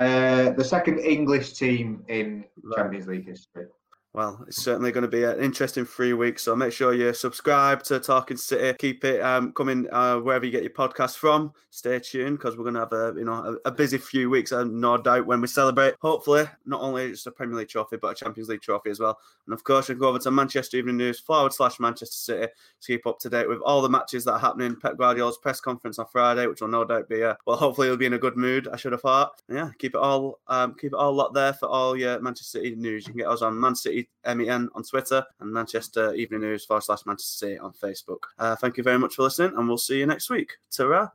Uh, 0.00 0.50
the 0.50 0.64
second 0.64 0.98
English 0.98 1.52
team 1.54 2.04
in 2.08 2.44
Champions 2.76 3.06
League 3.06 3.26
history. 3.26 3.66
Well, 4.14 4.44
it's 4.46 4.62
certainly 4.62 4.92
going 4.92 5.02
to 5.02 5.08
be 5.08 5.24
an 5.24 5.40
interesting 5.40 5.86
three 5.86 6.12
weeks. 6.12 6.42
So 6.42 6.54
make 6.54 6.74
sure 6.74 6.92
you 6.92 7.14
subscribe 7.14 7.82
to 7.84 7.98
Talking 7.98 8.36
City. 8.36 8.76
Keep 8.78 9.06
it 9.06 9.22
um, 9.22 9.52
coming 9.52 9.88
uh, 9.90 10.18
wherever 10.18 10.44
you 10.44 10.52
get 10.52 10.62
your 10.62 10.72
podcast 10.72 11.16
from. 11.16 11.54
Stay 11.70 11.98
tuned 11.98 12.36
because 12.36 12.58
we're 12.58 12.64
going 12.64 12.74
to 12.74 12.80
have 12.80 12.92
a 12.92 13.14
you 13.16 13.24
know 13.24 13.58
a, 13.64 13.68
a 13.68 13.72
busy 13.72 13.96
few 13.96 14.28
weeks, 14.28 14.52
and 14.52 14.78
no 14.78 14.98
doubt 14.98 15.24
when 15.24 15.40
we 15.40 15.46
celebrate. 15.46 15.94
Hopefully, 16.02 16.44
not 16.66 16.82
only 16.82 17.10
just 17.12 17.26
a 17.26 17.30
Premier 17.30 17.56
League 17.56 17.68
trophy, 17.68 17.96
but 17.96 18.12
a 18.12 18.14
Champions 18.14 18.50
League 18.50 18.60
trophy 18.60 18.90
as 18.90 19.00
well. 19.00 19.18
And 19.46 19.54
of 19.54 19.64
course, 19.64 19.88
you 19.88 19.94
can 19.94 20.00
go 20.00 20.08
over 20.08 20.18
to 20.18 20.30
Manchester 20.30 20.76
Evening 20.76 20.98
News 20.98 21.18
forward 21.18 21.54
slash 21.54 21.80
Manchester 21.80 22.14
City 22.14 22.46
to 22.82 22.86
keep 22.86 23.06
up 23.06 23.18
to 23.20 23.30
date 23.30 23.48
with 23.48 23.60
all 23.62 23.80
the 23.80 23.88
matches 23.88 24.26
that 24.26 24.34
are 24.34 24.38
happening. 24.38 24.76
Pep 24.76 24.98
Guardiola's 24.98 25.38
press 25.38 25.58
conference 25.58 25.98
on 25.98 26.04
Friday, 26.12 26.46
which 26.46 26.60
will 26.60 26.68
no 26.68 26.84
doubt 26.84 27.08
be 27.08 27.24
uh, 27.24 27.34
well, 27.46 27.56
hopefully 27.56 27.88
he'll 27.88 27.96
be 27.96 28.04
in 28.04 28.12
a 28.12 28.18
good 28.18 28.36
mood. 28.36 28.68
I 28.70 28.76
should 28.76 28.92
have 28.92 29.00
thought. 29.00 29.40
Yeah, 29.48 29.70
keep 29.78 29.94
it 29.94 30.00
all 30.02 30.40
um, 30.48 30.74
keep 30.74 30.92
it 30.92 30.98
all 30.98 31.14
locked 31.14 31.32
there 31.34 31.54
for 31.54 31.70
all 31.70 31.96
your 31.96 32.20
Manchester 32.20 32.58
City 32.58 32.74
news. 32.74 33.06
You 33.06 33.14
can 33.14 33.20
get 33.20 33.28
us 33.28 33.40
on 33.40 33.58
Man 33.58 33.74
City 33.74 34.01
MEN 34.24 34.68
on 34.74 34.82
Twitter 34.82 35.24
and 35.40 35.52
Manchester 35.52 36.14
Evening 36.14 36.40
News 36.40 36.64
forward 36.64 36.82
slash 36.82 37.06
Manchester 37.06 37.46
City 37.46 37.58
on 37.58 37.72
Facebook. 37.72 38.20
Uh, 38.38 38.56
thank 38.56 38.76
you 38.76 38.82
very 38.82 38.98
much 38.98 39.14
for 39.14 39.22
listening, 39.22 39.56
and 39.56 39.68
we'll 39.68 39.78
see 39.78 39.98
you 39.98 40.06
next 40.06 40.30
week. 40.30 40.52
ta 40.70 41.12